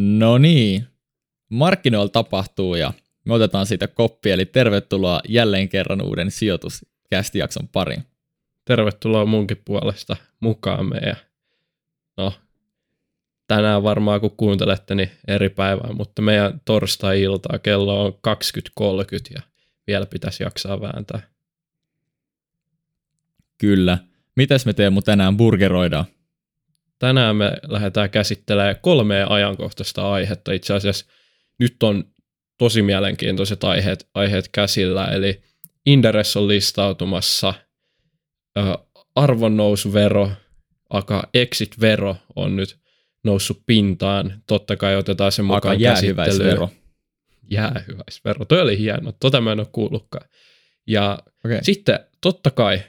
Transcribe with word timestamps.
No 0.00 0.38
niin, 0.38 0.86
markkinoilla 1.48 2.08
tapahtuu 2.08 2.74
ja 2.74 2.92
me 3.24 3.34
otetaan 3.34 3.66
siitä 3.66 3.88
koppi, 3.88 4.30
eli 4.30 4.46
tervetuloa 4.46 5.20
jälleen 5.28 5.68
kerran 5.68 6.02
uuden 6.02 6.30
sijoituskästijakson 6.30 7.68
pariin. 7.68 8.04
Tervetuloa 8.64 9.26
munkin 9.26 9.62
puolesta 9.64 10.16
mukaan 10.40 10.88
meidän, 10.88 11.16
no 12.16 12.32
tänään 13.46 13.82
varmaan 13.82 14.20
kun 14.20 14.36
kuuntelette, 14.36 14.94
niin 14.94 15.10
eri 15.28 15.48
päivää, 15.48 15.92
mutta 15.92 16.22
meidän 16.22 16.60
torstai-iltaa 16.64 17.58
kello 17.58 18.04
on 18.04 18.12
20.30 18.12 19.34
ja 19.34 19.42
vielä 19.86 20.06
pitäisi 20.06 20.42
jaksaa 20.42 20.80
vääntää. 20.80 21.20
Kyllä. 23.58 23.98
Mitäs 24.36 24.66
me 24.66 24.72
Teemu 24.72 25.02
tänään 25.02 25.36
burgeroidaan? 25.36 26.04
Tänään 26.98 27.36
me 27.36 27.52
lähdetään 27.68 28.10
käsittelemään 28.10 28.76
kolmea 28.80 29.26
ajankohtaista 29.28 30.12
aihetta. 30.12 30.52
Itse 30.52 30.74
asiassa 30.74 31.06
nyt 31.58 31.82
on 31.82 32.04
tosi 32.58 32.82
mielenkiintoiset 32.82 33.64
aiheet, 33.64 34.08
aiheet 34.14 34.48
käsillä, 34.52 35.06
eli 35.06 35.42
Inderes 35.86 36.36
on 36.36 36.48
listautumassa, 36.48 37.54
arvonnousuvero, 39.14 40.30
aka 40.90 41.28
exit-vero 41.34 42.16
on 42.36 42.56
nyt 42.56 42.78
noussut 43.24 43.62
pintaan. 43.66 44.42
Totta 44.46 44.76
kai 44.76 44.96
otetaan 44.96 45.32
sen 45.32 45.44
mukaan 45.44 45.74
Aka 45.74 45.82
jäähyväisvero. 45.82 46.70
Jäähyväisvero. 47.50 48.44
Toi 48.44 48.60
oli 48.60 48.78
hieno. 48.78 49.12
Tota 49.20 49.40
mä 49.40 49.52
en 49.52 49.60
ole 49.60 49.66
kuullutkaan. 49.72 50.28
Ja 50.86 51.18
okay. 51.44 51.58
sitten 51.62 52.00
totta 52.20 52.50
kai 52.50 52.82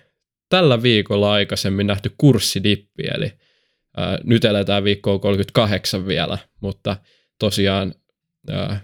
tällä 0.49 0.83
viikolla 0.83 1.31
aikaisemmin 1.31 1.87
nähty 1.87 2.11
kurssidippi, 2.17 3.03
eli 3.15 3.33
ää, 3.99 4.17
nyt 4.23 4.45
eletään 4.45 4.83
viikkoa 4.83 5.19
38 5.19 6.07
vielä, 6.07 6.37
mutta 6.61 6.97
tosiaan 7.39 7.93
ää, 8.49 8.81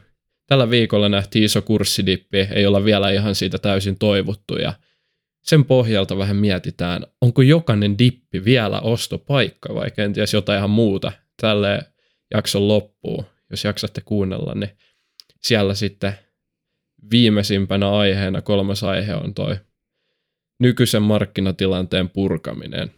tällä 0.48 0.70
viikolla 0.70 1.10
nähtiin 1.10 1.46
iso 1.46 1.62
kurssidippi, 1.62 2.38
ei 2.38 2.66
olla 2.66 2.86
vielä 2.86 3.12
ihan 3.12 3.36
siitä 3.36 3.58
täysin 3.58 4.00
toivottu 4.00 4.56
ja 4.56 4.74
sen 5.44 5.66
pohjalta 5.66 6.18
vähän 6.18 6.36
mietitään, 6.36 7.08
onko 7.22 7.42
jokainen 7.42 8.00
dippi 8.00 8.46
vielä 8.46 8.80
ostopaikka 8.80 9.76
vai 9.76 9.92
kenties 9.92 10.34
jotain 10.34 10.58
ihan 10.58 10.70
muuta 10.70 11.12
tälle 11.42 11.82
jakson 12.34 12.68
loppuun, 12.68 13.26
jos 13.50 13.64
jaksatte 13.64 14.02
kuunnella, 14.06 14.56
niin 14.56 14.70
siellä 15.42 15.74
sitten 15.74 16.14
viimeisimpänä 17.12 17.92
aiheena 17.92 18.42
kolmas 18.42 18.84
aihe 18.84 19.16
on 19.16 19.34
toi 19.34 19.56
nykyisen 20.60 21.02
markkinatilanteen 21.02 22.10
purkaminen. 22.10 22.92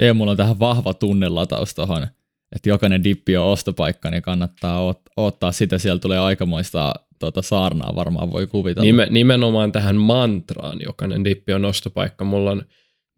Teemulla 0.00 0.30
on 0.30 0.36
tähän 0.36 0.58
vahva 0.58 0.94
tunnelataus 0.94 1.74
tuohon, 1.74 2.06
että 2.52 2.68
jokainen 2.68 3.04
dippi 3.04 3.36
on 3.36 3.46
ostopaikka, 3.46 4.10
niin 4.10 4.22
kannattaa 4.22 4.94
ottaa 5.16 5.52
sitä, 5.52 5.78
siellä 5.78 5.98
tulee 5.98 6.18
aikamoista 6.18 6.94
tuota 7.18 7.42
saarnaa 7.42 7.94
varmaan 7.94 8.32
voi 8.32 8.46
kuvitella. 8.46 8.84
Nime, 8.84 9.06
nimenomaan 9.10 9.72
tähän 9.72 9.96
mantraan, 9.96 10.78
jokainen 10.86 11.24
dippi 11.24 11.52
on 11.52 11.64
ostopaikka, 11.64 12.24
mulla 12.24 12.50
on 12.50 12.62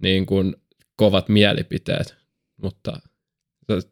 niin 0.03 0.27
kuin 0.27 0.57
kovat 0.97 1.29
mielipiteet, 1.29 2.17
mutta 2.63 3.01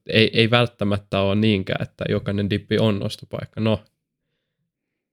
ei, 0.07 0.31
ei 0.33 0.51
välttämättä 0.51 1.21
ole 1.21 1.35
niinkään, 1.35 1.83
että 1.83 2.05
jokainen 2.09 2.51
dippi 2.51 2.79
on 2.79 3.03
ostopaikka. 3.03 3.61
No, 3.61 3.85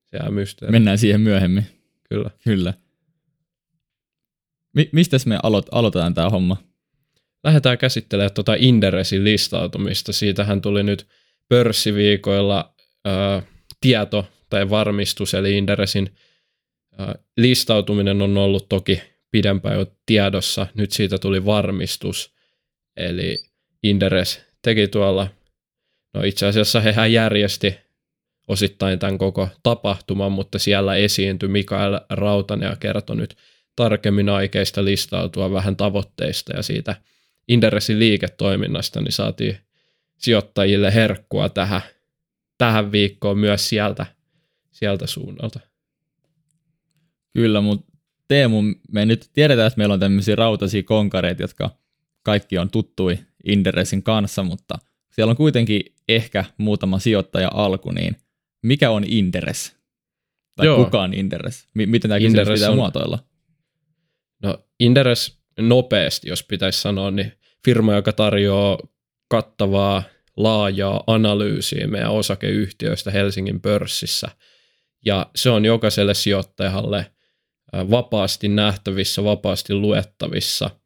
se 0.06 0.18
jää 0.18 0.32
mysteeri. 0.32 0.72
Mennään 0.72 0.98
siihen 0.98 1.22
myöhemmin. 1.22 1.66
Kyllä. 2.10 2.30
Kyllä. 2.44 2.74
Mi- 4.76 4.90
mistä 4.92 5.18
me 5.26 5.36
aloit- 5.44 5.70
aloitetaan 5.72 6.14
tämä 6.14 6.30
homma? 6.30 6.67
Lähdetään 7.44 7.78
käsittelemään 7.78 8.34
tuota 8.34 8.56
Inderesin 8.58 9.24
listautumista. 9.24 10.14
Siitähän 10.14 10.62
tuli 10.62 10.84
nyt 10.84 11.08
pörssiviikoilla 11.50 12.76
ää, 13.06 13.42
tieto 13.82 14.28
tai 14.50 14.70
varmistus, 14.70 15.34
eli 15.34 15.58
Inderesin 15.58 16.16
ää, 16.98 17.16
listautuminen 17.38 18.22
on 18.22 18.38
ollut 18.38 18.70
toki 18.70 19.02
pidempään 19.32 19.80
jo 19.80 19.86
tiedossa. 20.06 20.68
Nyt 20.74 20.92
siitä 20.92 21.18
tuli 21.18 21.46
varmistus, 21.46 22.36
eli 22.98 23.38
Inderes 23.84 24.42
teki 24.62 24.88
tuolla, 24.88 25.28
no 26.14 26.24
itse 26.24 26.46
asiassa 26.46 26.80
hehän 26.80 27.14
järjesti 27.14 27.76
osittain 28.48 29.00
tämän 29.00 29.18
koko 29.18 29.50
tapahtuman, 29.64 30.32
mutta 30.32 30.60
siellä 30.60 30.96
esiintyi 30.96 31.50
Mikael 31.50 32.00
Rautanen 32.10 32.70
ja 32.70 32.76
kertoi 32.76 33.16
nyt 33.16 33.38
tarkemmin 33.76 34.30
aikeista 34.30 34.86
listautua 34.86 35.52
vähän 35.52 35.76
tavoitteista 35.76 36.56
ja 36.56 36.64
siitä 36.64 36.96
Inderesin 37.48 38.00
liiketoiminnasta, 38.00 39.02
niin 39.02 39.12
saatiin 39.12 39.58
sijoittajille 40.18 40.94
herkkua 40.94 41.50
tähän, 41.50 41.82
tähän 42.58 42.92
viikkoon 42.92 43.38
myös 43.38 43.70
sieltä, 43.70 44.06
sieltä 44.72 45.08
suunnalta. 45.08 45.60
Kyllä, 47.34 47.62
mutta 47.62 47.98
Teemu, 48.28 48.64
me 48.92 49.06
nyt 49.06 49.30
tiedetään, 49.34 49.68
että 49.68 49.78
meillä 49.78 49.94
on 49.94 50.00
tämmöisiä 50.00 50.36
rautaisia 50.36 50.84
konkareita, 50.84 51.44
jotka 51.44 51.70
kaikki 52.24 52.58
on 52.58 52.70
tuttui 52.70 53.20
Inderesin 53.46 54.04
kanssa, 54.04 54.44
mutta 54.44 54.80
siellä 55.12 55.32
on 55.32 55.38
kuitenkin 55.38 55.82
ehkä 56.08 56.46
muutama 56.58 57.00
sijoittaja 57.00 57.50
alku, 57.54 57.92
niin 57.92 58.16
mikä 58.64 58.92
on 58.92 59.04
Inderes? 59.08 59.76
Tai 60.56 60.66
Joo. 60.66 60.84
kuka 60.84 61.02
on 61.02 61.14
Inderes? 61.14 61.68
M- 61.74 61.90
miten 61.90 62.10
tämä 62.10 62.20
kysymys 62.20 62.48
pitää 62.48 62.70
on, 62.70 62.76
muotoilla? 62.76 63.20
No 64.44 64.66
Inderes 64.80 65.38
nopeasti, 65.58 66.30
jos 66.30 66.44
pitäisi 66.44 66.82
sanoa, 66.82 67.12
niin 67.12 67.34
firma, 67.66 67.94
joka 67.94 68.14
tarjoaa 68.14 68.80
kattavaa, 69.30 70.04
laajaa 70.38 71.04
analyysiä 71.08 71.88
meidän 71.88 72.12
osakeyhtiöistä 72.12 73.12
Helsingin 73.12 73.62
pörssissä. 73.62 74.28
Ja 75.06 75.26
se 75.36 75.50
on 75.50 75.66
jokaiselle 75.66 76.14
sijoittajalle 76.14 77.12
vapaasti 77.74 78.48
nähtävissä, 78.48 79.24
vapaasti 79.24 79.74
luettavissa– 79.74 80.70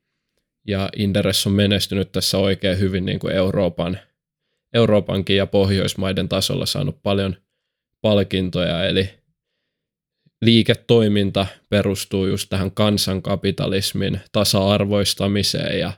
ja 0.67 0.89
Inderes 0.95 1.47
on 1.47 1.53
menestynyt 1.53 2.11
tässä 2.11 2.37
oikein 2.37 2.79
hyvin 2.79 3.05
niin 3.05 3.19
kuin 3.19 3.33
Euroopan, 3.33 3.99
Euroopankin 4.73 5.37
ja 5.37 5.47
Pohjoismaiden 5.47 6.29
tasolla 6.29 6.65
saanut 6.65 7.03
paljon 7.03 7.35
palkintoja, 8.01 8.85
eli 8.85 9.09
liiketoiminta 10.41 11.45
perustuu 11.69 12.27
just 12.27 12.49
tähän 12.49 12.71
kansankapitalismin 12.71 14.21
tasa-arvoistamiseen 14.31 15.79
ja, 15.79 15.93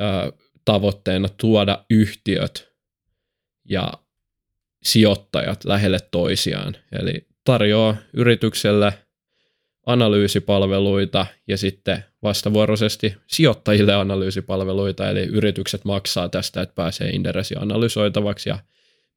ja 0.00 0.32
tavoitteena 0.64 1.28
tuoda 1.28 1.84
yhtiöt 1.90 2.70
ja 3.68 3.92
sijoittajat 4.82 5.64
lähelle 5.64 5.98
toisiaan. 6.10 6.76
Eli 6.92 7.26
tarjoaa 7.44 7.96
yritykselle 8.12 8.92
analyysipalveluita 9.86 11.26
ja 11.48 11.56
sitten 11.56 12.04
vastavuoroisesti 12.22 13.16
sijoittajille 13.26 13.94
analyysipalveluita, 13.94 15.10
eli 15.10 15.20
yritykset 15.20 15.84
maksaa 15.84 16.28
tästä, 16.28 16.62
että 16.62 16.74
pääsee 16.74 17.10
Inderesi 17.10 17.54
analysoitavaksi 17.58 18.48
ja 18.48 18.58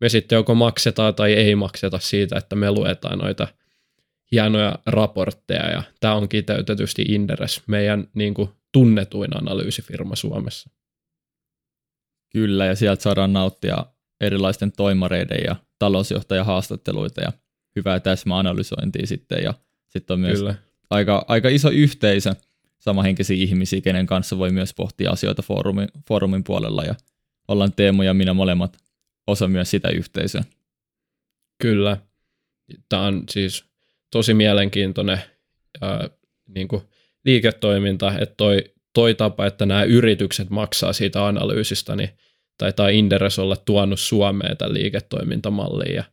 me 0.02 0.10
sitten 0.10 0.36
joko 0.36 0.56
maksetaan 0.56 1.16
tai 1.16 1.34
ei 1.34 1.56
makseta 1.56 2.00
siitä, 2.00 2.38
että 2.38 2.56
me 2.56 2.72
luetaan 2.72 3.20
noita 3.20 3.48
hienoja 4.34 4.80
raportteja 4.86 5.70
ja 5.70 5.84
tämä 6.00 6.16
on 6.16 6.30
kiteytetysti 6.30 7.02
Inderes, 7.02 7.62
meidän 7.68 8.08
niin 8.14 8.34
kuin, 8.34 8.50
tunnetuin 8.72 9.38
analyysifirma 9.38 10.16
Suomessa. 10.16 10.70
Kyllä, 12.30 12.66
ja 12.66 12.76
sieltä 12.76 13.04
saadaan 13.04 13.34
nauttia 13.34 13.86
erilaisten 14.22 14.72
toimareiden 14.72 15.40
ja 15.46 15.56
talousjohtajahaastatteluita 15.80 17.22
ja 17.22 17.32
hyvää 17.76 18.00
täsmäanalysointia 18.00 19.08
sitten 19.08 19.44
ja 19.44 19.54
sitten 19.88 20.14
on 20.14 20.20
myös 20.20 20.40
Kyllä. 20.40 20.56
Aika, 20.90 21.26
aika 21.28 21.50
iso 21.50 21.70
yhteisö 21.70 22.36
samahenkisiä 22.80 23.38
ihmisiä, 23.38 23.82
kenen 23.82 24.06
kanssa 24.06 24.38
voi 24.38 24.52
myös 24.52 24.74
pohtia 24.74 25.12
asioita 25.12 25.42
foorumin, 25.42 25.88
foorumin 26.08 26.44
puolella 26.44 26.84
ja 26.84 26.96
ollaan 27.48 27.74
Teemu 27.74 28.02
ja 28.02 28.14
minä 28.14 28.34
molemmat 28.34 28.78
osa 29.28 29.48
myös 29.48 29.72
sitä 29.72 29.90
yhteisöä. 29.90 30.44
Kyllä. 31.62 31.98
Tämä 32.90 33.02
on 33.02 33.24
siis 33.30 33.73
tosi 34.14 34.34
mielenkiintoinen 34.34 35.20
ää, 35.82 36.10
niin 36.48 36.68
kuin 36.68 36.82
liiketoiminta, 37.26 38.14
että 38.20 38.36
toi, 38.38 38.64
toi 38.94 39.16
tapa, 39.16 39.46
että 39.46 39.66
nämä 39.66 39.84
yritykset 39.84 40.50
maksaa 40.50 40.94
siitä 40.94 41.28
analyysistä, 41.28 41.96
niin 41.96 42.10
taitaa 42.58 42.90
Inderes 42.90 43.40
olla 43.40 43.56
tuonut 43.56 44.00
Suomeen 44.00 44.58
tämän 44.58 44.74
liiketoimintamallin 44.74 45.96
ja 45.96 46.04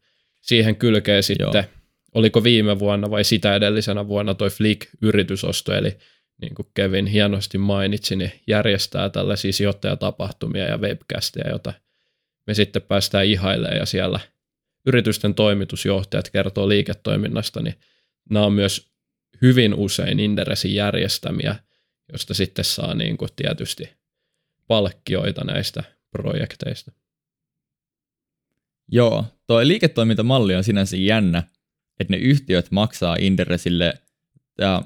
siihen 0.40 0.76
kylkee 0.76 1.22
sitten 1.22 1.64
Joo 1.64 1.80
oliko 2.14 2.44
viime 2.44 2.78
vuonna 2.78 3.10
vai 3.10 3.24
sitä 3.24 3.54
edellisenä 3.54 4.08
vuonna 4.08 4.34
toi 4.34 4.50
Flick-yritysosto, 4.50 5.72
eli 5.74 5.96
niin 6.40 6.54
kuin 6.54 6.68
Kevin 6.74 7.06
hienosti 7.06 7.58
mainitsi, 7.58 8.16
niin 8.16 8.32
järjestää 8.46 9.08
tällaisia 9.08 9.52
sijoittajatapahtumia 9.52 10.64
ja 10.64 10.78
webcasteja, 10.78 11.48
joita 11.48 11.72
me 12.46 12.54
sitten 12.54 12.82
päästään 12.82 13.26
ihailemaan 13.26 13.76
ja 13.76 13.86
siellä 13.86 14.20
yritysten 14.86 15.34
toimitusjohtajat 15.34 16.30
kertoo 16.30 16.68
liiketoiminnasta, 16.68 17.62
niin 17.62 17.74
nämä 18.30 18.46
on 18.46 18.52
myös 18.52 18.90
hyvin 19.42 19.74
usein 19.74 20.20
Inderesin 20.20 20.74
järjestämiä, 20.74 21.56
josta 22.12 22.34
sitten 22.34 22.64
saa 22.64 22.94
niin 22.94 23.16
kuin 23.16 23.28
tietysti 23.36 23.90
palkkioita 24.66 25.44
näistä 25.44 25.84
projekteista. 26.10 26.92
Joo, 28.88 29.24
tuo 29.46 29.60
liiketoimintamalli 29.66 30.54
on 30.54 30.64
sinänsä 30.64 30.96
jännä, 30.96 31.42
että 32.00 32.12
ne 32.12 32.16
yhtiöt 32.16 32.70
maksaa 32.70 33.16
Inderesille 33.20 33.94
ja 34.58 34.82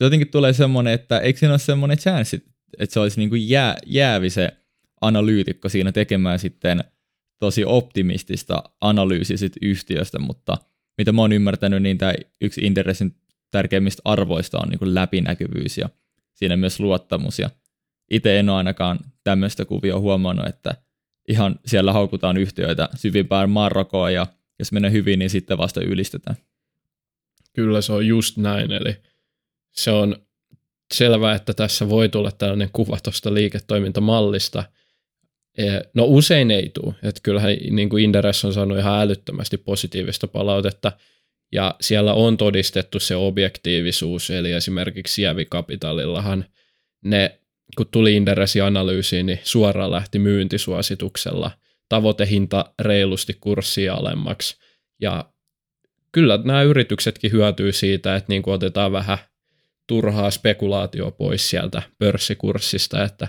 jotenkin 0.00 0.28
tulee 0.28 0.52
semmoinen, 0.52 0.92
että 0.92 1.18
eikö 1.18 1.38
siinä 1.38 1.52
ole 1.52 1.58
semmoinen 1.58 1.98
chanssi, 1.98 2.44
että 2.78 2.94
se 2.94 3.00
olisi 3.00 3.20
niin 3.20 3.28
kuin 3.28 3.48
jää, 3.48 3.76
jäävi 3.86 4.30
se 4.30 4.56
analyytikko 5.00 5.68
siinä 5.68 5.92
tekemään 5.92 6.38
sitten 6.38 6.84
tosi 7.44 7.64
optimistista 7.64 8.62
analyysiä 8.80 9.36
sit 9.36 9.52
yhtiöstä, 9.62 10.18
mutta 10.18 10.56
mitä 10.98 11.12
mä 11.12 11.20
oon 11.20 11.32
ymmärtänyt, 11.32 11.82
niin 11.82 11.98
tämä 11.98 12.14
yksi 12.40 12.60
Inderesin 12.60 13.14
tärkeimmistä 13.50 14.02
arvoista 14.04 14.58
on 14.58 14.68
niin 14.68 14.94
läpinäkyvyys 14.94 15.78
ja 15.78 15.88
siinä 16.34 16.56
myös 16.56 16.80
luottamus. 16.80 17.38
Ja 17.38 17.50
itse 18.10 18.38
en 18.38 18.48
ole 18.48 18.56
ainakaan 18.56 18.98
tämmöistä 19.24 19.64
kuvia 19.64 19.98
huomannut, 19.98 20.46
että 20.46 20.74
ihan 21.28 21.60
siellä 21.66 21.92
haukutaan 21.92 22.36
yhtiöitä 22.36 22.88
syvimpään 22.96 23.50
maanrakoon 23.50 24.12
ja 24.14 24.26
jos 24.58 24.72
menee 24.72 24.92
hyvin, 24.92 25.18
niin 25.18 25.30
sitten 25.30 25.58
vasta 25.58 25.80
ylistetään. 25.80 26.36
Kyllä 27.52 27.80
se 27.80 27.92
on 27.92 28.06
just 28.06 28.36
näin, 28.36 28.72
eli 28.72 28.96
se 29.72 29.90
on 29.90 30.16
selvää, 30.94 31.34
että 31.34 31.54
tässä 31.54 31.88
voi 31.88 32.08
tulla 32.08 32.30
tällainen 32.30 32.70
kuva 32.72 32.98
tuosta 33.02 33.34
liiketoimintamallista. 33.34 34.64
E, 35.58 35.64
no 35.94 36.04
usein 36.04 36.50
ei 36.50 36.70
tule, 36.74 36.94
että 37.02 37.20
kyllähän 37.22 37.56
niin 37.70 37.88
kuin 37.88 38.04
Inderes 38.04 38.44
on 38.44 38.52
saanut 38.52 38.78
ihan 38.78 39.00
älyttömästi 39.00 39.56
positiivista 39.56 40.26
palautetta, 40.26 40.92
ja 41.52 41.74
siellä 41.80 42.14
on 42.14 42.36
todistettu 42.36 43.00
se 43.00 43.16
objektiivisuus, 43.16 44.30
eli 44.30 44.52
esimerkiksi 44.52 45.14
Sievi-kapitalillahan 45.14 46.44
ne, 47.04 47.40
kun 47.76 47.86
tuli 47.90 48.16
Inderesin 48.16 48.62
analyysiin, 48.62 49.26
niin 49.26 49.40
suoraan 49.42 49.90
lähti 49.90 50.18
myyntisuosituksella, 50.18 51.50
tavoitehinta 51.88 52.74
reilusti 52.80 53.36
kurssia 53.40 53.94
alemmaksi, 53.94 54.56
ja 55.00 55.32
kyllä 56.12 56.40
nämä 56.44 56.62
yrityksetkin 56.62 57.32
hyötyy 57.32 57.72
siitä, 57.72 58.16
että 58.16 58.32
niin 58.32 58.42
kuin 58.42 58.54
otetaan 58.54 58.92
vähän 58.92 59.18
turhaa 59.86 60.30
spekulaatio 60.30 61.10
pois 61.10 61.50
sieltä 61.50 61.82
pörssikurssista, 61.98 63.04
että 63.04 63.28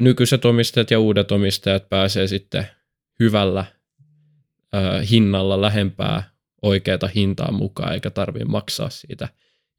nykyiset 0.00 0.44
omistajat 0.44 0.90
ja 0.90 1.00
uudet 1.00 1.32
omistajat 1.32 1.88
pääsee 1.88 2.26
sitten 2.26 2.66
hyvällä 3.20 3.64
ö, 4.74 5.02
hinnalla 5.10 5.60
lähempää 5.60 6.30
oikeata 6.62 7.08
hintaa 7.14 7.52
mukaan, 7.52 7.94
eikä 7.94 8.10
tarvitse 8.10 8.44
maksaa 8.44 8.90
siitä 8.90 9.28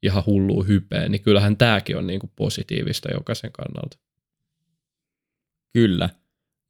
ihan 0.02 0.22
hullua 0.26 0.64
hypeä, 0.64 1.08
niin 1.08 1.22
kyllähän 1.22 1.56
tämäkin 1.56 1.96
on 1.96 2.06
niin 2.06 2.20
kuin 2.20 2.32
positiivista 2.36 3.12
jokaisen 3.12 3.52
kannalta. 3.52 3.98
Kyllä, 5.72 6.08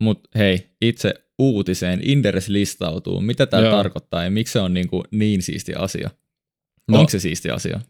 mutta 0.01 0.29
hei, 0.39 0.71
itse 0.81 1.15
uutiseen 1.39 2.01
Inderes 2.03 2.49
listautuu. 2.49 3.21
Mitä 3.21 3.47
tämä 3.47 3.63
Joo. 3.63 3.77
tarkoittaa 3.77 4.25
ja 4.25 4.31
miksi 4.31 4.53
se 4.53 4.61
on 4.61 4.75
niin, 4.75 4.89
kuin 4.89 5.05
niin 5.11 5.43
siisti 5.43 5.75
asia? 5.75 6.11
No, 6.89 6.99
Onko 6.99 7.11
se 7.11 7.19
siisti 7.19 7.51
asia? 7.51 7.81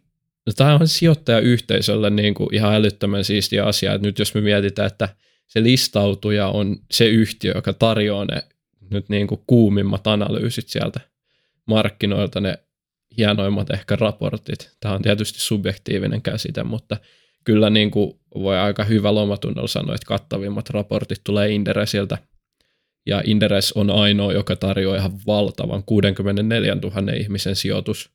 No, 0.47 0.53
tämä 0.57 0.75
on 0.75 0.89
sijoittajayhteisölle 0.89 2.11
niin 2.11 2.35
kuin 2.35 2.55
ihan 2.55 2.75
älyttömän 2.75 3.25
siisti 3.25 3.61
asia. 3.61 3.95
Et 3.95 4.03
nyt 4.03 4.19
jos 4.19 4.35
me 4.35 4.41
mietitään, 4.41 4.87
että 4.87 5.09
se 5.51 5.63
listautuja 5.63 6.49
on 6.49 6.77
se 6.91 7.09
yhtiö, 7.09 7.53
joka 7.55 7.73
tarjoaa 7.73 8.25
ne 8.25 8.43
nyt 8.91 9.09
niin 9.09 9.27
kuin 9.27 9.41
kuumimmat 9.47 10.07
analyysit 10.07 10.69
sieltä 10.69 11.01
markkinoilta, 11.67 12.41
ne 12.41 12.59
hienoimmat 13.19 13.71
ehkä 13.71 13.97
raportit. 13.97 14.77
Tämä 14.81 14.95
on 14.95 15.03
tietysti 15.03 15.41
subjektiivinen 15.41 16.23
käsite, 16.23 16.63
mutta 16.63 16.97
kyllä 17.45 17.71
niin 17.71 17.91
kuin 17.91 18.21
voi 18.35 18.59
aika 18.59 18.85
hyvä 18.85 19.15
lomatunnolla 19.15 19.69
sanoa, 19.69 19.95
että 19.95 20.07
kattavimmat 20.07 20.71
raportit 20.71 21.21
tulee 21.25 21.51
Inderesiltä. 21.51 22.19
Ja 23.07 23.23
Inderes 23.25 23.73
on 23.73 23.91
ainoa, 23.91 24.33
joka 24.33 24.57
tarjoaa 24.57 24.97
ihan 24.97 25.13
valtavan 25.27 25.83
64 25.85 26.75
000 26.75 27.13
ihmisen 27.13 27.57
sijoitus 27.57 28.11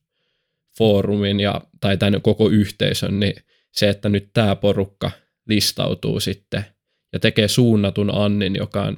foorumin 0.78 1.40
ja, 1.40 1.60
tai 1.80 1.96
tämän 1.96 2.22
koko 2.22 2.48
yhteisön, 2.48 3.20
niin 3.20 3.34
se, 3.72 3.88
että 3.88 4.08
nyt 4.08 4.30
tämä 4.32 4.56
porukka 4.56 5.10
listautuu 5.48 6.20
sitten 6.20 6.64
ja 7.12 7.20
tekee 7.20 7.48
suunnatun 7.48 8.14
Annin, 8.14 8.56
joka 8.56 8.82
on 8.82 8.96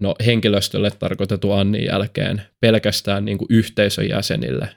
no, 0.00 0.14
henkilöstölle 0.26 0.90
tarkoitettu 0.90 1.52
Annin 1.52 1.84
jälkeen 1.84 2.42
pelkästään 2.60 3.24
niin 3.24 3.38
kuin 3.38 3.48
yhteisön 3.50 4.08
jäsenille, 4.08 4.68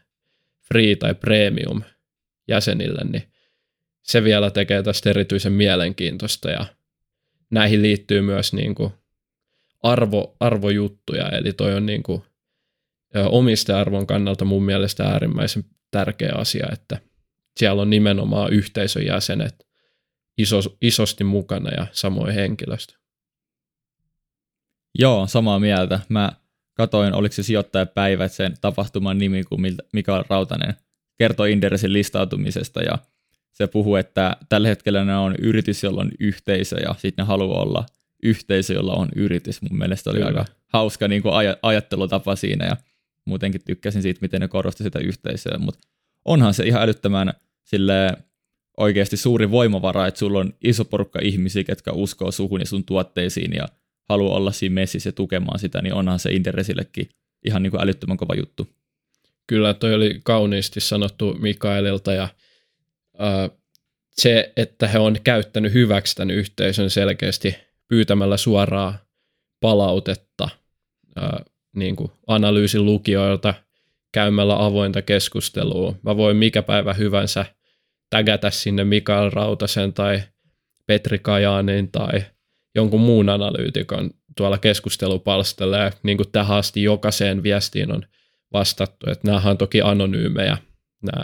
free 0.68 0.96
tai 0.96 1.16
premium 1.16 1.82
jäsenille, 2.48 3.02
niin 3.12 3.24
se 4.04 4.24
vielä 4.24 4.52
tekee 4.52 4.84
tästä 4.84 5.10
erityisen 5.10 5.54
mielenkiintoista 5.54 6.50
ja 6.50 6.66
näihin 7.50 7.82
liittyy 7.82 8.22
myös 8.22 8.54
niin 8.54 8.76
kuin 8.76 8.94
arvo, 9.84 10.36
arvojuttuja, 10.40 11.30
eli 11.30 11.54
toi 11.54 11.74
on 11.74 11.86
niin 11.86 12.04
kuin 12.04 12.24
omistaja-arvon 13.26 14.08
kannalta 14.08 14.46
mun 14.46 14.64
mielestä 14.64 15.04
äärimmäisen 15.04 15.64
tärkeä 15.92 16.32
asia, 16.36 16.68
että 16.72 16.98
siellä 17.58 17.82
on 17.82 17.90
nimenomaan 17.90 18.54
yhteisön 18.54 19.06
jäsenet 19.06 19.71
iso, 20.38 20.60
isosti 20.82 21.24
mukana 21.24 21.70
ja 21.70 21.88
samoin 21.92 22.34
henkilöstö. 22.34 22.94
Joo, 25.00 25.28
samaa 25.28 25.60
mieltä. 25.60 26.00
Mä 26.10 26.32
katoin, 26.74 27.14
oliko 27.14 27.34
se 27.34 27.44
sijoittajapäivät 27.44 28.32
sen 28.32 28.54
tapahtuman 28.62 29.18
nimi, 29.18 29.44
kun 29.44 29.60
Mikael 29.94 30.24
Rautanen 30.30 30.74
kertoi 31.18 31.52
Inderesin 31.52 31.94
listautumisesta 31.94 32.82
ja 32.82 32.98
se 33.52 33.68
puhuu, 33.68 33.96
että 33.96 34.38
tällä 34.50 34.68
hetkellä 34.68 35.06
ne 35.06 35.18
on 35.18 35.36
yritys, 35.36 35.84
jolla 35.84 36.02
on 36.02 36.12
yhteisö 36.20 36.80
ja 36.80 36.96
sitten 36.98 37.24
ne 37.24 37.28
haluaa 37.28 37.62
olla 37.62 37.86
yhteisö, 38.24 38.74
jolla 38.74 38.94
on 38.94 39.10
yritys. 39.16 39.62
Mun 39.62 39.78
mielestä 39.78 40.10
oli 40.10 40.18
Kyllä. 40.18 40.28
aika 40.28 40.46
hauska 40.68 41.08
niin 41.08 41.22
kuin 41.22 41.34
aj- 41.34 41.60
ajattelutapa 41.62 42.36
siinä 42.36 42.66
ja 42.66 42.78
muutenkin 43.26 43.62
tykkäsin 43.66 44.02
siitä, 44.02 44.22
miten 44.22 44.42
ne 44.42 44.48
korosti 44.48 44.84
sitä 44.84 45.00
yhteisöä, 45.00 45.58
mutta 45.58 45.88
onhan 46.26 46.54
se 46.54 46.64
ihan 46.64 46.82
älyttömän 46.82 47.34
sille 47.64 48.18
oikeasti 48.82 49.18
suuri 49.18 49.52
voimavara, 49.52 50.08
että 50.08 50.20
sulla 50.20 50.40
on 50.40 50.54
iso 50.64 50.86
porukka 50.86 51.20
ihmisiä, 51.24 51.64
jotka 51.68 51.92
uskoo 51.92 52.32
suhun 52.32 52.60
ja 52.60 52.66
sun 52.66 52.86
tuotteisiin 52.86 53.54
ja 53.54 53.68
haluaa 54.10 54.38
olla 54.38 54.52
siinä 54.52 54.74
messissä 54.74 55.08
ja 55.08 55.14
tukemaan 55.14 55.60
sitä, 55.60 55.82
niin 55.82 55.94
onhan 55.94 56.20
se 56.20 56.32
Interesillekin 56.32 57.10
ihan 57.46 57.64
niin 57.64 57.72
kuin 57.72 57.82
älyttömän 57.82 58.18
kova 58.18 58.36
juttu. 58.36 58.68
Kyllä, 59.48 59.74
toi 59.74 59.94
oli 59.94 60.20
kauniisti 60.24 60.80
sanottu 60.80 61.34
Mikaelilta 61.34 62.14
ja 62.14 62.24
äh, 62.24 63.52
se, 64.12 64.54
että 64.58 64.88
he 64.88 65.00
on 65.00 65.18
käyttänyt 65.24 65.74
hyväksi 65.74 66.16
tämän 66.16 66.36
yhteisön 66.36 66.90
selkeästi 66.90 67.56
pyytämällä 67.88 68.38
suoraa 68.38 68.98
palautetta 69.60 70.50
äh, 71.18 71.30
niin 71.76 71.96
kuin 71.96 72.12
analyysin 72.28 72.86
lukijoilta 72.86 73.54
käymällä 74.12 74.66
avointa 74.66 75.02
keskustelua. 75.02 75.96
Mä 76.04 76.18
voin 76.18 76.38
mikä 76.38 76.62
päivä 76.62 76.94
hyvänsä 76.94 77.46
tägätä 78.12 78.50
sinne 78.50 78.84
Mikael 78.84 79.30
Rautasen 79.30 79.94
tai 79.94 80.22
Petri 80.86 81.20
Kajaanin 81.20 81.92
tai 81.92 82.24
jonkun 82.76 83.02
muun 83.02 83.30
analyytikon 83.30 84.12
tuolla 84.38 84.58
keskustelupalstalla 84.58 85.78
ja 85.78 85.92
niin 86.04 86.18
kuin 86.18 86.32
tähän 86.32 86.58
asti 86.58 86.84
jokaiseen 86.84 87.44
viestiin 87.44 87.92
on 87.92 88.06
vastattu, 88.54 89.10
että 89.10 89.28
nämä 89.28 89.50
on 89.50 89.58
toki 89.58 89.82
anonyymejä 89.82 90.58
nämä 91.02 91.24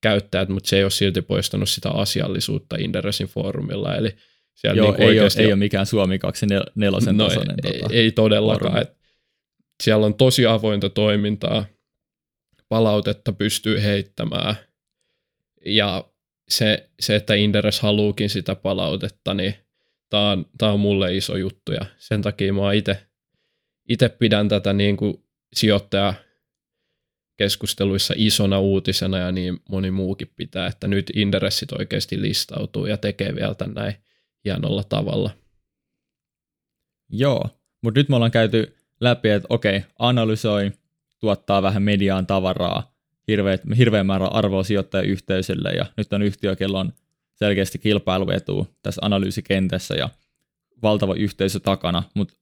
käyttäjät, 0.00 0.48
mutta 0.48 0.68
se 0.68 0.76
ei 0.76 0.82
ole 0.82 0.90
silti 0.90 1.22
poistanut 1.22 1.68
sitä 1.68 1.90
asiallisuutta 1.90 2.76
Inderesin 2.76 3.26
foorumilla, 3.26 3.96
eli 3.96 4.16
siellä 4.54 4.78
Joo, 4.78 4.92
niin 4.92 5.02
ei, 5.02 5.20
ole, 5.20 5.28
ei 5.38 5.46
ole 5.46 5.56
mikään 5.56 5.86
Suomi 5.86 6.18
24 6.18 7.12
no, 7.12 7.24
tasoinen. 7.24 7.56
Ei, 7.64 7.80
tota, 7.80 7.94
ei 7.94 8.12
todellakaan. 8.12 8.82
Et 8.82 8.96
siellä 9.82 10.06
on 10.06 10.14
tosi 10.14 10.46
avointa 10.46 10.88
toimintaa, 10.88 11.64
palautetta 12.68 13.32
pystyy 13.32 13.82
heittämään. 13.82 14.54
Ja 15.66 16.04
se, 16.48 16.90
se 17.00 17.16
että 17.16 17.34
Inderes 17.34 17.80
haluukin 17.80 18.30
sitä 18.30 18.54
palautetta, 18.54 19.34
niin 19.34 19.54
tämä 20.10 20.30
on, 20.30 20.46
tää 20.58 20.72
on 20.72 20.80
mulle 20.80 21.16
iso 21.16 21.36
juttu. 21.36 21.72
Ja 21.72 21.86
sen 21.96 22.22
takia 22.22 22.52
mä 22.52 22.72
itse 23.88 24.08
pidän 24.08 24.48
tätä 24.48 24.72
niin 24.72 24.96
kuin 24.96 25.24
sijoittaja 25.54 26.14
keskusteluissa 27.36 28.14
isona 28.16 28.60
uutisena 28.60 29.18
ja 29.18 29.32
niin 29.32 29.58
moni 29.68 29.90
muukin 29.90 30.32
pitää, 30.36 30.66
että 30.66 30.88
nyt 30.88 31.10
Inderessit 31.14 31.72
oikeasti 31.72 32.22
listautuu 32.22 32.86
ja 32.86 32.96
tekee 32.96 33.34
vielä 33.34 33.54
tämän 33.54 33.74
näin 33.74 33.94
hienolla 34.44 34.84
tavalla. 34.84 35.30
Joo, 37.10 37.48
mutta 37.82 38.00
nyt 38.00 38.08
me 38.08 38.16
ollaan 38.16 38.30
käyty 38.30 38.76
läpi, 39.00 39.28
että 39.28 39.46
okei, 39.50 39.84
analysoi, 39.98 40.72
tuottaa 41.20 41.62
vähän 41.62 41.82
mediaan 41.82 42.26
tavaraa, 42.26 42.97
hirveä, 43.28 43.58
hirveä 43.76 44.04
määrä 44.04 44.26
arvoa 44.26 44.62
sijoittajayhteisölle 44.62 45.72
ja 45.72 45.86
nyt 45.96 46.12
on 46.12 46.22
yhtiö, 46.22 46.56
kello 46.56 46.78
on 46.78 46.92
selkeästi 47.34 47.78
kilpailuetu 47.78 48.66
tässä 48.82 49.00
analyysikentässä 49.04 49.94
ja 49.94 50.08
valtava 50.82 51.14
yhteisö 51.14 51.60
takana, 51.60 52.02
mutta 52.14 52.34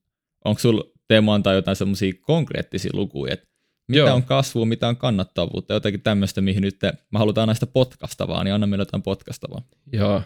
onko 0.45 0.59
sulla 0.59 0.83
Teemu 1.07 1.31
antaa 1.31 1.53
jotain 1.53 1.75
semmoisia 1.75 2.13
konkreettisia 2.21 2.91
lukuja, 2.93 3.33
että 3.33 3.47
mitä 3.87 3.99
Joo. 3.99 4.15
on 4.15 4.23
kasvua, 4.23 4.65
mitä 4.65 4.87
on 4.87 4.97
kannattavuutta, 4.97 5.73
jotakin 5.73 6.01
tämmöistä, 6.01 6.41
mihin 6.41 6.61
nyt 6.61 6.79
te, 6.79 6.93
mä 7.11 7.19
halutaan 7.19 7.47
näistä 7.47 7.67
podcastavaa, 7.67 8.43
niin 8.43 8.53
anna 8.53 8.67
meille 8.67 8.81
jotain 8.81 9.03
podcastavaa. 9.03 9.61
Joo, 9.91 10.21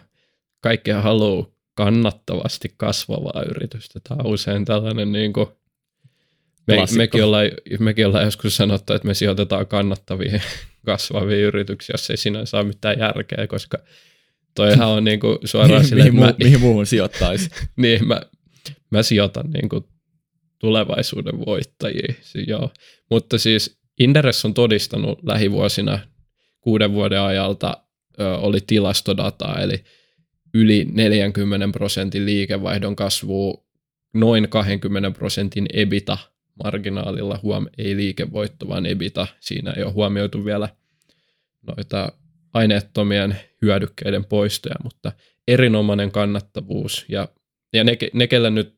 kaikkea 0.60 1.02
haluaa 1.02 1.46
kannattavasti 1.74 2.74
kasvavaa 2.76 3.42
yritystä. 3.50 4.00
Tämä 4.08 4.20
on 4.24 4.32
usein 4.32 4.64
tällainen 4.64 5.12
niin 5.12 5.32
kuin 5.32 5.46
Me, 6.66 6.76
mekin, 6.96 7.24
ollaan, 7.24 7.50
mekin 7.78 8.06
ollaan 8.06 8.24
joskus 8.24 8.56
sanottu, 8.56 8.92
että 8.92 9.08
me 9.08 9.14
sijoitetaan 9.14 9.66
kannattaviin 9.66 10.42
kasvaviin 10.86 11.44
yrityksiin, 11.44 11.94
jos 11.94 12.10
ei 12.10 12.16
sinä 12.16 12.44
saa 12.44 12.62
mitään 12.64 12.98
järkeä, 12.98 13.46
koska 13.46 13.78
toihan 14.54 14.88
on 14.88 15.04
niinku 15.04 15.38
suoraan 15.44 15.84
sille, 15.88 16.04
mihin, 16.04 16.20
mä, 16.20 16.34
mihin 16.44 16.60
muuhun 16.60 16.86
sijoittaisi. 16.86 17.50
niin, 17.76 18.06
mä, 18.08 18.20
mä 18.90 19.02
sijoitan 19.02 19.50
niinku 19.50 19.88
tulevaisuuden 20.58 21.46
voittajiin. 21.46 22.16
Joo. 22.46 22.70
Mutta 23.10 23.38
siis 23.38 23.78
Inderes 23.98 24.44
on 24.44 24.54
todistanut 24.54 25.18
lähivuosina 25.22 25.98
kuuden 26.60 26.92
vuoden 26.92 27.20
ajalta 27.20 27.76
ö, 28.20 28.36
oli 28.36 28.60
tilastodataa, 28.66 29.60
eli 29.60 29.84
yli 30.54 30.86
40 30.92 31.68
prosentin 31.72 32.26
liikevaihdon 32.26 32.96
kasvua 32.96 33.64
noin 34.14 34.48
20 34.48 35.10
prosentin 35.10 35.66
ebita 35.72 36.18
marginaalilla, 36.64 37.40
huom, 37.42 37.66
ei 37.78 37.96
liikevoitto, 37.96 38.68
vaan 38.68 38.86
ebita. 38.86 39.26
Siinä 39.40 39.70
ei 39.70 39.82
ole 39.82 39.92
huomioitu 39.92 40.44
vielä 40.44 40.68
noita 41.66 42.12
aineettomien 42.54 43.36
hyödykkeiden 43.62 44.24
poistoja, 44.24 44.74
mutta 44.82 45.12
erinomainen 45.48 46.10
kannattavuus. 46.10 47.04
Ja, 47.08 47.28
ja 47.72 47.84
ne, 47.84 47.98
ne, 48.12 48.26
kellä 48.26 48.50
nyt 48.50 48.74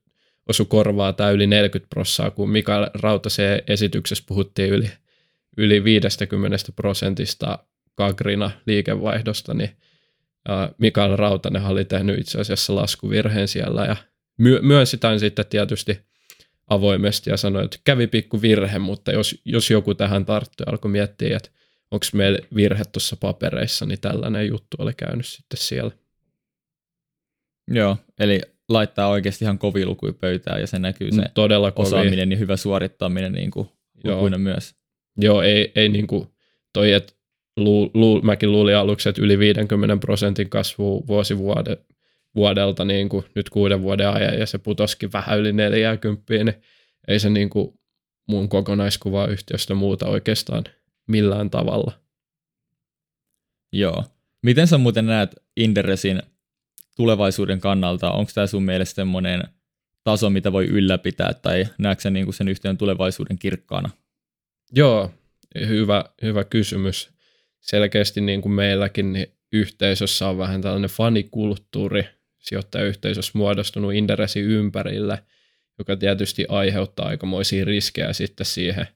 osu 0.49 0.65
korvaa 0.65 1.13
tämä 1.13 1.31
yli 1.31 1.47
40 1.47 1.91
prossaa, 1.91 2.31
kun 2.31 2.51
Mikael 2.51 2.87
Rautaseen 2.95 3.63
esityksessä 3.67 4.25
puhuttiin 4.29 4.71
yli, 4.71 4.91
yli 5.57 5.85
50 5.85 6.59
prosentista 6.77 7.59
Kagrina 7.95 8.51
liikevaihdosta, 8.67 9.55
niin 9.55 9.71
Mikael 10.79 11.17
Rautanen 11.17 11.65
oli 11.65 11.85
tehnyt 11.85 12.19
itse 12.19 12.41
asiassa 12.41 12.75
laskuvirheen 12.75 13.49
siellä 13.49 13.85
ja 13.85 13.97
my- 14.39 14.61
myönsitään 14.63 15.21
sitten 15.21 15.47
tietysti 15.47 16.01
avoimesti 16.67 17.31
ja 17.31 17.37
sanoi, 17.37 17.65
että 17.65 17.79
kävi 17.85 18.07
pikku 18.07 18.43
virhe, 18.43 18.79
mutta 18.79 19.13
jos, 19.13 19.41
jos 19.45 19.71
joku 19.71 19.95
tähän 19.95 20.27
tarttui 20.27 20.65
alkoi 20.67 20.91
miettiä, 20.91 21.37
että 21.37 21.51
onko 21.91 22.07
meillä 22.13 22.39
virhe 22.55 22.85
tuossa 22.85 23.17
papereissa, 23.17 23.87
niin 23.87 24.01
tällainen 24.01 24.49
juttu 24.49 24.77
oli 24.79 24.93
käynyt 24.97 25.27
sitten 25.27 25.59
siellä. 25.59 25.91
Joo, 27.69 27.97
eli 28.19 28.41
laittaa 28.69 29.09
oikeasti 29.09 29.45
ihan 29.45 29.59
kovia 29.59 29.87
lukuja 29.87 30.13
pöytään 30.13 30.61
ja 30.61 30.67
se 30.67 30.79
näkyy 30.79 31.13
se 31.13 31.23
Todella 31.35 31.73
osaaminen 31.77 32.33
ja 32.33 32.39
hyvä 32.39 32.57
suorittaminen 32.57 33.33
niin 33.33 33.51
kuin 33.51 33.69
lukuina 34.05 34.39
myös. 34.39 34.75
Joo, 35.17 35.43
ei, 35.43 35.73
ei 35.75 35.89
niin 35.89 36.07
kuin 36.07 36.29
toi, 36.73 36.93
että 36.93 37.13
lu, 37.57 37.91
lu, 37.95 38.23
mäkin 38.23 38.53
luulin 38.53 38.77
aluksi, 38.77 39.09
että 39.09 39.23
yli 39.23 39.39
50 39.39 39.97
prosentin 39.97 40.51
kasvu 40.51 41.07
vuosi 41.07 41.39
vuode, 41.39 41.79
vuodelta 42.35 42.85
niin 42.85 43.09
kuin 43.09 43.25
nyt 43.35 43.51
kuuden 43.51 43.83
vuoden 43.83 44.09
ajan 44.09 44.39
ja 44.39 44.47
se 44.47 44.59
putoskin 44.59 45.13
vähän 45.13 45.39
yli 45.39 45.53
40, 45.53 46.23
niin 46.29 46.55
ei 47.09 47.19
se 47.19 47.31
niin 47.31 47.51
kuin 47.51 47.81
mun 48.29 48.49
kokonaiskuva 48.49 49.27
yhtiöstä 49.27 49.75
muuta 49.75 50.07
oikeastaan 50.07 50.65
millään 51.07 51.51
tavalla. 51.51 51.93
Joo. 53.73 54.05
Miten 54.43 54.67
sä 54.67 54.79
muuten 54.79 55.07
näet 55.07 55.31
Inderesin 55.57 56.23
tulevaisuuden 56.97 57.61
kannalta? 57.61 58.11
Onko 58.11 58.31
tämä 58.35 58.47
sun 58.47 58.63
mielestä 58.63 58.95
semmoinen 58.95 59.43
taso, 60.05 60.31
mitä 60.31 60.53
voi 60.53 60.67
ylläpitää, 60.67 61.35
tai 61.35 61.67
näetkö 61.79 62.03
sä 62.03 62.11
niin 62.11 62.27
kuin 62.27 62.35
sen 62.35 62.49
yhtiön 62.49 62.79
tulevaisuuden 62.79 63.39
kirkkaana? 63.39 63.91
Joo, 64.73 65.11
hyvä, 65.69 66.05
hyvä 66.23 66.45
kysymys. 66.45 67.11
Selkeästi 67.61 68.21
niin 68.21 68.43
kuin 68.43 68.53
meilläkin 68.53 69.13
niin 69.13 69.27
yhteisössä 69.53 70.29
on 70.29 70.39
vähän 70.39 70.63
tällainen 70.63 70.91
fanikulttuuri 70.91 72.09
sijoittajayhteisössä 72.45 73.33
muodostunut 73.35 73.95
Inderesin 73.95 74.45
ympärille, 74.45 75.25
joka 75.79 75.97
tietysti 75.97 76.47
aiheuttaa 76.49 77.07
aikamoisia 77.07 77.65
riskejä 77.65 78.13
sitten 78.13 78.47
siihen, 78.47 78.87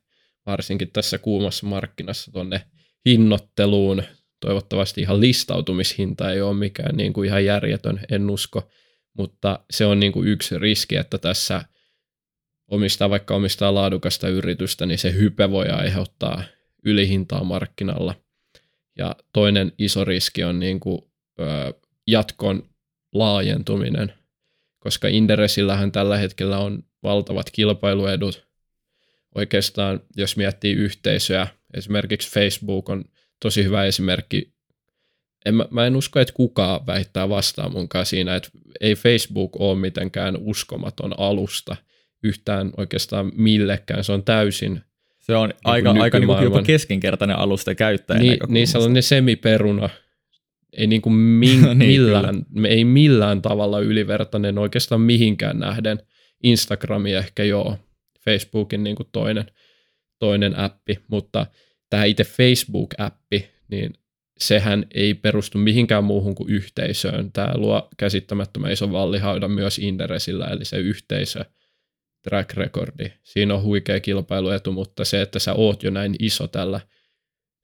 varsinkin 0.46 0.92
tässä 0.92 1.18
kuumassa 1.18 1.66
markkinassa 1.66 2.32
tuonne 2.32 2.62
hinnoitteluun. 3.06 4.02
Toivottavasti 4.40 5.00
ihan 5.00 5.20
listautumishinta 5.20 6.32
ei 6.32 6.40
ole 6.40 6.56
mikään 6.56 6.96
niin 6.96 7.12
kuin 7.12 7.26
ihan 7.26 7.44
järjetön, 7.44 8.00
en 8.10 8.30
usko, 8.30 8.70
mutta 9.18 9.60
se 9.70 9.86
on 9.86 10.00
niin 10.00 10.12
kuin 10.12 10.28
yksi 10.28 10.58
riski, 10.58 10.96
että 10.96 11.18
tässä 11.18 11.64
omistaa 12.68 13.10
vaikka 13.10 13.34
omistaa 13.34 13.74
laadukasta 13.74 14.28
yritystä, 14.28 14.86
niin 14.86 14.98
se 14.98 15.12
hype 15.12 15.50
voi 15.50 15.66
aiheuttaa 15.68 16.42
ylihintaa 16.84 17.44
markkinalla. 17.44 18.14
Ja 18.98 19.16
toinen 19.32 19.72
iso 19.78 20.04
riski 20.04 20.44
on 20.44 20.60
niin 20.60 20.80
kuin, 20.80 21.02
ö, 21.40 21.74
jatkon 22.06 22.68
laajentuminen, 23.14 24.12
koska 24.78 25.08
Inderesillähän 25.08 25.92
tällä 25.92 26.16
hetkellä 26.16 26.58
on 26.58 26.82
valtavat 27.02 27.50
kilpailuedut. 27.50 28.48
Oikeastaan, 29.34 30.00
jos 30.16 30.36
miettii 30.36 30.74
yhteisöjä, 30.74 31.46
esimerkiksi 31.74 32.30
Facebook 32.30 32.88
on 32.88 33.04
tosi 33.42 33.64
hyvä 33.64 33.84
esimerkki. 33.84 34.52
En, 35.46 35.54
mä, 35.54 35.66
mä 35.70 35.86
en 35.86 35.96
usko, 35.96 36.20
että 36.20 36.34
kukaan 36.34 36.86
väittää 36.86 37.28
vastaan 37.28 37.72
munkaan 37.72 38.06
siinä, 38.06 38.36
että 38.36 38.48
ei 38.80 38.94
Facebook 38.94 39.60
ole 39.60 39.78
mitenkään 39.78 40.36
uskomaton 40.36 41.14
alusta 41.18 41.76
yhtään 42.22 42.70
oikeastaan 42.76 43.32
millekään. 43.34 44.04
Se 44.04 44.12
on 44.12 44.24
täysin 44.24 44.82
se 45.28 45.36
on 45.36 45.48
niin 45.48 45.58
aika, 45.64 45.90
aika 45.90 46.18
niin 46.18 46.26
kuin 46.26 46.42
jopa 46.42 46.62
keskinkertainen 46.62 47.38
alusta 47.38 47.74
käyttäjän 47.74 48.22
niin, 48.22 48.38
niin 48.48 48.66
sellainen 48.66 49.02
semiperuna, 49.02 49.90
ei 50.78 50.86
niin 50.86 51.02
kuin 51.02 51.14
min, 51.40 51.62
niin, 51.62 51.76
millään, 51.78 52.46
ei 52.68 52.84
millään 52.84 53.42
tavalla 53.42 53.80
ylivertainen 53.80 54.58
oikeastaan 54.58 55.00
mihinkään 55.00 55.58
nähden. 55.58 55.98
Instagrami 56.42 57.14
ehkä 57.14 57.44
joo, 57.44 57.78
Facebookin 58.24 58.84
niin 58.84 58.96
kuin 58.96 59.08
toinen, 59.12 59.46
toinen 60.18 60.58
appi, 60.58 60.98
mutta 61.08 61.46
tämä 61.90 62.04
itse 62.04 62.24
Facebook-appi, 62.24 63.46
niin 63.68 63.92
sehän 64.38 64.86
ei 64.94 65.14
perustu 65.14 65.58
mihinkään 65.58 66.04
muuhun 66.04 66.34
kuin 66.34 66.50
yhteisöön. 66.50 67.32
Tämä 67.32 67.52
luo 67.54 67.88
käsittämättömän 67.96 68.72
ison 68.72 68.92
vallihaudan 68.92 69.50
myös 69.50 69.78
Inderesillä, 69.78 70.46
eli 70.46 70.64
se 70.64 70.76
yhteisö 70.76 71.44
track 72.22 72.54
recordi. 72.54 73.12
Siinä 73.22 73.54
on 73.54 73.62
huikea 73.62 74.00
kilpailuetu, 74.00 74.72
mutta 74.72 75.04
se, 75.04 75.22
että 75.22 75.38
sä 75.38 75.54
oot 75.54 75.82
jo 75.82 75.90
näin 75.90 76.16
iso 76.18 76.46
tällä– 76.46 76.80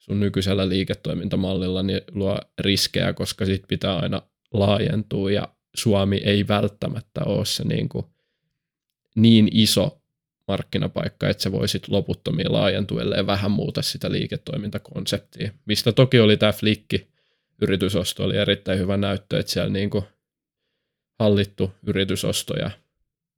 sun 0.04 0.20
nykyisellä 0.20 0.68
liiketoimintamallilla 0.68 1.82
niin 1.82 2.00
luo 2.10 2.38
riskejä, 2.58 3.12
koska 3.12 3.46
sit 3.46 3.62
pitää 3.68 3.96
aina 3.96 4.22
laajentua 4.52 5.30
ja 5.30 5.48
Suomi 5.76 6.16
ei 6.16 6.48
välttämättä 6.48 7.20
ole 7.26 7.44
se 7.44 7.64
niin, 7.64 7.88
kuin 7.88 8.06
niin 9.16 9.48
iso 9.52 10.02
markkinapaikka, 10.48 11.28
että 11.28 11.42
se 11.42 11.52
voisit 11.52 11.88
loputtomiin 11.88 12.52
laajentua, 12.52 13.02
ellei 13.02 13.26
vähän 13.26 13.50
muuta 13.50 13.82
sitä 13.82 14.12
liiketoimintakonseptia. 14.12 15.52
Mistä 15.66 15.92
toki 15.92 16.20
oli 16.20 16.36
tämä 16.36 16.52
Flikki 16.52 17.08
yritysosto, 17.62 18.24
oli 18.24 18.36
erittäin 18.36 18.78
hyvä 18.78 18.96
näyttö, 18.96 19.38
että 19.38 19.52
siellä 19.52 19.72
niin 19.72 19.90
kuin 19.90 20.04
hallittu 21.18 21.72
yritysosto 21.86 22.54
ja 22.56 22.70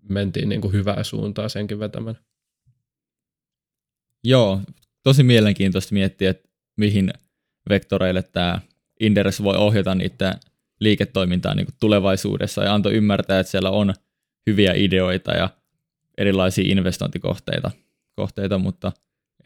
mentiin 0.09 0.49
niin 0.49 0.61
kuin 0.61 0.73
hyvää 0.73 1.05
suuntaa 1.05 1.49
senkin 1.49 1.79
vetämään. 1.79 2.19
Joo, 4.25 4.61
tosi 5.03 5.23
mielenkiintoista 5.23 5.95
miettiä, 5.95 6.31
että 6.31 6.46
mihin 6.77 7.11
vektoreille 7.69 8.23
tämä 8.23 8.61
Inderes 9.01 9.43
voi 9.43 9.57
ohjata 9.57 9.95
niitä 9.95 10.39
liiketoimintaa 10.81 11.55
niin 11.55 11.67
kuin 11.67 11.77
tulevaisuudessa 11.81 12.65
ja 12.65 12.75
antoi 12.75 12.95
ymmärtää, 12.95 13.41
että 13.41 13.51
siellä 13.51 13.71
on 13.71 13.95
hyviä 14.47 14.73
ideoita 14.77 15.33
ja 15.33 15.51
erilaisia 16.19 16.65
investointikohteita, 16.67 17.71
kohteita, 18.15 18.59
mutta 18.59 18.93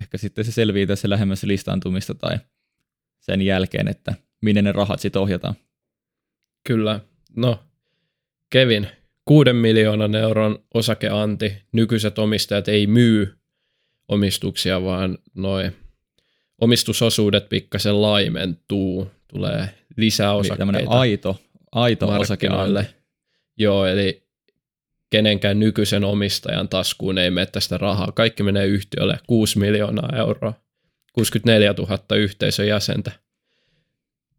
ehkä 0.00 0.18
sitten 0.18 0.44
se 0.44 0.52
selvii 0.52 0.86
tässä 0.86 1.10
lähemmässä 1.10 1.46
listaantumista 1.46 2.14
tai 2.14 2.38
sen 3.20 3.42
jälkeen, 3.42 3.88
että 3.88 4.14
minne 4.40 4.62
ne 4.62 4.72
rahat 4.72 5.00
sitten 5.00 5.22
ohjataan. 5.22 5.54
Kyllä. 6.66 7.00
No, 7.36 7.64
Kevin, 8.50 8.88
kuuden 9.24 9.56
miljoonan 9.56 10.14
euron 10.14 10.64
osakeanti, 10.74 11.56
nykyiset 11.72 12.18
omistajat 12.18 12.68
ei 12.68 12.86
myy 12.86 13.38
omistuksia, 14.08 14.82
vaan 14.82 15.18
noin 15.34 15.76
omistusosuudet 16.60 17.48
pikkasen 17.48 18.02
laimentuu, 18.02 19.10
tulee 19.28 19.68
lisää 19.96 20.32
osakkeita. 20.32 20.78
Eli 20.78 20.86
aito, 20.88 21.40
aito 21.72 22.08
osakeanti. 22.08 22.80
Joo, 23.56 23.86
eli 23.86 24.22
kenenkään 25.10 25.58
nykyisen 25.58 26.04
omistajan 26.04 26.68
taskuun 26.68 27.18
ei 27.18 27.30
mene 27.30 27.46
tästä 27.46 27.78
rahaa. 27.78 28.12
Kaikki 28.12 28.42
menee 28.42 28.66
yhtiölle 28.66 29.18
6 29.26 29.58
miljoonaa 29.58 30.18
euroa, 30.18 30.54
64 31.12 31.74
000 31.78 32.16
yhteisön 32.16 32.66
jäsentä. 32.66 33.12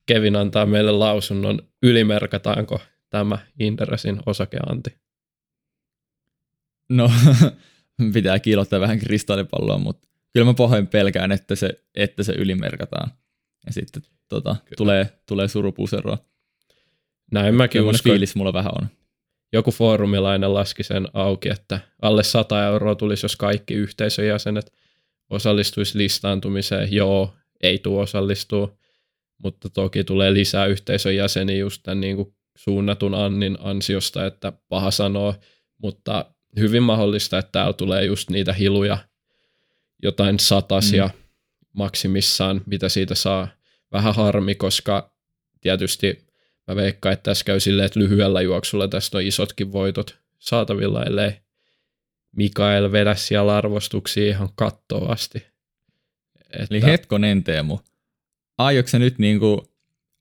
Kevin 0.06 0.36
antaa 0.36 0.66
meille 0.66 0.92
lausunnon, 0.92 1.60
ylimerkataanko 1.84 2.82
tämä 3.10 3.38
Inderesin 3.60 4.20
osakeanti? 4.26 4.96
No, 6.90 7.12
pitää 8.14 8.40
kiilottaa 8.40 8.80
vähän 8.80 9.00
kristallipalloa, 9.00 9.78
mutta 9.78 10.08
kyllä 10.34 10.46
mä 10.46 10.54
pahoin 10.54 10.88
pelkään, 10.88 11.32
että 11.32 11.56
se, 11.56 11.84
että 11.96 12.24
se 12.24 12.34
ylimerkataan. 12.34 13.12
Ja 13.66 13.74
sitten 13.74 14.04
tota, 14.30 14.56
tulee, 14.78 15.10
tulee 15.28 15.48
surupuseroa. 15.48 16.18
Näin 17.32 17.56
mäkin 17.56 17.82
uskon. 17.82 18.12
fiilis 18.12 18.36
mulla 18.36 18.54
vähän 18.54 18.72
on. 18.82 18.88
joku 19.54 19.72
foorumilainen 19.72 20.54
laski 20.54 20.84
sen 20.84 21.08
auki, 21.14 21.50
että 21.50 21.80
alle 22.02 22.24
100 22.24 22.66
euroa 22.66 22.96
tulisi, 22.96 23.26
jos 23.26 23.36
kaikki 23.36 23.74
yhteisön 23.74 24.28
jäsenet 24.28 24.74
osallistuisi 25.30 25.98
listaantumiseen. 25.98 26.94
Joo, 26.94 27.34
ei 27.64 27.80
tule 27.80 28.02
osallistua, 28.02 28.78
mutta 29.44 29.70
toki 29.70 30.04
tulee 30.04 30.34
lisää 30.34 30.66
yhteisön 30.66 31.16
jäseniä 31.16 31.58
just 31.58 31.84
tämän 31.84 32.02
niin 32.02 32.16
kuin 32.16 32.36
suunnatun 32.58 33.14
Annin 33.14 33.58
ansiosta, 33.60 34.26
että 34.26 34.54
paha 34.70 34.92
sanoa, 34.92 35.36
mutta 35.78 36.26
hyvin 36.60 36.84
mahdollista, 36.84 37.38
että 37.38 37.52
täällä 37.52 37.74
tulee 37.74 38.06
just 38.06 38.30
niitä 38.30 38.54
hiluja, 38.54 38.98
jotain 40.02 40.40
satasia 40.40 41.08
mm. 41.08 41.14
maksimissaan, 41.74 42.62
mitä 42.66 42.90
siitä 42.90 43.16
saa. 43.16 43.48
Vähän 43.92 44.16
harmi, 44.16 44.56
koska 44.56 45.16
tietysti 45.62 46.28
mä 46.68 46.76
veikkaan, 46.76 47.14
että 47.14 47.24
tässä 47.24 47.46
käy 47.46 47.60
silleen, 47.60 47.86
että 47.86 48.00
lyhyellä 48.00 48.42
juoksulla 48.42 48.88
tästä 48.88 49.18
on 49.18 49.24
isotkin 49.24 49.72
voitot 49.72 50.20
saatavilla, 50.40 51.04
ellei 51.04 51.32
Mikael 52.36 52.92
vedä 52.92 53.16
siellä 53.16 53.58
arvostuksia 53.58 54.28
ihan 54.28 54.50
kattoavasti. 54.56 55.38
Että... 56.50 56.68
Eli 56.70 56.82
hetkonen 56.82 57.44
Teemu, 57.44 57.80
aiotko 58.58 58.98
nyt 58.98 59.20
niinku 59.20 59.71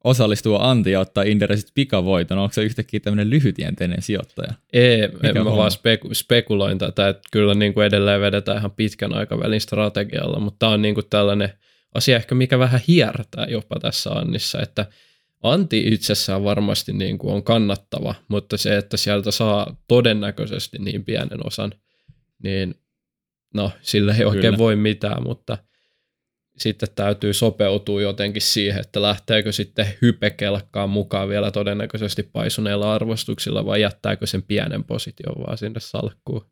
osallistua 0.05 0.71
Antti 0.71 0.91
ja 0.91 1.01
ottaa 1.01 1.25
Inderesit 1.25 1.71
pikavoiton? 1.75 2.39
Onko 2.39 2.53
se 2.53 2.63
yhtäkkiä 2.63 3.01
tämmöinen 3.01 3.31
lyhytjänteinen 3.31 4.03
sijoittaja? 4.03 4.53
Ei, 4.73 5.09
Mikä 5.23 5.45
mä 5.45 5.57
vaan 5.57 5.71
speku- 5.71 6.15
spekuloin 6.15 6.79
tätä, 6.79 7.09
että 7.09 7.23
kyllä 7.33 7.55
niin 7.55 7.75
kuin 7.75 7.87
edelleen 7.87 8.21
vedetään 8.21 8.59
ihan 8.59 8.71
pitkän 8.71 9.15
aikavälin 9.15 9.61
strategialla, 9.61 10.41
mutta 10.41 10.59
tämä 10.59 10.73
on 10.73 10.83
niin 10.83 10.95
kuin 10.95 11.07
tällainen 11.11 11.53
asia 11.95 12.17
ehkä, 12.17 12.35
mikä 12.35 12.59
vähän 12.59 12.81
hiertää 12.89 13.47
jopa 13.49 13.81
tässä 13.81 14.11
Annissa, 14.11 14.61
että 14.61 14.87
Anti 15.43 15.85
itsessään 15.87 16.45
varmasti 16.45 16.93
niin 16.93 17.19
kuin 17.19 17.35
on 17.35 17.43
kannattava, 17.43 18.15
mutta 18.29 18.57
se, 18.57 18.77
että 18.77 18.97
sieltä 18.97 19.31
saa 19.31 19.77
todennäköisesti 19.89 20.79
niin 20.79 21.05
pienen 21.05 21.47
osan, 21.47 21.73
niin 22.43 22.75
no, 23.55 23.71
sillä 23.81 24.15
ei 24.15 24.25
oikein 24.25 24.43
Kyllä. 24.43 24.59
voi 24.59 24.77
mitään, 24.77 25.23
mutta– 25.23 25.59
sitten 26.61 26.89
täytyy 26.95 27.33
sopeutua 27.33 28.03
jotenkin 28.03 28.43
siihen, 28.43 28.81
että 28.81 29.03
lähteekö 29.03 29.53
sitten 29.53 29.87
hypekelkkaan 30.03 30.91
mukaan 30.91 31.29
vielä 31.29 31.51
todennäköisesti 31.51 32.23
paisuneilla 32.23 32.95
arvostuksilla 32.95 33.67
vai 33.67 33.81
jättääkö 33.81 34.27
sen 34.27 34.43
pienen 34.43 34.85
position 34.85 35.47
vaan 35.47 35.59
sinne 35.59 35.81
salkkuun 35.81 36.47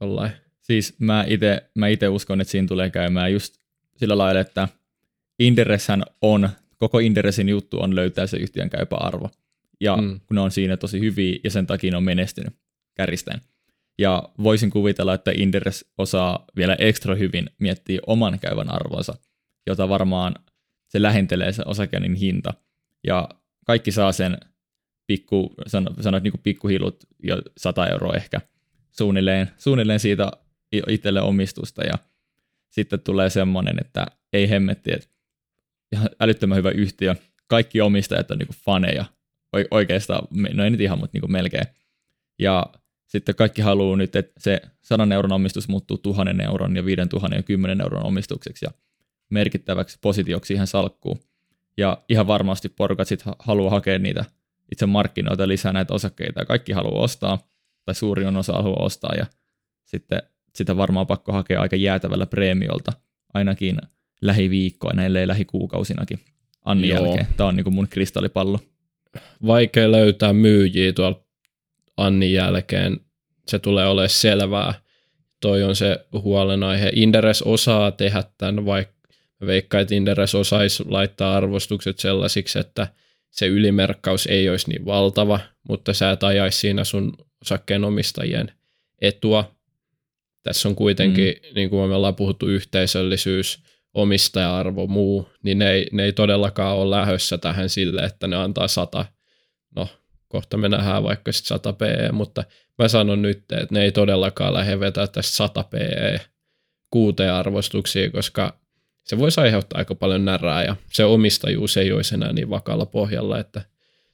jollain. 0.00 0.32
Siis 0.60 0.94
mä 0.98 1.24
itse 1.28 1.70
mä 1.74 1.88
ite 1.88 2.08
uskon, 2.08 2.40
että 2.40 2.52
siinä 2.52 2.68
tulee 2.68 2.90
käymään 2.90 3.32
just 3.32 3.54
sillä 3.96 4.18
lailla, 4.18 4.40
että 4.40 4.68
Indereshän 5.38 6.02
on, 6.22 6.48
koko 6.76 6.98
Inderesin 6.98 7.48
juttu 7.48 7.80
on 7.80 7.96
löytää 7.96 8.26
se 8.26 8.36
yhtiön 8.36 8.70
käypä 8.70 8.96
arvo. 8.96 9.30
Ja 9.80 9.96
mm. 9.96 10.20
kun 10.26 10.34
ne 10.34 10.40
on 10.40 10.50
siinä 10.50 10.76
tosi 10.76 11.00
hyviä 11.00 11.38
ja 11.44 11.50
sen 11.50 11.66
takia 11.66 11.90
ne 11.90 11.96
on 11.96 12.04
menestynyt 12.04 12.54
kärjistäen. 12.94 13.40
Ja 13.98 14.28
voisin 14.42 14.70
kuvitella, 14.70 15.14
että 15.14 15.30
Inderes 15.34 15.84
osaa 15.98 16.44
vielä 16.56 16.76
ekstra 16.78 17.14
hyvin 17.14 17.50
miettiä 17.58 18.00
oman 18.06 18.38
käyvän 18.38 18.70
arvonsa, 18.70 19.14
jota 19.66 19.88
varmaan 19.88 20.34
se 20.88 21.02
lähentelee 21.02 21.52
se 21.52 21.62
osakeannin 21.66 22.14
hinta. 22.14 22.54
Ja 23.06 23.28
kaikki 23.66 23.92
saa 23.92 24.12
sen 24.12 24.38
pikku, 25.06 25.54
sanoit 26.00 26.24
niin 26.24 26.40
pikkuhilut 26.42 27.04
jo 27.22 27.42
100 27.56 27.86
euroa 27.86 28.14
ehkä 28.14 28.40
suunnilleen, 28.90 29.50
suunnilleen 29.58 30.00
siitä 30.00 30.32
itselle 30.88 31.20
omistusta 31.20 31.84
ja 31.84 31.98
sitten 32.68 33.00
tulee 33.00 33.30
semmoinen, 33.30 33.76
että 33.80 34.06
ei 34.32 34.50
hemmetti, 34.50 34.92
että 34.92 35.08
ihan 35.92 36.08
älyttömän 36.20 36.58
hyvä 36.58 36.70
yhtiö, 36.70 37.14
kaikki 37.46 37.80
omistajat 37.80 38.30
on 38.30 38.38
niin 38.38 38.48
faneja, 38.64 39.04
oikeastaan, 39.70 40.28
no 40.52 40.64
ei 40.64 40.70
nyt 40.70 40.80
ihan, 40.80 40.98
mutta 40.98 41.18
niin 41.18 41.32
melkein. 41.32 41.66
Ja 42.38 42.66
sitten 43.06 43.34
kaikki 43.34 43.62
haluaa 43.62 43.96
nyt, 43.96 44.16
että 44.16 44.40
se 44.40 44.60
100 44.82 45.14
euron 45.14 45.32
omistus 45.32 45.68
muuttuu 45.68 45.98
1000 45.98 46.40
euron 46.44 46.76
ja 46.76 46.84
5000 46.84 47.36
ja 47.36 47.42
10 47.42 47.80
euron 47.80 48.06
omistukseksi 48.06 48.64
ja 48.64 48.70
merkittäväksi 49.30 49.98
positioksi 50.00 50.54
ihan 50.54 50.66
salkkuu. 50.66 51.18
Ja 51.78 52.02
ihan 52.08 52.26
varmasti 52.26 52.68
porukat 52.68 53.08
sitten 53.08 53.34
haluaa 53.38 53.70
hakea 53.70 53.98
niitä 53.98 54.24
itse 54.72 54.86
markkinoita 54.86 55.48
lisää 55.48 55.72
näitä 55.72 55.94
osakkeita 55.94 56.40
ja 56.40 56.46
kaikki 56.46 56.72
haluaa 56.72 57.02
ostaa, 57.02 57.38
tai 57.84 57.94
suurin 57.94 58.36
osa 58.36 58.52
haluaa 58.52 58.84
ostaa 58.84 59.14
ja 59.18 59.26
sitten 59.84 60.22
sitä 60.54 60.76
varmaan 60.76 61.06
pakko 61.06 61.32
hakea 61.32 61.60
aika 61.60 61.76
jäätävällä 61.76 62.26
preemiolta, 62.26 62.92
ainakin 63.34 63.76
lähiviikkoina, 64.22 65.04
ellei 65.04 65.26
lähikuukausinakin 65.26 66.20
Annin 66.64 66.90
Joo. 66.90 67.04
jälkeen. 67.04 67.26
Tämä 67.36 67.48
on 67.48 67.56
niin 67.56 67.64
kuin 67.64 67.74
mun 67.74 67.88
kristallipallo. 67.88 68.60
Vaikea 69.46 69.92
löytää 69.92 70.32
myyjiä 70.32 70.92
tuolla 70.92 71.25
Annin 71.96 72.32
jälkeen 72.32 73.00
se 73.48 73.58
tulee 73.58 73.86
olemaan 73.86 74.08
selvää. 74.08 74.74
Toi 75.40 75.62
on 75.62 75.76
se 75.76 76.06
huolenaihe. 76.12 76.90
Inderes 76.94 77.42
osaa 77.42 77.90
tehdä 77.90 78.24
tämän, 78.38 78.66
vaikka 78.66 78.94
veikkaan, 79.46 79.82
että 79.82 79.94
Inderes 79.94 80.34
osaisi 80.34 80.84
laittaa 80.88 81.36
arvostukset 81.36 81.98
sellaisiksi, 81.98 82.58
että 82.58 82.88
se 83.30 83.46
ylimerkkaus 83.46 84.26
ei 84.26 84.48
olisi 84.48 84.70
niin 84.70 84.86
valtava, 84.86 85.40
mutta 85.68 85.94
sä 85.94 86.10
et 86.10 86.24
ajaisi 86.24 86.58
siinä 86.58 86.84
sun 86.84 87.12
osakkeenomistajien 87.42 88.52
etua. 89.00 89.56
Tässä 90.42 90.68
on 90.68 90.76
kuitenkin, 90.76 91.34
mm. 91.42 91.54
niin 91.54 91.70
kuin 91.70 91.88
me 91.88 91.94
ollaan 91.94 92.16
puhuttu, 92.16 92.46
yhteisöllisyys, 92.46 93.62
omistaja-arvo, 93.94 94.86
muu, 94.86 95.28
niin 95.42 95.58
ne 95.58 95.70
ei, 95.70 95.86
ne 95.92 96.04
ei 96.04 96.12
todellakaan 96.12 96.76
ole 96.76 96.96
lähössä 96.96 97.38
tähän 97.38 97.68
sille, 97.68 98.00
että 98.00 98.26
ne 98.26 98.36
antaa 98.36 98.68
sata, 98.68 99.04
no 99.76 99.88
kohta 100.28 100.56
me 100.56 100.68
nähdään 100.68 101.02
vaikka 101.02 101.32
sitten 101.32 101.48
100 101.48 101.72
PE, 101.72 102.12
mutta 102.12 102.44
mä 102.78 102.88
sanon 102.88 103.22
nyt, 103.22 103.38
että 103.38 103.66
ne 103.70 103.82
ei 103.82 103.92
todellakaan 103.92 104.54
lähde 104.54 104.80
vetää 104.80 105.06
tästä 105.06 105.36
100 105.36 105.64
PE 105.64 106.20
kuuteen 106.90 107.32
arvostuksia, 107.32 108.10
koska 108.10 108.60
se 109.04 109.18
voisi 109.18 109.40
aiheuttaa 109.40 109.78
aika 109.78 109.94
paljon 109.94 110.24
närää 110.24 110.64
ja 110.64 110.76
se 110.92 111.04
omistajuus 111.04 111.76
ei 111.76 111.92
olisi 111.92 112.14
enää 112.14 112.32
niin 112.32 112.50
vakalla 112.50 112.86
pohjalla, 112.86 113.38
että 113.38 113.62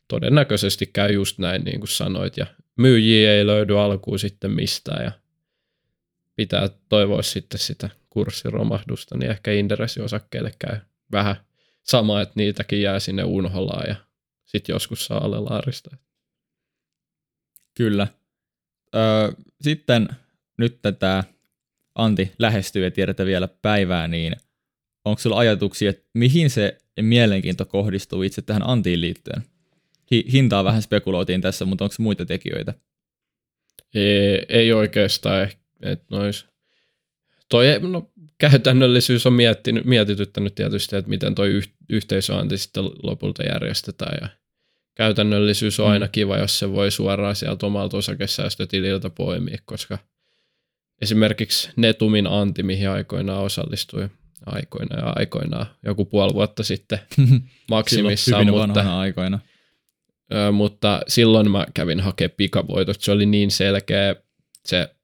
todennäköisesti 0.08 0.86
käy 0.86 1.12
just 1.12 1.38
näin 1.38 1.64
niin 1.64 1.80
kuin 1.80 1.88
sanoit 1.88 2.36
ja 2.36 2.46
myyjiä 2.78 3.32
ei 3.32 3.46
löydy 3.46 3.80
alkuun 3.80 4.18
sitten 4.18 4.50
mistään 4.50 5.04
ja 5.04 5.12
pitää 6.36 6.68
toivoa 6.88 7.22
sitten 7.22 7.60
sitä 7.60 7.90
kurssiromahdusta, 8.10 9.18
niin 9.18 9.30
ehkä 9.30 9.50
Inderesi-osakkeille 9.50 10.52
käy 10.58 10.76
vähän 11.12 11.36
sama, 11.82 12.20
että 12.20 12.32
niitäkin 12.36 12.82
jää 12.82 13.00
sinne 13.00 13.24
unholaan 13.24 13.88
ja 13.88 13.96
sitten 14.52 14.74
joskus 14.74 15.04
saa 15.04 15.24
alle 15.24 15.40
laarista. 15.40 15.96
Kyllä. 17.74 18.06
Öö, 18.94 19.32
sitten 19.60 20.08
nyt 20.58 20.82
tätä 20.82 21.24
Anti 21.94 22.32
lähestyy 22.38 22.84
ja 22.84 22.90
tiedetään 22.90 23.26
vielä 23.26 23.48
päivää, 23.62 24.08
niin 24.08 24.36
onko 25.04 25.20
sulla 25.20 25.38
ajatuksia, 25.38 25.90
että 25.90 26.04
mihin 26.14 26.50
se 26.50 26.78
mielenkiinto 27.00 27.64
kohdistuu 27.64 28.22
itse 28.22 28.42
tähän 28.42 28.68
Antiin 28.68 29.00
liittyen? 29.00 29.42
Hintaa 30.32 30.64
vähän 30.64 30.82
spekuloitiin 30.82 31.40
tässä, 31.40 31.64
mutta 31.64 31.84
onko 31.84 31.94
muita 31.98 32.26
tekijöitä? 32.26 32.74
Ei, 33.94 34.46
ei 34.48 34.72
oikeastaan. 34.72 35.48
Että 35.82 36.04
nois. 36.10 36.46
Toi, 37.48 37.66
no, 37.80 38.10
käytännöllisyys 38.38 39.26
on 39.26 39.32
miettinyt, 39.32 39.84
mietityttänyt 39.84 40.54
tietysti, 40.54 40.96
että 40.96 41.08
miten 41.08 41.34
toi 41.34 41.48
yh, 41.48 41.68
yhteisöanti 41.88 42.58
sitten 42.58 42.84
lopulta 42.84 43.42
järjestetään 43.42 44.18
ja 44.20 44.28
käytännöllisyys 44.94 45.80
on 45.80 45.86
mm. 45.86 45.92
aina 45.92 46.08
kiva, 46.08 46.38
jos 46.38 46.58
se 46.58 46.72
voi 46.72 46.90
suoraan 46.90 47.36
sieltä 47.36 47.66
omalta 47.66 47.96
osakesäästötililtä 47.96 49.10
poimia, 49.10 49.58
koska 49.64 49.98
esimerkiksi 51.02 51.70
Netumin 51.76 52.26
Anti, 52.26 52.62
mihin 52.62 52.90
aikoinaan 52.90 53.42
osallistui, 53.42 54.08
aikoina 54.46 54.96
ja 54.96 55.12
aikoinaan, 55.16 55.66
joku 55.84 56.04
puoli 56.04 56.34
vuotta 56.34 56.62
sitten 56.62 56.98
maksimissaan. 57.70 58.46
mutta, 58.46 59.00
aikoina. 59.00 59.38
Ö, 60.34 60.52
mutta 60.52 61.02
silloin 61.08 61.50
mä 61.50 61.66
kävin 61.74 62.00
hakemaan 62.00 62.34
pikavoitot. 62.36 63.00
Se 63.00 63.12
oli 63.12 63.26
niin 63.26 63.50
selkeä 63.50 64.16
se 64.64 64.94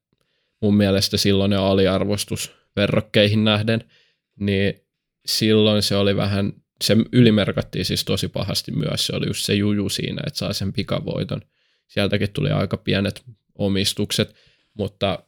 mun 0.61 0.75
mielestä 0.77 1.17
silloin 1.17 1.51
jo 1.51 1.65
aliarvostus 1.65 2.51
verrokkeihin 2.75 3.43
nähden, 3.43 3.83
niin 4.39 4.73
silloin 5.25 5.83
se 5.83 5.95
oli 5.95 6.15
vähän 6.15 6.53
se 6.83 6.97
ylimerkattiin 7.11 7.85
siis 7.85 8.05
tosi 8.05 8.27
pahasti 8.27 8.71
myös. 8.71 9.07
Se 9.07 9.15
oli 9.15 9.27
just 9.27 9.45
se 9.45 9.53
juju 9.53 9.89
siinä, 9.89 10.21
että 10.27 10.37
saa 10.37 10.53
sen 10.53 10.73
pikavoiton. 10.73 11.41
Sieltäkin 11.87 12.33
tuli 12.33 12.49
aika 12.49 12.77
pienet 12.77 13.23
omistukset, 13.55 14.35
mutta 14.73 15.23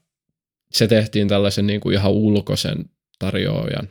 se 0.71 0.87
tehtiin 0.87 1.27
tällaisen 1.27 1.67
niin 1.67 1.81
kuin 1.81 1.93
ihan 1.93 2.11
ulkoisen 2.11 2.85
tarjoajan 3.19 3.89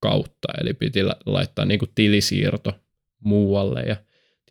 kautta, 0.00 0.48
eli 0.60 0.74
piti 0.74 1.00
laittaa 1.26 1.64
niin 1.64 1.78
kuin 1.78 1.90
tilisiirto 1.94 2.80
muualle 3.20 3.82
ja 3.82 3.96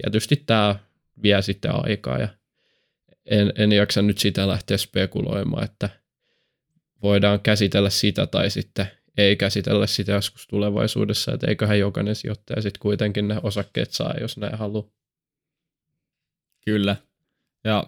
tietysti 0.01 0.43
tämä 0.45 0.75
vie 1.23 1.41
sitten 1.41 1.71
aikaa 1.85 2.17
ja 2.17 2.27
en, 3.25 3.53
en 3.55 3.71
jaksa 3.71 4.01
nyt 4.01 4.17
sitä 4.17 4.47
lähteä 4.47 4.77
spekuloimaan, 4.77 5.63
että 5.63 5.89
voidaan 7.03 7.39
käsitellä 7.39 7.89
sitä 7.89 8.27
tai 8.27 8.49
sitten 8.49 8.87
ei 9.19 9.35
käsitellä 9.35 9.87
sitä 9.87 10.11
joskus 10.11 10.47
tulevaisuudessa, 10.47 11.33
että 11.33 11.47
eiköhän 11.47 11.79
jokainen 11.79 12.15
sijoittaja 12.15 12.61
sitten 12.61 12.79
kuitenkin 12.79 13.27
ne 13.27 13.39
osakkeet 13.43 13.91
saa, 13.91 14.13
jos 14.21 14.37
näin 14.37 14.57
haluaa. 14.57 14.91
Kyllä. 16.65 16.95
Ja 17.63 17.83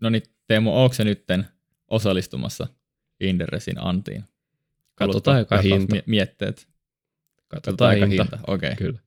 no 0.00 0.10
niin, 0.10 0.22
Teemu, 0.46 0.82
onko 0.82 0.94
se 0.94 1.04
nytten 1.04 1.46
osallistumassa 1.88 2.66
Inderesin 3.20 3.78
antiin? 3.78 4.24
Katsotaan 4.94 5.36
aika 5.36 5.58
hinta. 5.58 5.96
Mietteet. 6.06 6.68
Katsotaan 7.48 7.90
aika 7.90 8.06
hinta. 8.06 8.22
hinta. 8.22 8.38
Okei. 8.46 8.72
Okay. 8.72 8.86
Kyllä. 8.86 8.98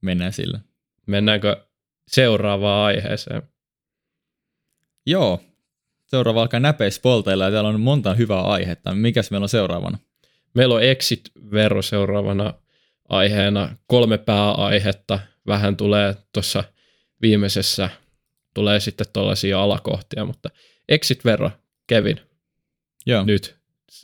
Mennään 0.00 0.32
sillä. 0.32 0.60
Mennäänkö 1.06 1.66
seuraavaan 2.08 2.86
aiheeseen? 2.86 3.42
Joo. 5.06 5.40
Seuraava 6.06 6.42
alkaa 6.42 6.60
näpeispolteilla 6.60 7.44
ja 7.44 7.50
täällä 7.50 7.70
on 7.70 7.80
monta 7.80 8.14
hyvää 8.14 8.42
aihetta. 8.42 8.94
Mikäs 8.94 9.30
meillä 9.30 9.44
on 9.44 9.48
seuraavana? 9.48 9.98
Meillä 10.54 10.74
on 10.74 10.82
exit-vero 10.82 11.82
seuraavana 11.82 12.54
aiheena. 13.08 13.76
Kolme 13.86 14.18
pääaihetta. 14.18 15.20
Vähän 15.46 15.76
tulee 15.76 16.16
tuossa 16.32 16.64
viimeisessä, 17.22 17.90
tulee 18.54 18.80
sitten 18.80 19.06
tuollaisia 19.12 19.62
alakohtia, 19.62 20.24
mutta 20.24 20.50
exit-vero, 20.88 21.50
Kevin, 21.86 22.20
Joo. 23.06 23.24
nyt 23.24 23.56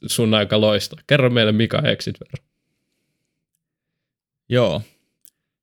sun 0.06 0.34
aika 0.34 0.60
loista. 0.60 0.96
Kerro 1.06 1.30
meille, 1.30 1.52
mikä 1.52 1.78
on 1.78 1.86
exit-vero. 1.86 2.44
Joo, 4.48 4.82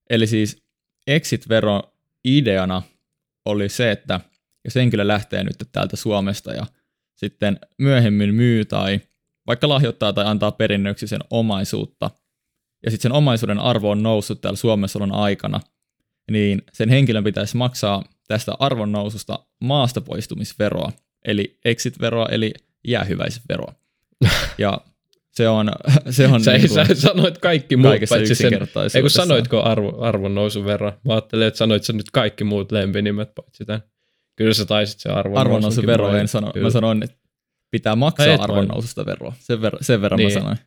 eli 0.09 0.27
siis 0.27 0.63
exit-vero 1.07 1.81
ideana 2.25 2.81
oli 3.45 3.69
se, 3.69 3.91
että 3.91 4.19
jos 4.65 4.75
henkilö 4.75 5.07
lähtee 5.07 5.43
nyt 5.43 5.55
täältä 5.71 5.95
Suomesta 5.95 6.53
ja 6.53 6.65
sitten 7.15 7.59
myöhemmin 7.77 8.35
myy 8.35 8.65
tai 8.65 8.99
vaikka 9.47 9.69
lahjoittaa 9.69 10.13
tai 10.13 10.25
antaa 10.25 10.51
perinnöksi 10.51 11.07
sen 11.07 11.21
omaisuutta, 11.29 12.11
ja 12.85 12.91
sitten 12.91 13.09
sen 13.09 13.17
omaisuuden 13.17 13.59
arvo 13.59 13.89
on 13.89 14.03
noussut 14.03 14.41
täällä 14.41 14.57
Suomessa 14.57 14.99
on 15.03 15.11
aikana, 15.11 15.59
niin 16.31 16.61
sen 16.73 16.89
henkilön 16.89 17.23
pitäisi 17.23 17.57
maksaa 17.57 18.03
tästä 18.27 18.53
arvon 18.59 18.91
noususta 18.91 19.39
maasta 19.59 20.01
poistumisveroa, 20.01 20.91
eli 21.25 21.59
exit-veroa, 21.65 22.27
eli 22.31 22.53
jäähyväisveroa. 22.87 23.73
Ja 24.57 24.81
se 25.31 25.49
on... 25.49 25.71
Se 26.09 26.27
on 26.27 26.43
sä, 26.43 26.51
niin 26.51 26.69
kuin, 26.69 26.87
sä 26.87 26.95
sanoit 26.95 27.37
kaikki 27.37 27.77
muut, 27.77 27.95
paitsi 28.09 28.35
sen... 28.35 28.53
Ei 28.95 29.01
kun 29.01 29.09
sanoitko 29.09 29.63
arvo, 29.63 30.01
arvon 30.01 30.35
nousun 30.35 30.65
verran? 30.65 30.93
Mä 31.05 31.13
ajattelin, 31.13 31.47
että 31.47 31.57
sanoit 31.57 31.83
sä 31.83 31.93
nyt 31.93 32.11
kaikki 32.11 32.43
muut 32.43 32.71
lempinimet, 32.71 33.35
paitsi 33.35 33.65
tämän. 33.65 33.81
Kyllä 34.35 34.53
sä 34.53 34.65
taisit 34.65 34.99
se 34.99 35.09
arvon, 35.09 35.37
arvon 35.37 35.61
nousun 35.61 35.85
vero, 35.85 36.15
en 36.15 36.27
sano. 36.27 36.51
Kyllä. 36.51 36.67
Mä 36.67 36.71
sanoin, 36.71 37.03
että 37.03 37.17
pitää 37.71 37.95
maksaa 37.95 38.43
arvon 38.43 38.67
noususta 38.67 39.05
veroa. 39.05 39.33
Sen, 39.39 39.59
ver- 39.59 39.77
sen 39.81 40.01
verran 40.01 40.17
niin. 40.17 40.33
mä 40.33 40.39
sanoin. 40.39 40.57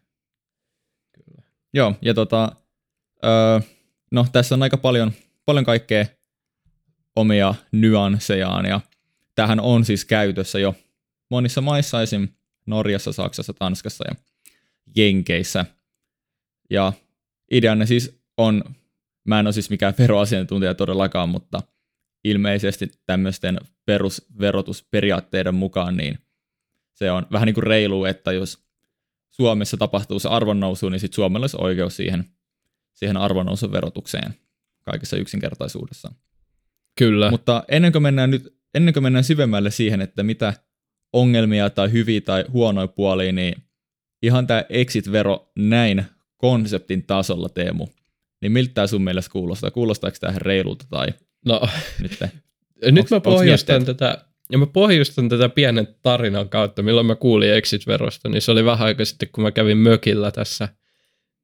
Kyllä. 1.13 1.43
Joo, 1.75 1.95
ja 2.03 2.15
tota, 2.15 2.53
öö, 3.25 3.61
no 4.11 4.27
tässä 4.33 4.55
on 4.55 4.63
aika 4.63 4.77
paljon, 4.77 5.13
paljon 5.47 5.65
kaikkea 5.65 6.07
omia 7.17 7.55
nyanssejaan, 7.73 8.67
ja 8.67 8.81
tähän 9.35 9.61
on 9.61 9.85
siis 9.85 10.05
käytössä 10.05 10.59
jo 10.59 10.75
monissa 11.31 11.61
maissa, 11.61 12.03
esim. 12.03 12.29
Norjassa, 12.67 13.13
Saksassa, 13.13 13.53
Tanskassa 13.53 14.05
ja 14.09 14.15
Jenkeissä. 14.97 15.65
Ja 16.71 16.93
ideanne 17.51 17.87
siis 17.87 18.23
on, 18.37 18.65
mä 19.25 19.41
en 19.41 19.47
ole 19.47 19.53
siis 19.53 19.71
mikään 19.71 19.95
veroasiantuntija 19.99 20.75
todellakaan, 20.75 21.29
mutta 21.29 21.63
ilmeisesti 22.25 22.91
tämmöisten 23.07 23.59
perusverotusperiaatteiden 23.87 25.55
mukaan, 25.55 25.97
niin 25.97 26.19
se 26.95 27.11
on 27.11 27.27
vähän 27.33 27.47
niin 27.47 27.55
kuin 27.55 27.65
reilu, 27.65 28.05
että 28.05 28.33
jos 28.33 28.65
Suomessa 29.31 29.77
tapahtuu 29.77 30.19
se 30.19 30.29
arvonnousu, 30.29 30.89
niin 30.89 31.01
sitten 31.01 31.17
Suomella 31.17 31.45
olisi 31.45 31.57
oikeus 31.61 31.97
siihen, 31.97 32.25
siihen 32.95 33.17
arvonnousun 33.17 33.73
verotukseen 33.73 34.35
kaikessa 34.85 35.17
yksinkertaisuudessaan. 35.17 36.15
Kyllä. 36.99 37.31
Mutta 37.31 37.65
ennen 37.69 37.93
kuin 37.93 38.03
mennään 38.03 38.31
nyt 38.31 38.55
ennen 38.75 38.95
kuin 38.95 39.03
mennään 39.03 39.25
syvemmälle 39.25 39.71
siihen, 39.71 40.01
että 40.01 40.23
mitä 40.23 40.55
ongelmia 41.13 41.71
tai 41.71 41.93
hyviä 41.93 42.21
tai 42.21 42.45
huonoja 42.53 42.89
puolia, 42.89 43.33
niin 43.33 43.55
ihan 44.23 44.47
tämä 44.47 44.65
exit-vero 44.69 45.53
näin 45.57 46.05
konseptin 46.37 47.07
tasolla, 47.07 47.49
Teemu, 47.49 47.87
niin 48.41 48.53
miltä 48.53 48.75
tämä 48.75 48.87
sun 48.87 49.03
mielestä 49.03 49.33
kuulostaa? 49.33 49.71
Kuulostaako 49.71 50.17
tämä 50.21 50.35
reilulta 50.37 50.85
tai 50.91 51.07
no, 51.47 51.69
nyt? 52.01 52.19
nyt 52.91 53.11
mä 53.11 53.21
pohjustan 53.21 53.85
tätä, 53.85 54.25
ja 54.51 54.59
mä 54.59 54.67
pohjustan 54.67 55.29
tätä 55.29 55.49
pienen 55.49 55.89
tarinan 56.03 56.49
kautta, 56.49 56.83
milloin 56.83 57.07
mä 57.07 57.15
kuulin 57.15 57.55
exit-verosta, 57.55 58.29
niin 58.29 58.43
se 58.43 58.53
oli 58.53 58.65
vähän 58.65 58.87
aika 58.87 59.05
sitten, 59.05 59.29
kun 59.33 59.45
mä 59.45 59.51
kävin 59.51 59.79
mökillä 59.79 60.31
tässä, 60.31 60.69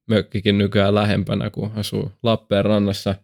mökkikin 0.07 0.59
nykyään 0.59 0.95
lähempänä, 0.95 1.51
kun 1.51 1.73
asuu 1.77 2.13
Lappeenrannassa, 2.23 3.15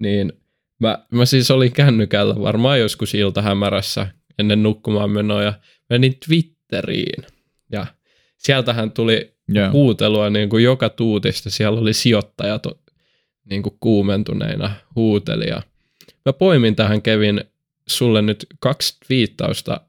niin 0.00 0.32
mä, 0.78 1.06
mä 1.12 1.24
siis 1.24 1.50
olin 1.50 1.72
kännykällä 1.72 2.34
varmaan 2.40 2.80
joskus 2.80 3.14
iltahämärässä 3.14 4.06
ennen 4.38 4.62
nukkumaan 4.62 5.10
menoa 5.10 5.42
ja 5.42 5.52
menin 5.90 6.14
Twitteriin 6.26 7.24
ja 7.72 7.86
sieltähän 8.36 8.90
tuli 8.90 9.34
yeah. 9.56 9.72
huutelua 9.72 10.30
niin 10.30 10.48
kuin 10.48 10.64
joka 10.64 10.88
tuutista. 10.88 11.50
Siellä 11.50 11.80
oli 11.80 11.92
sijoittajat 11.92 12.62
niin 13.50 13.62
kuin 13.62 13.76
kuumentuneina 13.80 14.74
huutelia. 14.96 15.62
Mä 16.26 16.32
poimin 16.32 16.76
tähän 16.76 17.02
Kevin 17.02 17.44
sulle 17.86 18.22
nyt 18.22 18.46
kaksi 18.60 18.96
viittausta. 19.08 19.80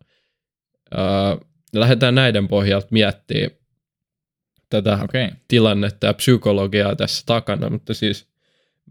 Äh, 0.97 1.47
lähdetään 1.75 2.15
näiden 2.15 2.47
pohjalta 2.47 2.87
miettimään 2.91 3.51
tätä 4.69 4.99
okay. 5.03 5.29
tilannetta 5.47 6.07
ja 6.07 6.13
psykologiaa 6.13 6.95
tässä 6.95 7.23
takana, 7.25 7.69
mutta 7.69 7.93
siis 7.93 8.27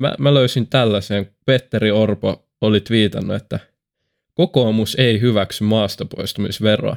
mä, 0.01 0.15
mä 0.19 0.35
löysin 0.35 0.67
tällaisen. 0.67 1.35
Petteri 1.47 1.91
Orpo 1.91 2.49
oli 2.61 2.81
twiitannut, 2.81 3.37
että 3.37 3.59
kokoomus 4.35 4.95
ei 4.95 5.21
hyväksy 5.21 5.65
maastapoistumisveroa. 5.65 6.97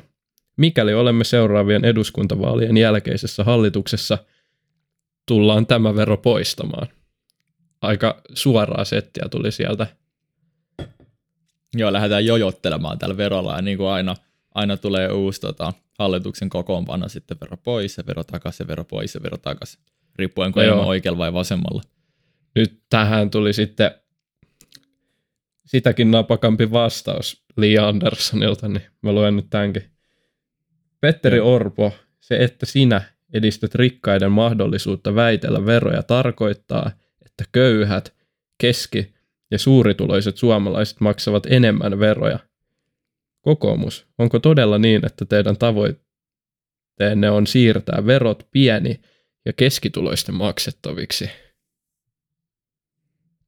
Mikäli 0.58 0.94
olemme 0.94 1.24
seuraavien 1.24 1.86
eduskuntavaalien 1.86 2.78
jälkeisessä 2.78 3.44
hallituksessa, 3.44 4.18
tullaan 5.26 5.66
tämä 5.68 5.96
vero 5.96 6.18
poistamaan. 6.18 6.88
Aika 7.82 8.22
suoraa 8.34 8.86
settiä 8.86 9.26
tuli 9.32 9.52
sieltä. 9.52 9.88
Joo, 11.76 11.94
lähdetään 11.94 12.26
jojottelemaan 12.26 13.00
tällä 13.00 13.18
verolla 13.18 13.56
ja 13.56 13.62
niin 13.62 13.78
kuin 13.78 13.90
aina, 13.90 14.16
aina 14.56 14.78
tulee 14.78 15.12
uusi 15.12 15.42
tota, 15.42 15.74
hallituksen 16.00 16.50
kokoonpano, 16.50 17.10
sitten 17.10 17.38
vero 17.42 17.58
pois 17.58 17.98
ja 17.98 18.04
vero 18.08 18.24
takaisin 18.24 18.64
ja 18.64 18.68
vero 18.68 18.84
pois 18.84 19.16
ja 19.16 19.24
vero 19.24 19.38
takaisin, 19.38 19.82
riippuen 20.16 20.52
kun 20.52 20.64
no 20.64 20.82
oikealla 20.82 21.18
vai 21.18 21.34
vasemmalla. 21.34 21.82
Nyt 22.56 22.82
tähän 22.90 23.30
tuli 23.30 23.54
sitten 23.54 23.92
sitäkin 25.66 26.12
napakampi 26.12 26.72
vastaus 26.72 27.46
Lee 27.58 27.78
Andersonilta, 27.78 28.68
niin 28.68 28.84
mä 29.02 29.12
luen 29.12 29.36
nyt 29.36 29.50
tämänkin. 29.50 29.84
Petteri 31.02 31.40
Orpo, 31.40 31.92
se 32.20 32.44
että 32.44 32.66
sinä 32.66 33.02
edistät 33.34 33.76
rikkaiden 33.76 34.32
mahdollisuutta 34.32 35.16
väitellä 35.16 35.66
veroja 35.66 36.04
tarkoittaa, 36.04 36.92
että 37.26 37.44
köyhät, 37.52 38.14
keski- 38.58 39.15
ja 39.56 39.60
suurituloiset 39.60 40.38
suomalaiset 40.38 41.00
maksavat 41.00 41.46
enemmän 41.46 42.00
veroja. 42.00 42.40
Kokoomus, 43.42 44.08
onko 44.18 44.40
todella 44.40 44.78
niin, 44.78 45.06
että 45.06 45.26
teidän 45.26 45.58
tavoitteenne 45.58 47.30
on 47.30 47.48
siirtää 47.48 48.06
verot 48.06 48.48
pieni- 48.52 49.02
ja 49.46 49.54
keskituloisten 49.54 50.36
maksettaviksi? 50.36 51.30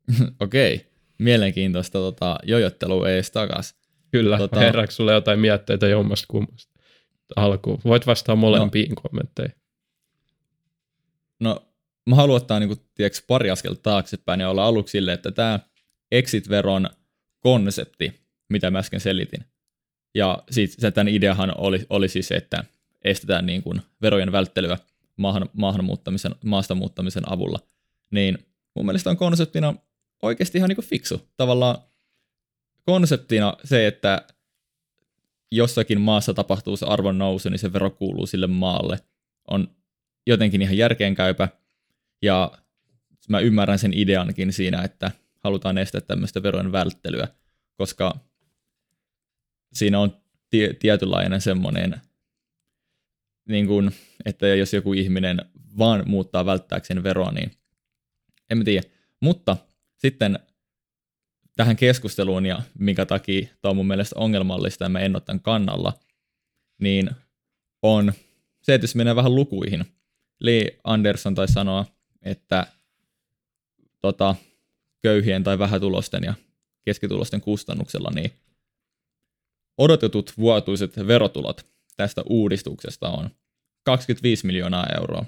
Okei, 0.43 0.85
mielenkiintoista 1.17 1.99
tota, 1.99 2.37
jojottelua 2.43 3.09
ees 3.09 3.31
takas. 3.31 3.75
Kyllä, 4.11 4.37
tota... 4.37 4.59
herraako 4.59 4.91
sulle 4.91 5.13
jotain 5.13 5.39
mietteitä 5.39 5.87
jommasta 5.87 6.25
kummasta? 6.29 6.77
alkuun? 7.35 7.79
Voit 7.85 8.07
vastaa 8.07 8.35
molempiin 8.35 8.89
no, 8.89 9.01
kommentteihin. 9.01 9.55
No, 11.39 11.67
mä 12.09 12.15
haluan 12.15 12.37
ottaa 12.37 12.59
niin 12.59 12.67
kuin, 12.67 12.79
tiedätkö, 12.95 13.19
pari 13.27 13.49
askelta 13.49 13.81
taaksepäin 13.81 14.39
ja 14.39 14.49
olla 14.49 14.65
aluksi 14.65 14.91
sille, 14.91 15.13
että 15.13 15.31
tämä 15.31 15.59
exit-veron 16.11 16.89
konsepti, 17.39 18.21
mitä 18.49 18.71
mä 18.71 18.79
äsken 18.79 18.99
selitin, 18.99 19.45
ja 20.15 20.43
siitä, 20.49 20.91
tämän 20.91 21.07
ideahan 21.07 21.57
oli, 21.57 21.85
oli 21.89 22.09
siis 22.09 22.31
että 22.31 22.63
estetään 23.03 23.45
niin 23.45 23.63
kuin 23.63 23.81
verojen 24.01 24.31
välttelyä 24.31 24.77
maahan, 25.17 25.49
maahan 25.53 25.85
muuttamisen, 25.85 26.35
maasta 26.45 26.75
muuttamisen 26.75 27.31
avulla, 27.31 27.59
niin 28.11 28.37
mun 28.75 28.85
mielestä 28.85 29.09
on 29.09 29.17
konseptina 29.17 29.75
oikeasti 30.21 30.57
ihan 30.57 30.67
niin 30.67 30.75
kuin 30.75 30.85
fiksu. 30.85 31.29
Tavallaan 31.37 31.77
konseptina 32.85 33.53
se, 33.63 33.87
että 33.87 34.27
jossakin 35.51 36.01
maassa 36.01 36.33
tapahtuu 36.33 36.77
se 36.77 36.85
arvon 36.85 37.17
nousu, 37.17 37.49
niin 37.49 37.59
se 37.59 37.73
vero 37.73 37.89
kuuluu 37.89 38.27
sille 38.27 38.47
maalle, 38.47 38.99
on 39.47 39.75
jotenkin 40.27 40.61
ihan 40.61 40.77
järkeenkäypä. 40.77 41.49
Ja 42.21 42.51
mä 43.29 43.39
ymmärrän 43.39 43.79
sen 43.79 43.93
ideankin 43.93 44.53
siinä, 44.53 44.81
että 44.81 45.11
halutaan 45.43 45.77
estää 45.77 46.01
tämmöistä 46.01 46.43
verojen 46.43 46.71
välttelyä, 46.71 47.27
koska 47.75 48.19
siinä 49.73 49.99
on 49.99 50.21
tie- 50.49 50.73
tietynlainen 50.73 51.41
semmoinen, 51.41 52.01
niin 53.49 53.67
kuin, 53.67 53.91
että 54.25 54.47
jos 54.47 54.73
joku 54.73 54.93
ihminen 54.93 55.41
vaan 55.77 56.03
muuttaa 56.05 56.45
välttääkseen 56.45 57.03
veroa, 57.03 57.31
niin 57.31 57.51
en 58.49 58.65
tiedä. 58.65 58.87
Mutta 59.21 59.57
sitten 59.97 60.39
tähän 61.55 61.75
keskusteluun 61.75 62.45
ja 62.45 62.61
mikä 62.79 63.05
takia 63.05 63.47
tämä 63.61 63.69
on 63.69 63.75
mun 63.75 63.87
mielestä 63.87 64.19
ongelmallista 64.19 64.85
ja 64.85 64.89
mä 64.89 64.99
en 64.99 65.15
ole 65.15 65.39
kannalla, 65.41 65.93
niin 66.81 67.09
on 67.81 68.13
se, 68.61 68.73
että 68.73 68.83
jos 68.83 68.95
menee 68.95 69.15
vähän 69.15 69.35
lukuihin. 69.35 69.85
Lee 70.39 70.79
Anderson 70.83 71.35
taisi 71.35 71.53
sanoa, 71.53 71.85
että 72.21 72.67
tota, 74.01 74.35
köyhien 75.01 75.43
tai 75.43 75.59
vähätulosten 75.59 76.23
ja 76.23 76.33
keskitulosten 76.85 77.41
kustannuksella, 77.41 78.11
niin 78.15 78.31
odotetut 79.77 80.33
vuotuiset 80.37 81.07
verotulot 81.07 81.65
tästä 81.97 82.23
uudistuksesta 82.29 83.09
on 83.09 83.29
25 83.83 84.45
miljoonaa 84.45 84.85
euroa. 84.97 85.25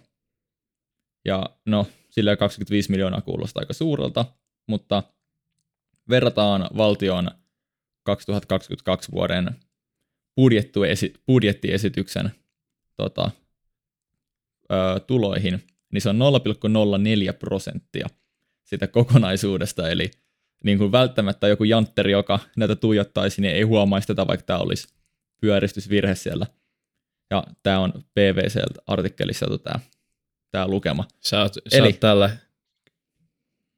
Ja 1.26 1.58
no, 1.66 1.88
sillä 2.10 2.38
25 2.38 2.92
miljoonaa 2.92 3.22
kuulostaa 3.22 3.62
aika 3.62 3.74
suurelta, 3.74 4.26
mutta 4.68 5.04
verrataan 6.10 6.70
valtion 6.78 7.32
2022 8.04 9.12
vuoden 9.12 9.56
budjettiesityksen 11.28 12.32
tota, 12.98 13.32
ö, 14.72 15.00
tuloihin, 15.00 15.64
niin 15.94 16.02
se 16.02 16.10
on 16.10 16.20
0,04 16.20 17.34
prosenttia 17.34 18.08
sitä 18.70 18.88
kokonaisuudesta, 18.88 19.90
eli 19.90 20.12
niin 20.64 20.78
kuin 20.78 20.92
välttämättä 20.92 21.48
joku 21.48 21.64
jantteri, 21.64 22.12
joka 22.12 22.40
näitä 22.58 22.76
tuijottaisi, 22.76 23.42
niin 23.42 23.56
ei 23.56 23.62
huomaisi 23.62 24.08
tätä, 24.08 24.28
vaikka 24.28 24.46
tämä 24.46 24.60
olisi 24.60 24.88
pyöristysvirhe 25.42 26.16
siellä. 26.16 26.46
Ja 27.30 27.44
tämä 27.64 27.80
on 27.80 27.94
PVC-artikkelissa 28.14 29.46
tämä, 29.64 29.80
tämä 30.52 30.68
lukema. 30.68 31.06
Sä 31.20 31.42
oot, 31.42 31.54
Eli, 31.72 31.82
sä 31.82 31.84
oot 31.84 32.00
tällä, 32.00 32.38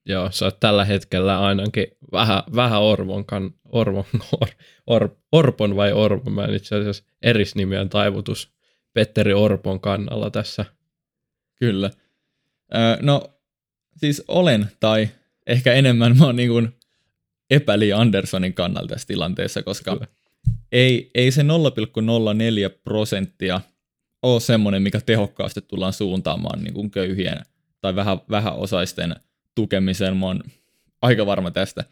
joo, 0.06 0.32
sä 0.32 0.46
oot 0.46 0.60
tällä 0.60 0.86
hetkellä 0.86 1.40
ainakin 1.40 1.88
vähän, 2.12 2.44
vähän 2.56 2.82
Orvon, 2.82 3.26
kan, 3.26 3.52
Orvon 3.66 4.06
or, 4.42 4.48
or, 4.88 5.10
Orpon 5.32 5.76
vai 5.76 5.94
Orpon, 5.94 6.34
mä 6.34 6.44
en 6.44 6.54
itse 6.54 6.76
asiassa 6.76 7.04
erisnimien 7.22 7.90
taivutus 7.90 8.54
Petteri 8.94 9.34
Orpon 9.34 9.80
kannalla 9.80 10.30
tässä. 10.30 10.66
Kyllä. 11.56 11.92
Öö, 12.76 12.98
no, 13.02 13.41
siis 13.98 14.24
olen, 14.28 14.66
tai 14.80 15.10
ehkä 15.48 15.74
enemmän 15.74 16.18
mä 16.18 16.26
oon 16.26 16.36
niin 16.36 16.50
kuin 16.50 16.76
epäli 17.50 17.94
Andersonin 17.94 18.54
kannalta 18.54 18.88
tässä 18.88 19.08
tilanteessa, 19.08 19.64
koska 19.64 20.08
ei, 20.72 21.12
ei 21.16 21.32
se 21.32 21.42
0,04 21.42 21.48
prosenttia 22.84 23.62
ole 24.22 24.40
semmoinen, 24.40 24.82
mikä 24.82 25.02
tehokkaasti 25.02 25.62
tullaan 25.62 25.94
suuntaamaan 25.94 26.64
niin 26.64 26.74
kuin 26.74 26.92
köyhien 26.92 27.42
tai 27.82 27.96
vähän, 27.96 28.18
vähäosaisten 28.30 29.16
tukemiseen. 29.56 30.18
Mä 30.18 30.26
oon 30.26 30.44
aika 31.02 31.26
varma 31.26 31.52
tästä. 31.52 31.84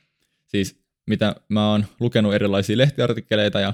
Siis 0.46 0.80
mitä 1.08 1.36
mä 1.50 1.72
oon 1.72 1.86
lukenut 2.00 2.34
erilaisia 2.34 2.78
lehtiartikkeleita 2.78 3.60
ja 3.60 3.74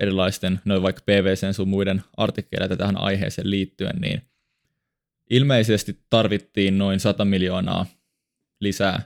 erilaisten, 0.00 0.60
noin 0.64 0.82
vaikka 0.82 1.02
PVCn 1.06 1.54
sun 1.54 1.68
muiden 1.68 2.02
artikkeleita 2.16 2.76
tähän 2.76 3.00
aiheeseen 3.00 3.50
liittyen, 3.50 3.96
niin 4.00 4.22
ilmeisesti 5.30 5.98
tarvittiin 6.10 6.78
noin 6.78 7.00
100 7.00 7.24
miljoonaa 7.24 7.86
lisää 8.60 9.02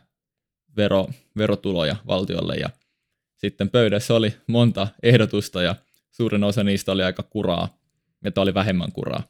vero, 0.77 1.09
verotuloja 1.37 1.97
valtiolle 2.07 2.55
ja 2.57 2.71
sitten 3.37 3.71
pöydässä 3.71 4.15
oli 4.15 4.35
monta 4.47 4.89
ehdotusta 5.03 5.63
ja 5.63 5.77
suurin 6.11 6.45
osa 6.45 6.65
niistä 6.65 6.93
oli 6.93 7.03
aika 7.03 7.23
kuraa 7.23 7.79
ja 8.25 8.31
tämä 8.31 8.43
oli 8.43 8.55
vähemmän 8.55 8.93
kuraa. 8.93 9.23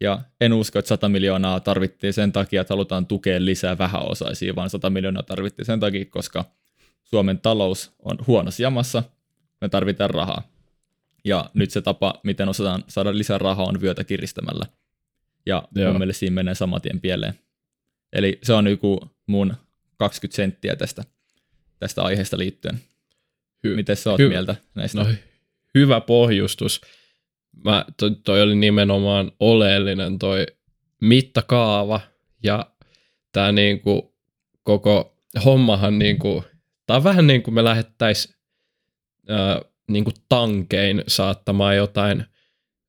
Ja 0.00 0.20
en 0.40 0.52
usko, 0.52 0.78
että 0.78 0.88
100 0.88 1.08
miljoonaa 1.08 1.60
tarvittiin 1.60 2.12
sen 2.12 2.32
takia, 2.32 2.60
että 2.60 2.74
halutaan 2.74 3.06
tukea 3.06 3.44
lisää 3.44 3.78
vähäosaisia, 3.78 4.56
vaan 4.56 4.70
100 4.70 4.90
miljoonaa 4.90 5.22
tarvittiin 5.22 5.66
sen 5.66 5.80
takia, 5.80 6.04
koska 6.04 6.44
Suomen 7.02 7.40
talous 7.40 7.92
on 7.98 8.18
huonossa 8.26 8.62
jamassa, 8.62 9.02
me 9.60 9.68
tarvitaan 9.68 10.10
rahaa. 10.10 10.42
Ja 11.24 11.50
nyt 11.54 11.70
se 11.70 11.82
tapa, 11.82 12.20
miten 12.22 12.48
osataan 12.48 12.84
saada 12.88 13.18
lisää 13.18 13.38
rahaa, 13.38 13.66
on 13.66 13.80
vyötä 13.80 14.04
kiristämällä. 14.04 14.66
Ja 15.46 15.68
Joo. 15.74 15.90
mun 15.90 15.98
mielestä 15.98 16.18
siinä 16.18 16.34
menee 16.34 16.54
saman 16.54 16.80
tien 16.80 17.00
pieleen. 17.00 17.34
Eli 18.12 18.38
se 18.42 18.52
on 18.52 18.66
joku 18.66 19.00
mun 19.26 19.54
20 19.96 20.36
senttiä 20.36 20.76
tästä, 20.76 21.04
tästä 21.78 22.02
aiheesta 22.02 22.38
liittyen. 22.38 22.80
Hy- 23.66 23.76
Miten 23.76 23.96
sä 23.96 24.10
oot 24.10 24.20
hy- 24.20 24.28
mieltä 24.28 24.56
näistä? 24.74 24.98
No, 24.98 25.06
hyvä 25.74 26.00
pohjustus. 26.00 26.80
Mä, 27.64 27.84
toi, 27.96 28.10
toi 28.24 28.42
oli 28.42 28.54
nimenomaan 28.54 29.32
oleellinen 29.40 30.18
toi 30.18 30.46
mittakaava 31.00 32.00
ja 32.42 32.70
tämä 33.32 33.52
niinku 33.52 34.14
koko 34.62 35.16
hommahan 35.44 35.98
niinku, 35.98 36.44
tää 36.86 36.96
on 36.96 37.04
vähän 37.04 37.26
niin 37.26 37.42
kuin 37.42 37.54
me 37.54 37.64
lähettäisiin 37.64 38.34
niinku 39.88 40.10
tankein 40.28 41.04
saattamaan 41.08 41.76
jotain 41.76 42.24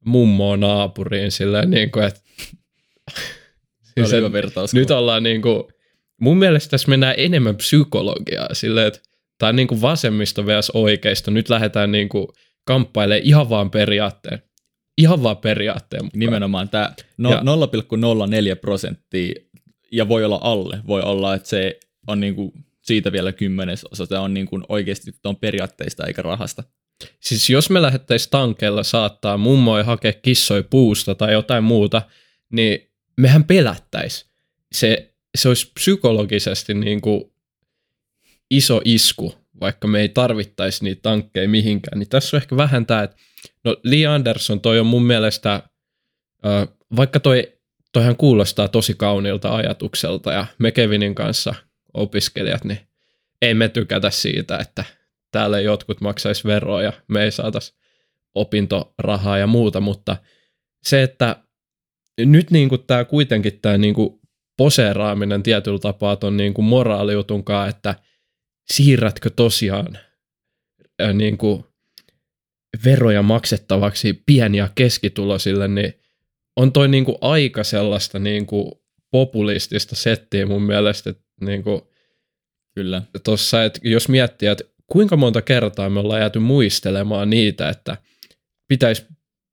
mummoa 0.06 0.58
naapuriin 0.58 1.32
silleen 1.32 1.70
niin 1.70 1.92
kuin, 1.92 2.06
että 2.06 2.21
siis 3.84 4.12
hyvä 4.12 4.32
vertaus. 4.32 4.74
Nyt 4.74 4.92
ollaan 4.92 5.24
niin 5.24 5.42
kuin, 5.42 5.64
mun 6.22 6.38
mielestä 6.38 6.70
tässä 6.70 6.90
mennään 6.90 7.16
enemmän 7.18 7.56
psykologiaa 7.56 8.54
silleen, 8.54 8.88
että 8.88 9.00
tämä 9.38 9.50
on 9.50 9.56
niin 9.56 9.68
kuin 9.68 9.82
vasemmisto 9.82 10.46
vs. 10.46 10.70
oikeisto. 10.74 11.32
Nyt 11.32 11.50
lähdetään 11.50 11.92
niin 11.92 12.10
kuin 12.10 12.28
kamppailemaan 12.66 13.28
ihan 13.28 13.50
vaan 13.50 13.72
periaatteen. 13.72 14.44
Ihan 14.98 15.24
vaan 15.24 15.38
periaatteen 15.38 16.04
mukaan. 16.04 16.20
Nimenomaan 16.20 16.70
tämä 16.70 16.94
no, 17.18 17.32
0,04 17.32 17.38
prosenttia 18.62 19.34
ja 19.92 20.08
voi 20.08 20.26
olla 20.26 20.40
alle. 20.42 20.80
Voi 20.88 21.02
olla, 21.02 21.36
että 21.36 21.50
se 21.50 21.80
on 22.08 22.20
niin 22.20 22.36
kuin 22.36 22.52
siitä 22.82 23.12
vielä 23.12 23.32
kymmenesosa. 23.32 24.06
Se 24.06 24.18
on 24.18 24.34
niin 24.34 24.46
kuin 24.46 24.64
oikeasti 24.70 25.12
on 25.24 25.36
periaatteista 25.36 26.06
eikä 26.06 26.22
rahasta. 26.22 26.64
Siis 27.20 27.50
jos 27.50 27.70
me 27.70 27.82
lähettäisiin 27.82 28.32
tankeilla 28.32 28.84
saattaa 28.84 29.38
mummoi 29.38 29.84
hakea 29.84 30.14
kissoi 30.14 30.64
puusta 30.64 31.16
tai 31.16 31.34
jotain 31.34 31.64
muuta, 31.64 32.02
niin 32.52 32.91
mehän 33.22 33.44
pelättäisi. 33.44 34.26
Se, 34.72 35.14
se 35.36 35.48
olisi 35.48 35.72
psykologisesti 35.74 36.74
niin 36.74 37.02
kuin 37.02 37.34
iso 38.50 38.82
isku, 38.86 39.36
vaikka 39.62 39.88
me 39.88 40.00
ei 40.00 40.10
tarvittaisi 40.10 40.84
niitä 40.84 41.02
tankkeja 41.02 41.50
mihinkään. 41.50 42.00
Niin 42.00 42.10
tässä 42.10 42.38
on 42.38 42.42
ehkä 42.42 42.58
vähän 42.58 42.86
tämä, 42.86 43.04
että 43.04 43.18
no 43.64 43.78
Lee 43.84 44.06
Anderson 44.06 44.62
toi 44.62 44.80
on 44.80 44.86
mun 44.86 45.04
mielestä, 45.04 45.64
vaikka 46.96 47.20
toi, 47.20 47.54
toihan 47.92 48.16
kuulostaa 48.18 48.68
tosi 48.68 48.94
kauniilta 48.94 49.56
ajatukselta 49.56 50.34
ja 50.34 50.46
me 50.58 50.72
Kevinin 50.72 51.16
kanssa 51.16 51.56
opiskelijat, 51.94 52.64
niin 52.64 52.80
ei 53.42 53.54
me 53.54 53.70
tykätä 53.70 54.10
siitä, 54.10 54.58
että 54.58 54.84
täällä 55.32 55.60
jotkut 55.60 56.02
maksaisi 56.02 56.44
veroja, 56.44 56.94
me 57.08 57.24
ei 57.24 57.32
saataisi 57.32 57.74
opintorahaa 58.36 59.38
ja 59.38 59.48
muuta, 59.48 59.80
mutta 59.80 60.18
se, 60.84 61.04
että 61.04 61.36
nyt 62.20 62.52
niin 62.52 62.70
kuin 62.70 62.84
tämä 62.88 63.06
kuitenkin 63.06 63.60
tämä 63.62 63.78
niin 63.78 63.94
kuin 63.94 64.20
poseeraaminen 64.58 65.44
tietyllä 65.44 65.80
tapaa 65.80 66.18
on 66.24 66.38
niin 66.38 66.54
kuin 66.54 66.66
moraalijutunkaan, 66.66 67.70
että 67.70 67.96
siirrätkö 68.72 69.30
tosiaan 69.30 69.98
niin 71.14 71.38
kuin 71.38 71.64
veroja 72.86 73.22
maksettavaksi 73.22 74.24
pieni- 74.26 74.58
ja 74.58 74.70
keskitulosille, 74.76 75.68
niin 75.68 75.94
on 76.56 76.72
toi 76.72 76.88
niin 76.88 77.06
kuin 77.06 77.18
aika 77.22 77.64
sellaista 77.64 78.20
niin 78.20 78.46
kuin 78.46 78.72
populistista 79.12 79.96
settiä 79.96 80.46
mun 80.46 80.64
mielestä, 80.64 81.10
että 81.10 81.24
niin 81.42 81.64
kuin 81.64 81.82
Kyllä. 82.76 83.02
Tossa, 83.24 83.64
että 83.64 83.80
jos 83.84 84.10
miettii, 84.10 84.50
että 84.50 84.64
kuinka 84.88 85.18
monta 85.18 85.42
kertaa 85.42 85.90
me 85.90 86.00
ollaan 86.00 86.20
jääty 86.20 86.40
muistelemaan 86.40 87.30
niitä, 87.30 87.70
että 87.70 87.98
pitäisi 88.68 89.06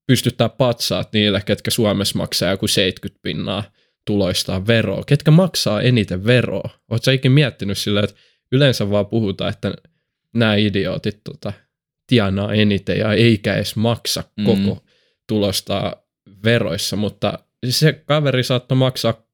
pystyttää 0.08 0.48
patsaat 0.48 1.12
niille, 1.12 1.42
ketkä 1.46 1.70
Suomessa 1.70 2.18
maksaa 2.18 2.50
joku 2.50 2.68
70 2.68 3.22
pinnaa 3.22 3.64
tuloistaan 4.06 4.66
veroa. 4.66 5.04
Ketkä 5.06 5.30
maksaa 5.30 5.82
eniten 5.82 6.26
veroa? 6.26 6.70
Oletko 6.90 7.10
ikinä 7.10 7.34
miettinyt 7.34 7.78
sillä, 7.78 8.00
että 8.00 8.16
yleensä 8.52 8.90
vaan 8.90 9.06
puhutaan, 9.06 9.50
että 9.50 9.74
nämä 10.34 10.54
idiootit 10.54 11.20
tota, 11.24 11.52
tienaa 12.06 12.52
eniten 12.52 12.98
ja 12.98 13.12
eikä 13.12 13.54
edes 13.54 13.76
maksa 13.76 14.24
mm. 14.36 14.44
koko 14.44 14.84
tulosta 15.28 15.96
veroissa, 16.44 16.96
mutta 16.96 17.38
se 17.68 17.92
kaveri 17.92 18.44
saattoi 18.44 18.76
maksaa 18.78 19.27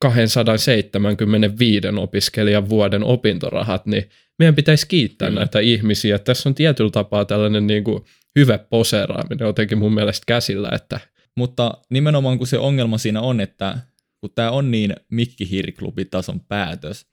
275 0.00 1.88
opiskelijan 1.98 2.68
vuoden 2.68 3.04
opintorahat, 3.04 3.86
niin 3.86 4.10
meidän 4.38 4.54
pitäisi 4.54 4.88
kiittää 4.88 5.28
Kyllä. 5.28 5.40
näitä 5.40 5.60
ihmisiä. 5.60 6.18
Tässä 6.18 6.48
on 6.48 6.54
tietyllä 6.54 6.90
tapaa 6.90 7.24
tällainen 7.24 7.66
niin 7.66 7.84
kuin 7.84 8.04
hyvä 8.36 8.58
poseeraaminen 8.58 9.46
jotenkin 9.46 9.78
mun 9.78 9.94
mielestä 9.94 10.24
käsillä. 10.26 10.70
Että... 10.72 11.00
Mutta 11.36 11.74
nimenomaan 11.90 12.38
kun 12.38 12.46
se 12.46 12.58
ongelma 12.58 12.98
siinä 12.98 13.20
on, 13.20 13.40
että 13.40 13.78
kun 14.20 14.30
tämä 14.34 14.50
on 14.50 14.70
niin 14.70 14.94
mikkihirklubitason 15.10 16.40
päätös, 16.40 17.06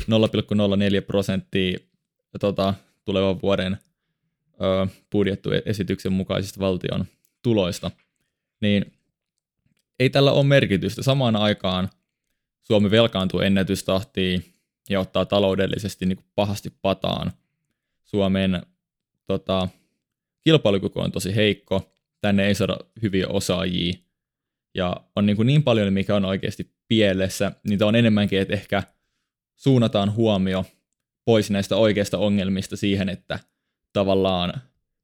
0,04 0.00 0.06
prosenttia 1.06 1.78
tota, 2.40 2.74
tulevan 3.04 3.42
vuoden 3.42 3.78
ö, 4.62 4.86
budjettuesityksen 5.12 6.12
mukaisista 6.12 6.60
valtion 6.60 7.04
tuloista, 7.42 7.90
niin 8.60 8.92
ei 9.98 10.10
tällä 10.10 10.32
ole 10.32 10.44
merkitystä. 10.44 11.02
Samaan 11.02 11.36
aikaan 11.36 11.88
Suomi 12.62 12.90
velkaantuu 12.90 13.40
ennätystahtiin 13.40 14.44
ja 14.90 15.00
ottaa 15.00 15.26
taloudellisesti 15.26 16.06
niin 16.06 16.16
kuin 16.16 16.26
pahasti 16.34 16.72
pataan. 16.82 17.32
Suomen 18.04 18.62
tota, 19.26 19.68
kilpailukyky 20.40 20.98
on 20.98 21.12
tosi 21.12 21.36
heikko, 21.36 21.92
tänne 22.20 22.46
ei 22.46 22.54
saada 22.54 22.76
hyviä 23.02 23.28
osaajia, 23.28 23.94
ja 24.74 24.96
on 25.16 25.26
niin, 25.26 25.36
kuin 25.36 25.46
niin 25.46 25.62
paljon, 25.62 25.92
mikä 25.92 26.16
on 26.16 26.24
oikeasti 26.24 26.74
pielessä, 26.88 27.52
niin 27.64 27.82
on 27.82 27.96
enemmänkin, 27.96 28.40
että 28.40 28.54
ehkä 28.54 28.82
suunnataan 29.56 30.14
huomio 30.14 30.64
pois 31.24 31.50
näistä 31.50 31.76
oikeista 31.76 32.18
ongelmista 32.18 32.76
siihen, 32.76 33.08
että 33.08 33.38
tavallaan 33.92 34.54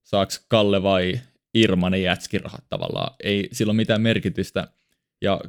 saaks 0.04 0.44
Kalle 0.48 0.82
vai 0.82 1.20
Irma 1.54 1.90
ne 1.90 1.98
jätskirahat 1.98 2.64
tavallaan. 2.68 3.16
Ei 3.22 3.48
sillä 3.52 3.70
ole 3.70 3.76
mitään 3.76 4.00
merkitystä, 4.00 4.68
ja 5.20 5.40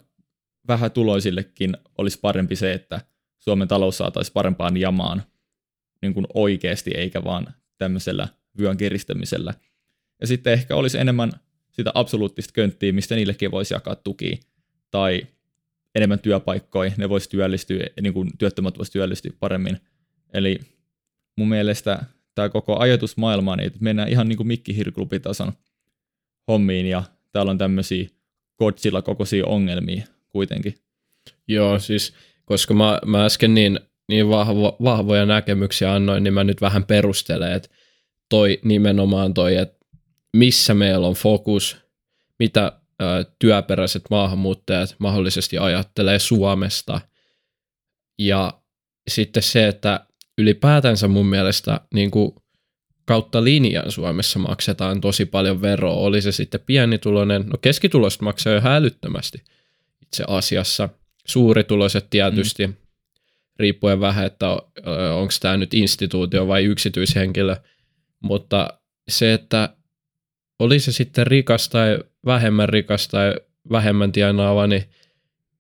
vähän 0.70 0.92
tuloisillekin 0.92 1.78
olisi 1.98 2.20
parempi 2.22 2.56
se, 2.56 2.74
että 2.74 3.02
Suomen 3.40 3.68
talous 3.68 3.98
saataisiin 3.98 4.34
parempaan 4.34 4.78
jamaan 4.78 5.24
niin 6.02 6.14
kuin 6.14 6.26
oikeasti, 6.34 6.92
eikä 6.96 7.24
vaan 7.24 7.48
tämmöisellä 7.78 8.28
vyön 8.60 8.78
kiristämisellä. 8.78 9.54
Ja 10.22 10.28
sitten 10.28 10.54
ehkä 10.54 10.76
olisi 10.76 10.98
enemmän 10.98 11.32
sitä 11.72 11.92
absoluuttista 11.94 12.54
könttiä, 12.54 12.94
mistä 12.94 13.16
niillekin 13.16 13.52
voisi 13.52 13.74
jakaa 13.74 13.96
tukia, 13.96 14.38
tai 14.92 15.28
enemmän 15.96 16.20
työpaikkoja, 16.20 16.92
ne 16.98 17.10
voisi 17.10 17.30
työllistyä, 17.30 17.88
niin 18.02 18.14
kuin 18.14 18.30
työttömät 18.38 18.78
voisi 18.78 18.92
työllistyä 18.92 19.32
paremmin. 19.40 19.78
Eli 20.34 20.60
mun 21.36 21.50
mielestä 21.50 22.04
tämä 22.36 22.50
koko 22.50 22.80
ajatusmaailma, 22.80 23.56
niin 23.56 23.68
että 23.68 23.80
mennään 23.82 24.10
ihan 24.10 24.30
niin 24.30 24.38
kuin 24.38 24.48
mikkihirklubitason 24.48 25.54
hommiin, 26.48 26.86
ja 26.86 27.04
täällä 27.32 27.50
on 27.50 27.58
tämmöisiä 27.58 28.08
Godzilla 28.58 29.02
kokoisia 29.02 29.46
ongelmia 29.46 30.06
kuitenkin. 30.30 30.76
Joo, 31.48 31.80
siis 31.80 32.14
koska 32.46 32.74
mä, 32.74 33.00
mä 33.06 33.26
äsken 33.26 33.54
niin, 33.54 33.80
niin 34.10 34.30
vahvo, 34.30 34.78
vahvoja 34.84 35.26
näkemyksiä 35.26 35.94
annoin, 35.94 36.24
niin 36.24 36.34
mä 36.34 36.44
nyt 36.44 36.62
vähän 36.62 36.84
perustelen, 36.84 37.52
että 37.54 37.70
toi 38.30 38.60
nimenomaan 38.64 39.34
toi, 39.34 39.56
että 39.56 39.86
missä 40.38 40.74
meillä 40.74 41.08
on 41.08 41.14
fokus, 41.14 41.78
mitä 42.40 42.66
ä, 42.66 43.06
työperäiset 43.40 44.04
maahanmuuttajat 44.10 44.96
mahdollisesti 45.00 45.58
ajattelee 45.58 46.20
Suomesta. 46.20 47.02
Ja 48.20 48.54
sitten 49.10 49.44
se, 49.44 49.68
että 49.68 50.06
ylipäätänsä 50.38 51.08
mun 51.08 51.26
mielestä 51.26 51.82
niin 51.94 52.12
kuin 52.12 52.32
kautta 53.06 53.44
linjan 53.44 53.92
Suomessa 53.92 54.40
maksetaan 54.40 55.02
tosi 55.02 55.26
paljon 55.26 55.62
veroa, 55.62 55.94
oli 55.94 56.22
se 56.22 56.32
sitten 56.32 56.62
pienituloinen, 56.66 57.46
no 57.46 57.58
keskituloiset 57.62 58.22
maksaa 58.22 58.54
jo 58.54 58.62
hälyttömästi 58.62 59.44
itse 60.10 60.24
asiassa, 60.28 60.90
suurituloiset 61.26 62.08
tietysti, 62.10 62.68
mm. 62.68 62.74
riippuen 63.60 64.00
vähän, 64.00 64.26
että 64.26 64.50
onko 65.16 65.34
tämä 65.40 65.58
nyt 65.58 65.74
instituutio 65.74 66.48
vai 66.48 66.64
yksityishenkilö, 66.66 67.56
mutta 68.20 68.80
se, 69.10 69.34
että 69.34 69.70
oli 70.60 70.80
se 70.80 70.92
sitten 70.92 71.28
rikas 71.28 71.70
tai 71.70 72.00
vähemmän 72.26 72.70
rikas 72.70 73.08
tai 73.08 73.36
vähemmän 73.72 74.12
tienaava, 74.12 74.68
niin 74.68 74.84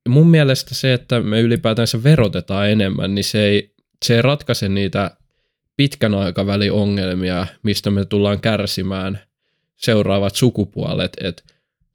mun 0.08 0.28
mielestä 0.28 0.76
se, 0.76 0.94
että 0.94 1.20
me 1.20 1.42
ylipäätänsä 1.42 2.04
verotetaan 2.04 2.70
enemmän, 2.70 3.16
niin 3.16 3.24
se 3.26 3.46
ei, 3.46 3.74
se 4.06 4.16
ei 4.16 4.22
ratkaise 4.22 4.70
niitä 4.70 5.12
pitkän 5.78 6.16
aikavälin 6.16 6.72
ongelmia, 6.72 7.48
mistä 7.64 7.92
me 7.92 8.06
tullaan 8.06 8.42
kärsimään 8.42 9.20
seuraavat 9.76 10.36
sukupuolet, 10.36 11.18
että 11.22 11.44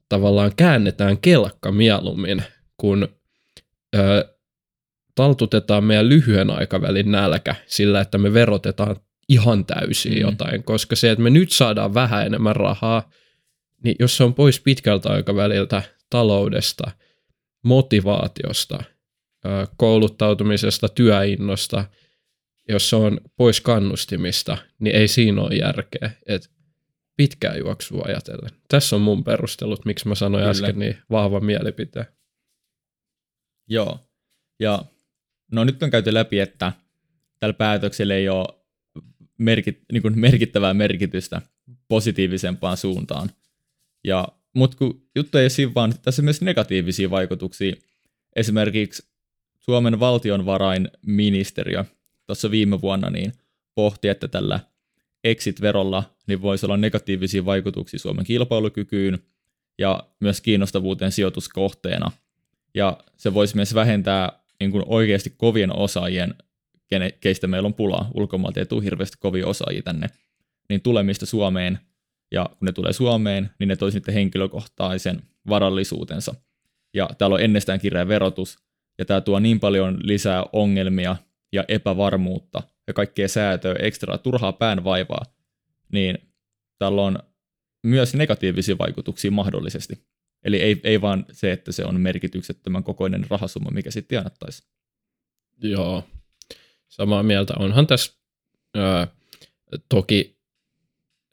tavallaan 0.09 0.51
käännetään 0.55 1.17
kelkka 1.17 1.71
mieluummin, 1.71 2.43
kun 2.77 3.07
ö, 3.95 4.35
taltutetaan 5.15 5.83
meidän 5.83 6.09
lyhyen 6.09 6.49
aikavälin 6.49 7.11
nälkä 7.11 7.55
sillä, 7.67 8.01
että 8.01 8.17
me 8.17 8.33
verotetaan 8.33 8.95
ihan 9.29 9.65
täysin 9.65 10.13
mm. 10.13 10.21
jotain, 10.21 10.63
koska 10.63 10.95
se, 10.95 11.11
että 11.11 11.23
me 11.23 11.29
nyt 11.29 11.51
saadaan 11.51 11.93
vähän 11.93 12.25
enemmän 12.25 12.55
rahaa, 12.55 13.09
niin 13.83 13.95
jos 13.99 14.17
se 14.17 14.23
on 14.23 14.33
pois 14.33 14.59
pitkältä 14.59 15.09
aikaväliltä 15.09 15.81
taloudesta, 16.09 16.91
motivaatiosta, 17.63 18.83
kouluttautumisesta, 19.77 20.89
työinnosta, 20.89 21.85
jos 22.69 22.89
se 22.89 22.95
on 22.95 23.21
pois 23.37 23.61
kannustimista, 23.61 24.57
niin 24.79 24.95
ei 24.95 25.07
siinä 25.07 25.41
ole 25.41 25.55
järkeä. 25.55 26.11
Et 26.27 26.49
pitkää 27.17 27.57
juoksua 27.57 28.03
ajatellen. 28.07 28.51
Tässä 28.67 28.95
on 28.95 29.01
mun 29.01 29.23
perustelut, 29.23 29.85
miksi 29.85 30.07
mä 30.07 30.15
sanoin 30.15 30.41
Kyllä. 30.41 30.51
äsken 30.51 30.79
niin 30.79 30.97
vahva 31.09 31.39
mielipiteen. 31.39 32.05
Joo. 33.67 33.99
Ja 34.59 34.85
no 35.51 35.63
nyt 35.63 35.83
on 35.83 35.91
käyty 35.91 36.13
läpi, 36.13 36.39
että 36.39 36.73
tällä 37.39 37.53
päätöksellä 37.53 38.15
ei 38.15 38.29
ole 38.29 38.47
merkit, 39.37 39.81
niin 39.91 40.01
kuin 40.01 40.19
merkittävää 40.19 40.73
merkitystä 40.73 41.41
positiivisempaan 41.87 42.77
suuntaan. 42.77 43.29
Ja, 44.03 44.27
mutta 44.53 44.77
kun 44.77 45.07
juttu 45.15 45.37
ei 45.37 45.47
ole 45.65 45.73
vaan, 45.75 45.93
tässä 46.01 46.21
on 46.21 46.23
myös 46.23 46.41
negatiivisia 46.41 47.09
vaikutuksia. 47.09 47.75
Esimerkiksi 48.35 49.03
Suomen 49.59 49.99
valtionvarainministeriö 49.99 51.85
tuossa 52.25 52.51
viime 52.51 52.81
vuonna 52.81 53.09
niin 53.09 53.33
pohti, 53.75 54.07
että 54.07 54.27
tällä 54.27 54.59
exit-verolla 55.25 56.03
niin 56.27 56.41
voisi 56.41 56.65
olla 56.65 56.77
negatiivisia 56.77 57.45
vaikutuksia 57.45 57.99
Suomen 57.99 58.25
kilpailukykyyn 58.25 59.19
ja 59.77 60.03
myös 60.19 60.41
kiinnostavuuteen 60.41 61.11
sijoituskohteena. 61.11 62.11
Ja 62.73 62.97
se 63.17 63.33
voisi 63.33 63.55
myös 63.55 63.75
vähentää 63.75 64.39
niin 64.59 64.71
kuin 64.71 64.83
oikeasti 64.87 65.33
kovien 65.37 65.75
osaajien 65.75 66.35
keistä 67.19 67.47
meillä 67.47 67.67
on 67.67 67.73
pulaa. 67.73 68.09
Ulkomailta 68.13 68.59
ei 68.59 68.65
tule 68.65 68.83
hirveästi 68.83 69.17
kovia 69.19 69.47
osaajia 69.47 69.81
tänne. 69.81 70.07
Niin 70.69 70.81
tulemista 70.81 71.25
Suomeen, 71.25 71.79
ja 72.31 72.49
kun 72.59 72.65
ne 72.65 72.71
tulee 72.71 72.93
Suomeen, 72.93 73.49
niin 73.59 73.67
ne 73.67 73.75
toisi 73.75 74.01
henkilökohtaisen 74.13 75.21
varallisuutensa. 75.49 76.35
Ja 76.93 77.09
täällä 77.17 77.33
on 77.33 77.41
ennestään 77.41 77.79
kireä 77.79 78.07
verotus, 78.07 78.57
ja 78.97 79.05
tämä 79.05 79.21
tuo 79.21 79.39
niin 79.39 79.59
paljon 79.59 79.99
lisää 80.03 80.45
ongelmia 80.53 81.15
ja 81.53 81.63
epävarmuutta 81.67 82.63
ja 82.87 82.93
kaikkea 82.93 83.27
säätöä, 83.27 83.75
ekstra 83.79 84.17
turhaa 84.17 84.53
päänvaivaa, 84.53 85.25
niin 85.91 86.17
tällä 86.79 87.01
on 87.01 87.19
myös 87.83 88.13
negatiivisia 88.13 88.77
vaikutuksia 88.77 89.31
mahdollisesti. 89.31 90.05
Eli 90.43 90.61
ei, 90.61 90.81
ei 90.83 91.01
vaan 91.01 91.25
se, 91.31 91.51
että 91.51 91.71
se 91.71 91.85
on 91.85 91.99
merkityksettömän 91.99 92.83
kokoinen 92.83 93.25
rahasumma, 93.29 93.71
mikä 93.71 93.91
sitten 93.91 94.09
tienattaisi. 94.09 94.63
Joo, 95.61 96.03
samaa 96.87 97.23
mieltä. 97.23 97.53
Onhan 97.59 97.87
tässä 97.87 98.13
ää, 98.75 99.07
toki 99.89 100.37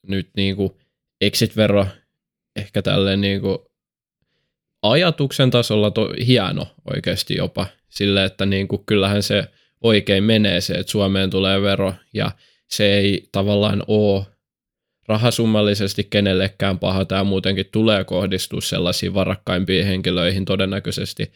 nyt 0.06 0.30
niinku 0.36 0.78
exit-vero 1.20 1.86
ehkä 2.56 2.82
tälleen 2.82 3.20
niinku 3.20 3.72
ajatuksen 4.82 5.50
tasolla 5.50 5.90
to, 5.90 6.08
hieno 6.26 6.74
oikeasti 6.94 7.36
jopa. 7.36 7.66
Sille, 7.88 8.24
että 8.24 8.46
niinku, 8.46 8.78
kyllähän 8.78 9.22
se 9.22 9.44
oikein 9.82 10.24
menee 10.24 10.60
se, 10.60 10.74
että 10.74 10.92
Suomeen 10.92 11.30
tulee 11.30 11.62
vero 11.62 11.94
ja 12.14 12.30
se 12.68 12.94
ei 12.94 13.28
tavallaan 13.32 13.82
ole 13.86 14.26
rahasummallisesti 15.08 16.06
kenellekään 16.10 16.78
paha. 16.78 17.04
Tämä 17.04 17.24
muutenkin 17.24 17.66
tulee 17.72 18.04
kohdistua 18.04 18.60
sellaisiin 18.60 19.14
varakkaimpiin 19.14 19.86
henkilöihin 19.86 20.44
todennäköisesti– 20.44 21.32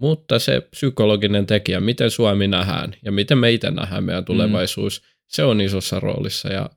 mutta 0.00 0.38
se 0.38 0.60
psykologinen 0.60 1.46
tekijä, 1.46 1.80
miten 1.80 2.10
Suomi 2.10 2.48
nähdään 2.48 2.96
ja 3.04 3.12
miten 3.12 3.38
me 3.38 3.52
itse 3.52 3.70
nähdään 3.70 4.04
meidän 4.04 4.24
tulevaisuus, 4.24 5.00
mm. 5.00 5.06
se 5.26 5.44
on 5.44 5.60
isossa 5.60 6.00
roolissa. 6.00 6.48
Ja 6.52 6.70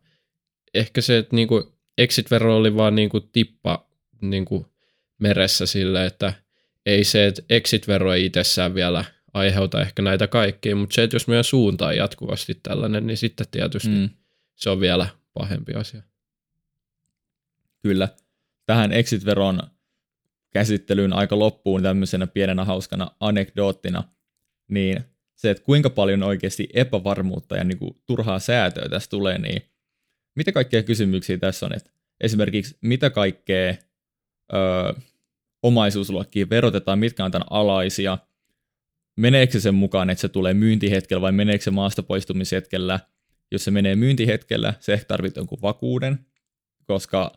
ehkä 0.74 1.01
se, 1.01 1.18
että 1.18 1.36
niinku 1.36 1.78
exit-vero 1.97 2.57
oli 2.57 2.76
vaan 2.76 2.95
niinku 2.95 3.20
tippa 3.20 3.88
niinku 4.22 4.68
meressä 5.20 5.66
sille, 5.66 6.05
että 6.05 6.34
ei 6.86 7.03
se, 7.03 7.26
että 7.26 7.41
exit-vero 7.49 8.14
ei 8.14 8.26
itsessään 8.26 8.76
vielä 8.76 9.05
aiheuta 9.34 9.82
ehkä 9.82 10.02
näitä 10.02 10.28
kaikkia, 10.28 10.76
mutta 10.76 10.94
se, 10.94 11.04
että 11.04 11.16
jos 11.16 11.28
meidän 11.28 11.44
suunta 11.44 11.88
on 11.88 11.98
jatkuvasti 11.98 12.60
tällainen, 12.64 13.08
niin 13.08 13.18
sitten 13.18 13.48
tietysti 13.52 13.90
mm. 13.90 14.10
se 14.56 14.70
on 14.70 14.80
vielä 14.80 15.08
pahempi 15.34 15.74
asia. 15.74 16.02
Kyllä. 17.82 18.08
Tähän 18.66 18.92
exit-veron 18.92 19.60
käsittelyyn 20.50 21.14
aika 21.14 21.40
loppuun 21.40 21.84
tämmöisenä 21.84 22.28
pienenä 22.28 22.66
hauskana 22.66 23.12
anekdoottina, 23.20 24.04
niin 24.68 25.04
se, 25.36 25.50
että 25.50 25.64
kuinka 25.64 25.90
paljon 25.90 26.24
oikeasti 26.24 26.70
epävarmuutta 26.74 27.58
ja 27.58 27.64
niin 27.64 27.78
kuin 27.78 28.02
turhaa 28.06 28.40
säätöä 28.40 28.90
tässä 28.90 29.10
tulee, 29.10 29.38
niin 29.38 29.62
mitä 30.36 30.52
kaikkea 30.52 30.84
kysymyksiä 30.84 31.38
tässä 31.38 31.66
on, 31.66 31.74
että 31.76 31.92
esimerkiksi 32.22 32.78
mitä 32.82 33.10
kaikkea 33.10 33.76
öö, 34.54 34.94
omaisuusluokkia 35.64 36.50
verotetaan, 36.50 37.00
mitkä 37.00 37.26
on 37.26 37.32
tämän 37.32 37.48
alaisia, 37.50 38.18
meneekö 39.16 39.53
se 39.53 39.59
sen 39.59 39.76
mukaan, 39.76 40.09
että 40.09 40.22
se 40.22 40.30
tulee 40.30 40.53
myyntihetkellä 40.53 41.22
vai 41.22 41.32
meneekö 41.32 41.64
se 41.64 41.72
maasta 41.72 42.03
poistumishetkellä, 42.03 42.99
jos 43.51 43.64
se 43.64 43.72
menee 43.72 43.95
myyntihetkellä, 43.95 44.74
se 44.80 44.93
ehkä 44.93 45.05
tarvitsee 45.05 45.41
jonkun 45.41 45.61
vakuuden, 45.61 46.20
koska 46.86 47.32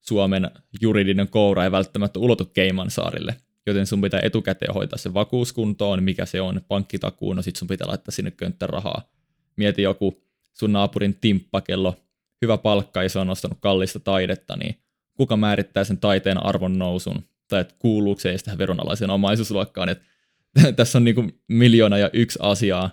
Suomen 0.00 0.50
juridinen 0.80 1.28
koura 1.28 1.64
ei 1.64 1.70
välttämättä 1.70 2.18
ulotu 2.18 2.44
Keimansaarille, 2.44 3.36
joten 3.66 3.86
sun 3.86 4.00
pitää 4.00 4.20
etukäteen 4.22 4.74
hoitaa 4.74 4.98
se 4.98 5.14
vakuuskuntoon, 5.14 6.02
mikä 6.02 6.26
se 6.26 6.40
on, 6.40 6.60
pankkitakuun, 6.68 7.36
no 7.36 7.42
sit 7.42 7.56
sun 7.56 7.68
pitää 7.68 7.88
laittaa 7.88 8.12
sinne 8.12 8.30
könttä 8.30 8.66
rahaa. 8.66 9.10
Mieti 9.56 9.82
joku 9.82 10.22
sun 10.52 10.72
naapurin 10.72 11.18
timppakello, 11.20 11.96
hyvä 12.42 12.58
palkka 12.58 13.02
ja 13.02 13.08
se 13.08 13.18
on 13.18 13.30
ostanut 13.30 13.58
kallista 13.60 14.00
taidetta, 14.00 14.56
niin 14.56 14.74
kuka 15.16 15.36
määrittää 15.36 15.84
sen 15.84 15.98
taiteen 15.98 16.46
arvon 16.46 16.78
nousun, 16.78 17.24
tai 17.48 17.60
että 17.60 17.74
kuuluuko 17.78 18.20
se 18.20 18.36
tähän 18.44 18.58
veronalaiseen 18.58 19.10
omaisuusluokkaan, 19.10 19.88
että 19.88 20.04
tässä 20.76 20.98
on 20.98 21.04
niinku 21.04 21.28
miljoona 21.48 21.98
ja 21.98 22.10
yksi 22.12 22.38
asiaa, 22.42 22.92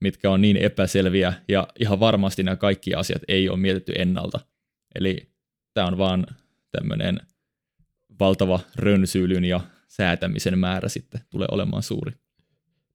mitkä 0.00 0.30
on 0.30 0.40
niin 0.40 0.56
epäselviä, 0.56 1.32
ja 1.48 1.68
ihan 1.80 2.00
varmasti 2.00 2.42
nämä 2.42 2.56
kaikki 2.56 2.94
asiat 2.94 3.22
ei 3.28 3.48
ole 3.48 3.58
mietitty 3.58 3.92
ennalta. 3.96 4.40
Eli 4.94 5.30
tämä 5.74 5.86
on 5.86 5.98
vaan 5.98 6.26
tämmöinen 6.72 7.20
valtava 8.20 8.60
rönsyylyn 8.76 9.44
ja 9.44 9.60
säätämisen 9.88 10.58
määrä 10.58 10.88
sitten 10.88 11.20
tulee 11.30 11.48
olemaan 11.50 11.82
suuri. 11.82 12.12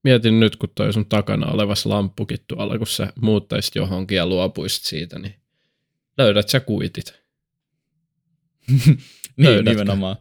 Mietin 0.04 0.40
nyt, 0.40 0.56
kun 0.56 0.68
toi 0.74 0.92
sun 0.92 1.06
takana 1.06 1.46
olevas 1.46 1.86
lamppukin 1.86 2.38
tuolla, 2.48 2.78
kun 2.78 2.86
sä 2.86 3.12
muuttaisit 3.20 3.74
johonkin 3.74 4.16
ja 4.16 4.26
luopuisit 4.26 4.84
siitä, 4.84 5.18
niin 5.18 5.34
löydät 6.18 6.48
sä 6.48 6.60
kuitit. 6.60 7.24
niin, 9.36 9.64
nimenomaan. 9.64 10.16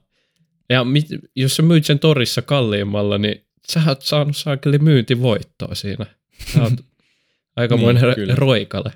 Ja 0.70 0.84
mit, 0.84 1.08
jos 1.36 1.56
sä 1.56 1.64
myyt 1.64 1.86
sen 1.86 2.00
torissa 2.00 2.42
kalliimmalla, 2.42 3.18
niin 3.18 3.43
sä 3.72 3.82
oot 3.88 4.02
saanut 4.02 4.38
saakeli 4.38 4.78
myyntivoittoa 4.78 5.76
siinä. 5.76 6.06
Sä 6.54 6.64
oot 6.64 6.74
aikamoinen 7.56 8.04
niin, 8.18 8.38
roikale. 8.38 8.92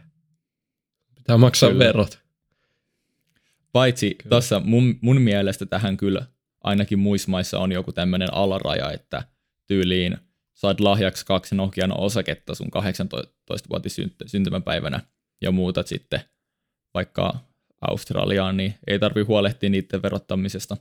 Pitää 1.16 1.38
maksaa 1.38 1.70
kyllä. 1.70 1.86
verot. 1.86 2.20
Paitsi 3.72 4.16
tuossa 4.30 4.60
mun, 4.60 4.96
mun 5.02 5.22
mielestä 5.22 5.66
tähän 5.66 5.98
kyllä 5.98 6.26
ainakin 6.64 7.00
muissa 7.00 7.32
maissa 7.32 7.60
on 7.60 7.72
joku 7.72 7.92
tämmöinen 7.92 8.34
alaraja, 8.34 8.92
että 8.92 9.24
tyyliin 9.68 10.18
saat 10.54 10.80
lahjaksi 10.80 11.26
kaksi 11.26 11.56
Nokian 11.56 12.00
osaketta 12.00 12.56
sun 12.56 12.68
18-vuotis 12.68 13.98
syntymäpäivänä 14.26 15.00
ja 15.42 15.52
muutat 15.52 15.88
sitten 15.88 16.22
vaikka 16.94 17.40
Australiaan, 17.82 18.58
niin 18.58 18.76
ei 18.88 19.00
tarvi 19.00 19.22
huolehtia 19.22 19.70
niiden 19.70 20.02
verottamisesta 20.02 20.78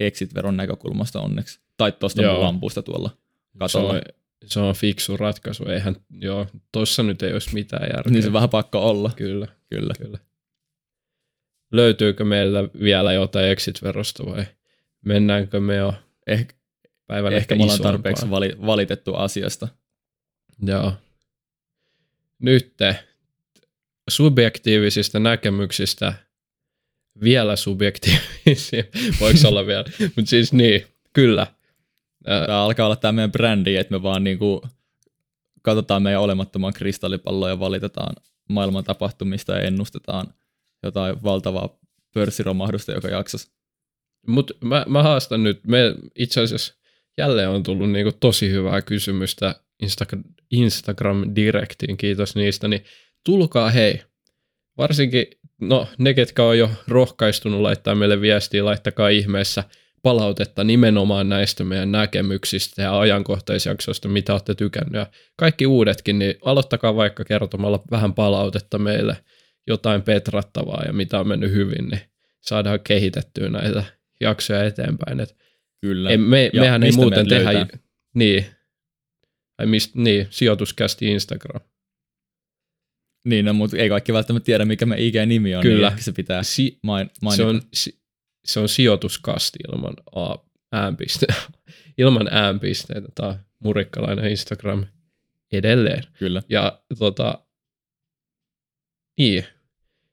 exit-veron 0.00 0.56
näkökulmasta 0.56 1.20
onneksi. 1.20 1.60
Tai 1.76 1.92
tuosta 1.92 2.40
lampusta 2.40 2.82
tuolla 2.82 3.10
katolla. 3.58 3.92
Se 3.92 3.98
on, 3.98 4.02
se 4.46 4.60
on 4.60 4.74
fiksu 4.74 5.16
ratkaisu. 5.16 5.64
Eihän, 5.64 5.96
joo, 6.10 6.46
tossa 6.72 7.02
nyt 7.02 7.22
ei 7.22 7.32
olisi 7.32 7.54
mitään 7.54 7.82
järkeä. 7.82 8.12
Niin 8.12 8.22
se 8.22 8.32
vähän 8.32 8.48
pakko 8.48 8.88
olla. 8.88 9.10
Kyllä. 9.16 9.46
Kyllä. 9.70 9.94
Kyllä. 9.98 10.18
Löytyykö 11.72 12.24
meillä 12.24 12.68
vielä 12.80 13.12
jotain 13.12 13.50
exit-verosta 13.50 14.26
vai 14.26 14.44
mennäänkö 15.04 15.60
me 15.60 15.76
jo 15.76 15.94
eh, 16.26 16.46
päivän 17.06 17.32
ehkä, 17.32 17.38
ehkä 17.38 17.54
me 17.54 17.62
ollaan 17.62 17.80
tarpeeksi 17.80 18.30
vali, 18.30 18.56
valitettu 18.66 19.14
asiasta. 19.14 19.68
Joo. 20.62 20.92
Nyt 22.38 22.74
subjektiivisista 24.10 25.18
näkemyksistä 25.18 26.14
vielä 27.22 27.56
subjektiivisia. 27.56 28.84
Voiko 29.20 29.38
olla 29.48 29.66
vielä? 29.66 29.84
Mutta 30.16 30.28
siis 30.28 30.52
niin, 30.52 30.86
kyllä. 31.12 31.46
Tämä 32.24 32.62
alkaa 32.62 32.86
olla 32.86 32.96
tämä 32.96 33.12
meidän 33.12 33.32
brändi, 33.32 33.76
että 33.76 33.94
me 33.94 34.02
vaan 34.02 34.24
niinku 34.24 34.62
katsotaan 35.62 36.02
meidän 36.02 36.20
olemattoman 36.20 36.72
kristallipalloa 36.72 37.48
ja 37.48 37.58
valitetaan 37.58 38.16
maailman 38.48 38.84
tapahtumista 38.84 39.52
ja 39.52 39.60
ennustetaan 39.60 40.34
jotain 40.82 41.22
valtavaa 41.22 41.78
pörssiromahdusta 42.14 42.92
joka 42.92 43.08
jaksossa. 43.08 43.52
Mutta 44.26 44.54
mä, 44.64 44.84
mä 44.88 45.02
haastan 45.02 45.42
nyt, 45.42 45.60
me 45.66 45.94
itse 46.14 46.40
asiassa 46.40 46.74
jälleen 47.18 47.48
on 47.48 47.62
tullut 47.62 47.90
niinku 47.90 48.12
tosi 48.20 48.50
hyvää 48.50 48.82
kysymystä 48.82 49.54
Instagram, 49.82 50.24
Instagram 50.50 51.34
Directiin, 51.34 51.96
kiitos 51.96 52.36
niistä, 52.36 52.68
niin 52.68 52.84
tulkaa 53.24 53.70
hei, 53.70 54.02
varsinkin 54.78 55.26
no 55.60 55.88
ne, 55.98 56.14
ketkä 56.14 56.44
on 56.44 56.58
jo 56.58 56.70
rohkaistunut 56.88 57.60
laittaa 57.60 57.94
meille 57.94 58.20
viestiä, 58.20 58.64
laittakaa 58.64 59.08
ihmeessä 59.08 59.64
palautetta 60.02 60.64
nimenomaan 60.64 61.28
näistä 61.28 61.64
meidän 61.64 61.92
näkemyksistä 61.92 62.82
ja 62.82 63.00
ajankohtaisjaksoista, 63.00 64.08
mitä 64.08 64.32
olette 64.32 64.54
tykänneet. 64.54 64.94
Ja 64.94 65.06
kaikki 65.36 65.66
uudetkin, 65.66 66.18
niin 66.18 66.34
aloittakaa 66.44 66.96
vaikka 66.96 67.24
kertomalla 67.24 67.82
vähän 67.90 68.14
palautetta 68.14 68.78
meille, 68.78 69.16
jotain 69.66 70.02
petrattavaa 70.02 70.82
ja 70.86 70.92
mitä 70.92 71.20
on 71.20 71.28
mennyt 71.28 71.50
hyvin, 71.50 71.88
niin 71.88 72.00
saadaan 72.40 72.80
kehitettyä 72.80 73.48
näitä 73.48 73.84
jaksoja 74.20 74.64
eteenpäin. 74.64 75.20
Et 75.20 75.36
Kyllä. 75.80 76.10
Ei, 76.10 76.18
me, 76.18 76.50
mehän 76.54 76.82
ei 76.82 76.92
muuten 76.92 77.28
tehdä... 77.28 77.52
Löytää? 77.52 77.78
Niin. 78.14 78.46
Ai 79.58 79.66
mist, 79.66 79.94
niin, 79.94 80.26
sijoituskästi 80.30 81.06
Instagram. 81.06 81.60
Niin, 83.26 83.44
no, 83.44 83.52
mutta 83.52 83.76
ei 83.76 83.88
kaikki 83.88 84.12
välttämättä 84.12 84.44
tiedä, 84.46 84.64
mikä 84.64 84.86
me 84.86 84.96
IG-nimi 84.98 85.54
on, 85.56 85.62
Kyllä. 85.62 85.90
niin 85.90 86.02
se 86.04 86.12
pitää 86.12 86.42
si- 86.42 86.78
main- 86.82 87.10
mainita. 87.22 87.36
Se 87.36 87.48
on, 87.48 87.62
si- 87.74 88.00
se 88.44 88.60
on 88.60 88.68
sijoituskasti 88.68 89.58
ilman 89.72 89.94
a- 90.14 90.38
äänpiste- 90.76 91.34
ilman 91.98 92.28
äänpisteitä. 92.30 93.08
Tämä 93.14 93.38
murikkalainen 93.58 94.30
Instagram 94.30 94.86
edelleen. 95.52 96.02
Kyllä. 96.18 96.42
Ja 96.48 96.82
tota, 96.98 97.44
niin, 99.18 99.44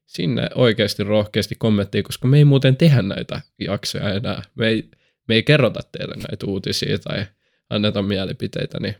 sinne 0.06 0.50
oikeasti 0.56 1.04
rohkeasti 1.04 1.56
kommenttia, 1.56 2.04
koska 2.04 2.28
me 2.28 2.38
ei 2.38 2.46
muuten 2.46 2.76
tehdä 2.78 3.02
näitä 3.02 3.42
jaksoja 3.60 4.14
enää. 4.14 4.42
Me 4.56 4.68
ei, 4.68 4.90
me 5.28 5.36
ei 5.36 5.44
kerrota 5.44 5.80
teille 5.92 6.16
näitä 6.16 6.46
uutisia 6.46 6.98
tai 7.00 7.26
anneta 7.70 8.02
mielipiteitä, 8.02 8.80
niin 8.80 8.96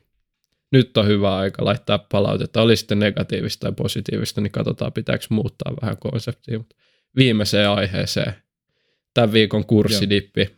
nyt 0.74 0.98
on 0.98 1.08
hyvä 1.08 1.38
aika 1.38 1.66
laittaa 1.66 1.98
palautetta. 1.98 2.62
Oli 2.62 2.76
sitten 2.76 3.00
negatiivista 3.00 3.60
tai 3.60 3.72
positiivista, 3.72 4.42
niin 4.42 4.52
katsotaan 4.52 4.94
pitääkö 4.94 5.26
muuttaa 5.30 5.74
vähän 5.82 5.98
konseptia. 5.98 6.58
Mutta 6.58 6.76
viimeiseen 7.16 7.70
aiheeseen. 7.70 8.34
Tämän 9.14 9.34
viikon 9.34 9.66
kurssidippi. 9.66 10.50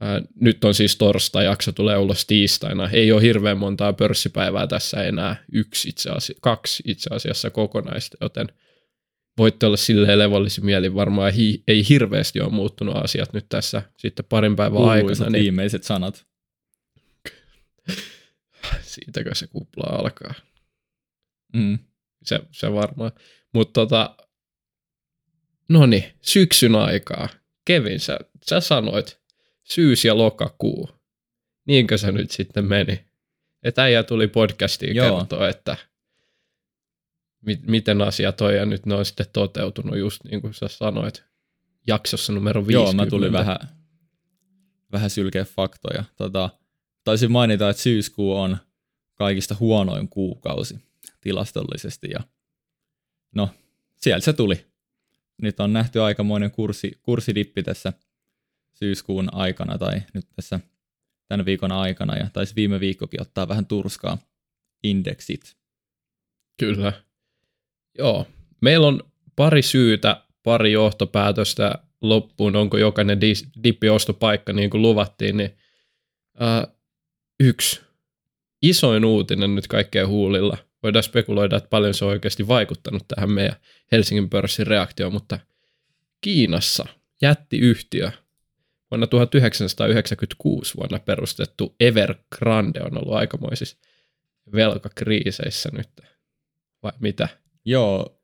Ää, 0.00 0.22
nyt 0.40 0.64
on 0.64 0.74
siis 0.74 0.96
torstai, 0.96 1.44
jakso 1.44 1.72
tulee 1.72 1.96
ulos 1.98 2.26
tiistaina. 2.26 2.88
Ei 2.92 3.12
ole 3.12 3.22
hirveän 3.22 3.58
montaa 3.58 3.92
pörssipäivää 3.92 4.66
tässä 4.66 5.02
enää. 5.02 5.36
Yksi 5.52 5.88
itse 5.88 6.10
asiassa, 6.10 6.40
kaksi 6.40 6.82
itse 6.86 7.14
asiassa 7.14 7.50
kokonaista, 7.50 8.16
joten 8.20 8.46
voitte 9.38 9.66
olla 9.66 9.76
silleen 9.76 10.18
levollisin 10.18 10.64
mielin. 10.64 10.94
Varmaan 10.94 11.32
hi- 11.32 11.62
ei 11.68 11.88
hirveästi 11.88 12.40
ole 12.40 12.52
muuttunut 12.52 12.96
asiat 12.96 13.32
nyt 13.32 13.46
tässä 13.48 13.82
sitten 13.96 14.24
parin 14.28 14.56
päivän 14.56 14.82
aikana. 14.82 15.30
Niin... 15.30 15.42
viimeiset 15.42 15.84
sanat 15.84 16.26
siitäkö 18.80 19.34
se 19.34 19.46
kupla 19.46 19.96
alkaa. 19.98 20.34
Mm. 21.52 21.78
Se, 22.24 22.40
se 22.50 22.72
varmaan. 22.72 23.12
Mutta 23.54 23.72
tota, 23.72 24.16
no 25.68 25.86
niin, 25.86 26.04
syksyn 26.22 26.74
aikaa. 26.74 27.28
Kevin, 27.64 28.00
sä, 28.00 28.18
sä 28.50 28.60
sanoit 28.60 29.20
syys- 29.64 30.04
ja 30.04 30.18
lokakuu. 30.18 30.90
Niinkö 31.66 31.98
se 31.98 32.12
nyt 32.12 32.30
sitten 32.30 32.64
meni? 32.64 33.04
Että 33.62 33.82
äijä 33.82 34.02
tuli 34.02 34.28
podcastiin 34.28 34.96
Joo. 34.96 35.18
kertoa, 35.18 35.48
että 35.48 35.76
mi- 37.40 37.60
miten 37.66 38.02
asiat 38.02 38.40
on 38.40 38.54
ja 38.54 38.66
nyt 38.66 38.86
ne 38.86 38.94
on 38.94 39.04
sitten 39.04 39.26
toteutunut 39.32 39.98
just 39.98 40.24
niin 40.24 40.40
kuin 40.40 40.54
sä 40.54 40.68
sanoit 40.68 41.24
jaksossa 41.86 42.32
numero 42.32 42.66
50. 42.66 42.72
Joo, 42.72 43.04
mä 43.04 43.10
tulin 43.10 43.32
vähän, 43.32 43.58
vähän 44.92 45.10
sylkeä 45.10 45.44
faktoja. 45.44 46.04
Tota, 46.16 46.50
taisin 47.08 47.32
mainita, 47.32 47.70
että 47.70 47.82
syyskuu 47.82 48.36
on 48.36 48.56
kaikista 49.14 49.56
huonoin 49.60 50.08
kuukausi 50.08 50.78
tilastollisesti. 51.20 52.10
Ja 52.10 52.20
no, 53.34 53.50
sieltä 53.96 54.24
se 54.24 54.32
tuli. 54.32 54.66
Nyt 55.42 55.60
on 55.60 55.72
nähty 55.72 56.02
aikamoinen 56.02 56.50
kurssi, 56.50 56.98
kurssidippi 57.02 57.62
tässä 57.62 57.92
syyskuun 58.74 59.34
aikana 59.34 59.78
tai 59.78 60.02
nyt 60.14 60.26
tässä 60.36 60.60
tämän 61.28 61.46
viikon 61.46 61.72
aikana 61.72 62.16
ja 62.16 62.30
taisi 62.32 62.54
viime 62.54 62.80
viikkokin 62.80 63.22
ottaa 63.22 63.48
vähän 63.48 63.66
turskaa 63.66 64.18
indeksit. 64.82 65.56
Kyllä. 66.58 66.92
Joo. 67.98 68.26
Meillä 68.60 68.86
on 68.86 69.02
pari 69.36 69.62
syytä, 69.62 70.22
pari 70.42 70.72
johtopäätöstä 70.72 71.74
loppuun, 72.00 72.56
onko 72.56 72.78
jokainen 72.78 73.20
dippiostopaikka 73.64 74.52
niin 74.52 74.70
kuin 74.70 74.82
luvattiin, 74.82 75.36
niin 75.36 75.56
yksi 77.40 77.80
isoin 78.62 79.04
uutinen 79.04 79.54
nyt 79.54 79.66
kaikkeen 79.66 80.08
huulilla. 80.08 80.58
Voidaan 80.82 81.02
spekuloida, 81.02 81.56
että 81.56 81.68
paljon 81.68 81.94
se 81.94 82.04
on 82.04 82.10
oikeasti 82.10 82.48
vaikuttanut 82.48 83.08
tähän 83.08 83.30
meidän 83.30 83.56
Helsingin 83.92 84.30
pörssin 84.30 84.66
reaktioon, 84.66 85.12
mutta 85.12 85.40
Kiinassa 86.20 86.86
jättiyhtiö 87.22 88.10
vuonna 88.90 89.06
1996 89.06 90.76
vuonna 90.76 90.98
perustettu 90.98 91.76
Evergrande 91.80 92.80
on 92.82 92.98
ollut 92.98 93.14
aikamoisissa 93.14 93.76
velkakriiseissä 94.54 95.70
nyt. 95.72 95.88
Vai 96.82 96.92
mitä? 97.00 97.28
Joo, 97.64 98.20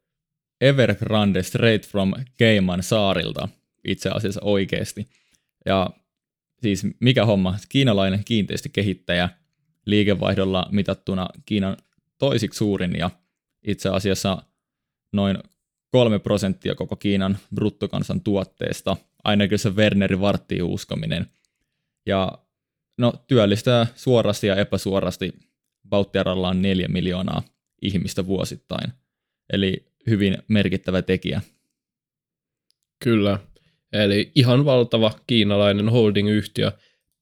Evergrande 0.61 1.43
straight 1.43 1.91
from 1.91 2.13
Cayman 2.39 2.83
saarilta 2.83 3.49
itse 3.85 4.11
asiassa 4.11 4.41
oikeasti. 4.45 5.09
Ja 5.67 5.91
siis 6.65 6.87
mikä 7.01 7.25
homma, 7.27 7.59
kiinalainen 7.69 8.25
kiinteistökehittäjä 8.25 9.29
liikevaihdolla 9.87 10.69
mitattuna 10.73 11.29
Kiinan 11.47 11.77
toisiksi 12.19 12.59
suurin 12.59 12.97
ja 12.97 13.11
itse 13.63 13.89
asiassa 13.89 14.43
noin 15.13 15.39
kolme 15.91 16.19
prosenttia 16.19 16.75
koko 16.75 16.97
Kiinan 16.97 17.39
bruttokansan 17.55 18.21
tuotteesta, 18.21 18.97
ainakin 19.25 19.59
se 19.59 19.71
Werneri 19.71 20.21
Varttiin 20.21 20.63
uskominen. 20.63 21.27
Ja 22.07 22.39
no, 22.99 23.13
työllistää 23.27 23.87
suorasti 23.95 24.47
ja 24.47 24.57
epäsuorasti 24.57 25.33
Bauttiaralla 25.89 26.55
neljä 26.55 26.89
miljoonaa 26.89 27.43
ihmistä 27.83 28.27
vuosittain. 28.27 28.93
Eli 29.53 29.87
hyvin 30.07 30.39
merkittävä 30.49 31.03
tekijä. 31.03 31.41
Kyllä. 33.05 33.39
Eli 33.95 34.33
ihan 34.35 34.65
valtava 34.65 35.13
kiinalainen 35.27 35.89
holding-yhtiö 35.89 36.73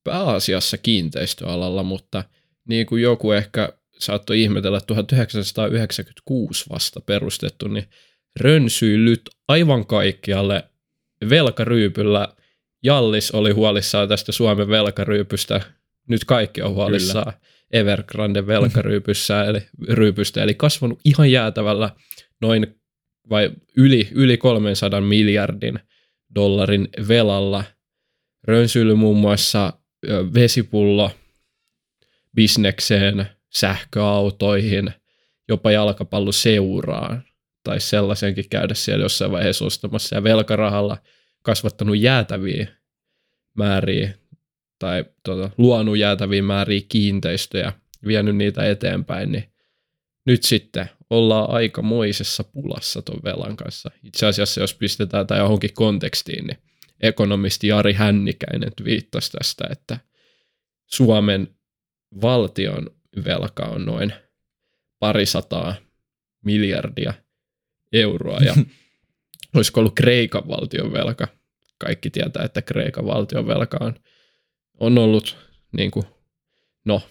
pääasiassa 0.04 0.78
kiinteistöalalla, 0.78 1.82
mutta 1.82 2.24
niin 2.68 2.86
kuin 2.86 3.02
joku 3.02 3.32
ehkä 3.32 3.68
saattoi 3.98 4.42
ihmetellä 4.42 4.80
1996 4.80 6.70
vasta 6.70 7.00
perustettu, 7.00 7.68
niin 7.68 7.84
rönsyillyt 8.40 9.22
aivan 9.48 9.86
kaikkialle 9.86 10.64
velkaryypyllä. 11.30 12.28
Jallis 12.82 13.30
oli 13.30 13.50
huolissaan 13.50 14.08
tästä 14.08 14.32
Suomen 14.32 14.68
velkaryypystä. 14.68 15.60
Nyt 16.08 16.24
kaikki 16.24 16.62
on 16.62 16.74
huolissaan 16.74 17.32
Kyllä. 17.32 17.38
Evergrande 17.72 18.46
velkaryypyssä, 18.54 19.44
eli, 19.44 19.62
ryypystä, 19.88 20.42
eli 20.42 20.54
kasvanut 20.54 21.00
ihan 21.04 21.30
jäätävällä 21.30 21.90
noin 22.40 22.74
vai 23.30 23.50
yli, 23.76 24.08
yli 24.14 24.36
300 24.36 25.00
miljardin 25.00 25.78
dollarin 26.34 26.88
velalla. 27.08 27.64
Rönsyily 28.44 28.94
muun 28.94 29.18
muassa 29.18 29.72
vesipullo 30.34 31.10
bisnekseen, 32.34 33.26
sähköautoihin, 33.50 34.92
jopa 35.48 35.70
jalkapalloseuraan 35.70 37.24
tai 37.64 37.80
sellaisenkin 37.80 38.48
käydä 38.50 38.74
siellä 38.74 39.04
jossain 39.04 39.32
vaiheessa 39.32 39.64
ostamassa 39.64 40.14
ja 40.14 40.22
velkarahalla 40.22 40.96
kasvattanut 41.42 41.98
jäätäviä 41.98 42.66
määriä 43.54 44.14
tai 44.78 45.04
tuota, 45.22 45.50
luonut 45.58 45.98
jäätäviä 45.98 46.42
määriä 46.42 46.80
kiinteistöjä, 46.88 47.72
vienyt 48.06 48.36
niitä 48.36 48.70
eteenpäin, 48.70 49.32
niin 49.32 49.52
nyt 50.26 50.42
sitten 50.42 50.90
ollaan 51.12 51.50
aikamoisessa 51.50 52.44
pulassa 52.44 53.02
tuon 53.02 53.20
velan 53.24 53.56
kanssa. 53.56 53.90
Itse 54.04 54.26
asiassa, 54.26 54.60
jos 54.60 54.74
pistetään 54.74 55.26
tämä 55.26 55.40
johonkin 55.40 55.74
kontekstiin, 55.74 56.46
niin 56.46 56.58
ekonomisti 57.00 57.68
Jari 57.68 57.92
Hännikäinen 57.92 58.72
viittasi 58.84 59.30
tästä, 59.32 59.64
että 59.70 59.98
Suomen 60.86 61.48
valtion 62.22 62.90
velka 63.24 63.62
on 63.62 63.86
noin 63.86 64.12
parisataa 64.98 65.74
miljardia 66.44 67.14
euroa 67.92 68.38
ja 68.38 68.54
olisiko 69.54 69.80
ollut 69.80 69.94
Kreikan 69.94 70.48
valtion 70.48 70.92
velka. 70.92 71.28
Kaikki 71.78 72.10
tietää, 72.10 72.44
että 72.44 72.62
Kreikan 72.62 73.06
valtion 73.06 73.46
velka 73.46 73.78
on, 73.80 73.94
on 74.80 74.98
ollut 74.98 75.36
niin 75.72 75.90
kuin, 75.90 76.06
no 76.84 77.02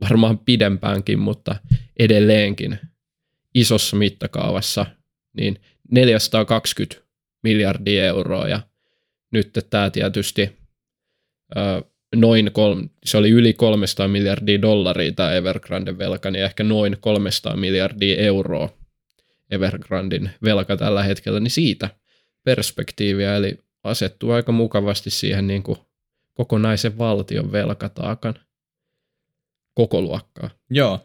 varmaan 0.00 0.38
pidempäänkin, 0.38 1.18
mutta 1.18 1.56
edelleenkin 1.98 2.78
isossa 3.54 3.96
mittakaavassa 3.96 4.86
niin 5.32 5.60
420 5.90 7.06
miljardia 7.42 8.06
euroa. 8.06 8.48
Ja 8.48 8.60
nyt 9.32 9.50
tämä 9.70 9.90
tietysti 9.90 10.58
noin, 12.16 12.50
kol, 12.52 12.82
se 13.04 13.16
oli 13.16 13.30
yli 13.30 13.52
300 13.52 14.08
miljardia 14.08 14.62
dollaria 14.62 15.12
tämä 15.12 15.32
Evergrande 15.32 15.98
velka, 15.98 16.30
niin 16.30 16.44
ehkä 16.44 16.64
noin 16.64 16.96
300 17.00 17.56
miljardia 17.56 18.16
euroa 18.16 18.68
Evergrandin 19.50 20.30
velka 20.42 20.76
tällä 20.76 21.02
hetkellä, 21.02 21.40
niin 21.40 21.50
siitä 21.50 21.90
perspektiiviä, 22.44 23.36
eli 23.36 23.58
asettuu 23.84 24.30
aika 24.30 24.52
mukavasti 24.52 25.10
siihen 25.10 25.46
niin 25.46 25.62
kuin 25.62 25.78
kokonaisen 26.34 26.98
valtion 26.98 27.52
velkataakan 27.52 28.34
koko 29.74 30.02
luokkaa. 30.02 30.50
Joo, 30.70 31.00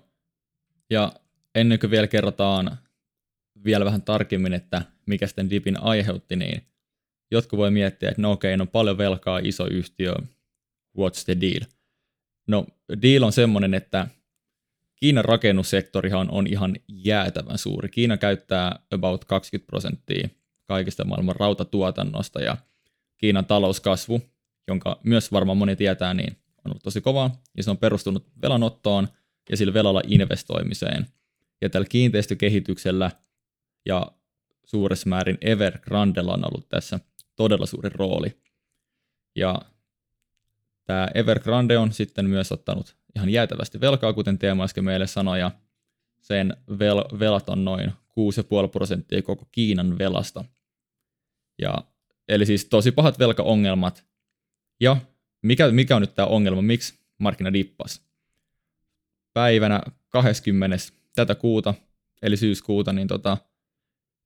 ja 0.90 1.12
ennen 1.56 1.80
kuin 1.80 1.92
vielä 1.92 2.08
kerrotaan 2.08 2.78
vielä 3.66 3.86
vähän 3.86 4.02
tarkemmin, 4.02 4.54
että 4.54 4.82
mikä 5.06 5.28
sitten 5.28 5.50
dipin 5.50 5.82
aiheutti, 5.82 6.36
niin 6.36 6.62
jotkut 7.32 7.58
voi 7.58 7.72
miettiä, 7.72 8.10
että 8.10 8.22
no 8.22 8.32
okei, 8.32 8.58
no 8.58 8.66
paljon 8.66 8.98
velkaa, 8.98 9.40
iso 9.44 9.68
yhtiö, 9.68 10.14
what's 10.98 11.26
the 11.26 11.38
deal? 11.42 11.62
No 12.48 12.66
deal 13.02 13.24
on 13.24 13.34
semmoinen, 13.34 13.74
että 13.74 14.08
Kiinan 14.96 15.26
rakennussektorihan 15.26 16.32
on 16.32 16.48
ihan 16.48 16.76
jäätävän 16.88 17.58
suuri. 17.58 17.90
Kiina 17.90 18.18
käyttää 18.18 18.80
about 18.92 19.26
20 19.26 19.68
prosenttia 19.68 20.30
kaikista 20.68 21.06
maailman 21.06 21.36
rautatuotannosta 21.36 22.42
ja 22.42 22.58
Kiinan 23.18 23.46
talouskasvu, 23.46 24.22
jonka 24.68 25.00
myös 25.04 25.32
varmaan 25.32 25.58
moni 25.58 25.76
tietää, 25.76 26.14
niin 26.14 26.38
on 26.66 26.72
ollut 26.72 26.84
tosi 26.84 27.02
kova 27.02 27.32
ja 27.58 27.64
se 27.64 27.72
on 27.72 27.78
perustunut 27.78 28.28
velanottoon 28.42 29.08
ja 29.50 29.58
sillä 29.58 29.74
velalla 29.74 30.02
investoimiseen. 30.08 31.08
Ja 31.62 31.70
tällä 31.70 31.88
kiinteistökehityksellä 31.90 33.12
ja 33.86 34.12
suuressa 34.64 35.10
määrin 35.10 35.38
Evergrandella 35.42 36.34
on 36.34 36.46
ollut 36.46 36.70
tässä 36.70 37.00
todella 37.36 37.66
suuri 37.66 37.90
rooli. 37.90 38.38
Ja 39.36 39.62
tämä 40.86 41.08
Evergrande 41.14 41.78
on 41.78 41.94
sitten 41.94 42.30
myös 42.30 42.52
ottanut 42.52 42.96
ihan 43.16 43.30
jäätävästi 43.30 43.82
velkaa, 43.82 44.14
kuten 44.14 44.40
Teemu 44.40 44.64
äsken 44.64 44.86
meille 44.86 45.08
sanoi, 45.08 45.40
ja 45.40 45.52
sen 46.22 46.58
vel- 46.72 47.20
velat 47.20 47.50
on 47.50 47.66
noin 47.66 47.90
6,5 47.90 48.68
prosenttia 48.72 49.22
koko 49.22 49.48
Kiinan 49.52 49.98
velasta. 49.98 50.46
Ja, 51.62 51.78
eli 52.28 52.46
siis 52.46 52.66
tosi 52.66 52.92
pahat 52.92 53.20
velkaongelmat. 53.20 54.06
Ja 54.80 54.98
mikä, 55.42 55.72
mikä 55.72 55.96
on 55.96 56.02
nyt 56.02 56.16
tämä 56.16 56.26
ongelma, 56.26 56.62
miksi 56.62 57.00
markkina 57.18 57.54
dippas? 57.54 58.02
Päivänä 59.34 59.82
20. 60.10 60.78
tätä 61.16 61.36
kuuta, 61.36 61.74
eli 62.22 62.38
syyskuuta, 62.38 62.94
niin 62.94 63.08
tota, 63.08 63.38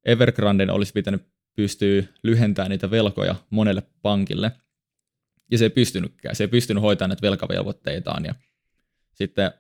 Evergranden 0.06 0.70
olisi 0.70 0.94
pitänyt 0.94 1.24
pystyä 1.56 2.04
lyhentämään 2.24 2.70
niitä 2.70 2.92
velkoja 2.92 3.36
monelle 3.50 3.84
pankille. 4.02 4.52
Ja 5.52 5.58
se 5.58 5.66
ei 5.66 5.70
pystynytkään. 5.70 6.36
Se 6.36 6.44
ei 6.44 6.48
pystynyt 6.48 6.84
hoitamaan 6.84 7.10
näitä 7.10 7.22
velkavelvoitteitaan. 7.22 8.26
Ja 8.26 8.36
sitten 9.14 9.52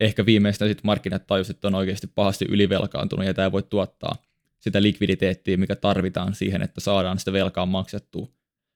ehkä 0.00 0.26
viimeistään 0.26 0.68
sitten 0.68 0.86
markkinat 0.86 1.26
tajusivat, 1.26 1.56
että 1.56 1.68
on 1.68 1.74
oikeasti 1.74 2.06
pahasti 2.06 2.44
ylivelkaantunut 2.48 3.26
ja 3.26 3.34
tämä 3.34 3.52
voi 3.52 3.62
tuottaa 3.62 4.16
sitä 4.60 4.82
likviditeettiä, 4.82 5.56
mikä 5.56 5.76
tarvitaan 5.76 6.34
siihen, 6.34 6.62
että 6.62 6.80
saadaan 6.80 7.18
sitä 7.18 7.32
velkaa 7.32 7.66
maksettua 7.66 8.28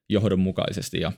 johdonmukaisesti. 0.09 1.01
Ja 1.01 1.13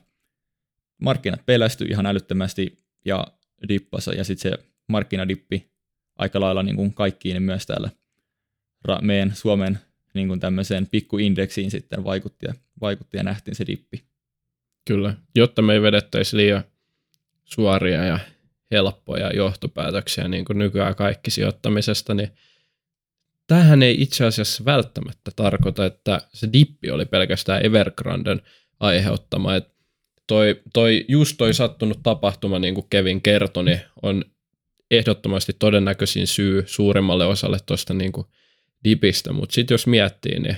markkinat 1.01 1.45
pelästyi 1.45 1.87
ihan 1.87 2.05
älyttömästi 2.05 2.77
ja 3.05 3.27
dippasa 3.67 4.13
ja 4.13 4.23
sitten 4.23 4.51
se 4.51 4.65
markkinadippi 4.87 5.70
aika 6.21 6.39
lailla 6.39 6.63
niin 6.63 6.75
kuin 6.75 6.93
kaikkiin 6.93 7.33
niin 7.33 7.43
myös 7.43 7.65
täällä 7.65 7.89
meidän 9.01 9.35
Suomen 9.35 9.79
niin 10.13 10.27
kuin 10.27 10.39
tämmöiseen 10.39 10.87
pikkuindeksiin 10.87 11.71
sitten 11.71 12.03
vaikutti 12.03 12.45
ja, 12.45 12.53
vaikutti 12.81 13.17
ja 13.17 13.23
nähtiin 13.23 13.55
se 13.55 13.67
dippi. 13.67 14.03
Kyllä, 14.87 15.13
jotta 15.35 15.61
me 15.61 15.73
ei 15.73 15.81
vedettäisi 15.81 16.37
liian 16.37 16.63
suoria 17.45 18.03
ja 18.03 18.19
helppoja 18.71 19.31
johtopäätöksiä, 19.33 20.27
niin 20.27 20.45
kuin 20.45 20.57
nykyään 20.57 20.95
kaikki 20.95 21.31
sijoittamisesta, 21.31 22.13
niin 22.13 22.29
tähän 23.47 23.83
ei 23.83 24.01
itse 24.01 24.25
asiassa 24.25 24.65
välttämättä 24.65 25.31
tarkoita, 25.35 25.85
että 25.85 26.21
se 26.33 26.49
dippi 26.53 26.91
oli 26.91 27.05
pelkästään 27.05 27.65
Evergranden 27.65 28.41
aiheuttama. 28.79 29.55
Et 29.55 29.71
toi, 30.27 30.61
toi, 30.73 31.05
just 31.07 31.35
toi 31.37 31.53
sattunut 31.53 31.99
tapahtuma, 32.03 32.59
niin 32.59 32.73
kuin 32.73 32.87
Kevin 32.89 33.21
kertoi, 33.21 33.63
niin 33.63 33.81
on 34.01 34.25
ehdottomasti 34.91 35.53
todennäköisin 35.59 36.27
syy 36.27 36.63
suurimmalle 36.65 37.25
osalle 37.25 37.57
tuosta 37.65 37.93
niin 37.93 38.11
dipistä, 38.83 39.33
mutta 39.33 39.53
sitten 39.53 39.73
jos 39.73 39.87
miettii, 39.87 40.39
niin 40.39 40.57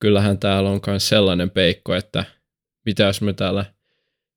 kyllähän 0.00 0.38
täällä 0.38 0.70
on 0.70 0.80
myös 0.86 1.08
sellainen 1.08 1.50
peikko, 1.50 1.94
että 1.94 2.24
mitä 2.86 3.02
jos 3.02 3.20
me 3.20 3.32
täällä 3.32 3.64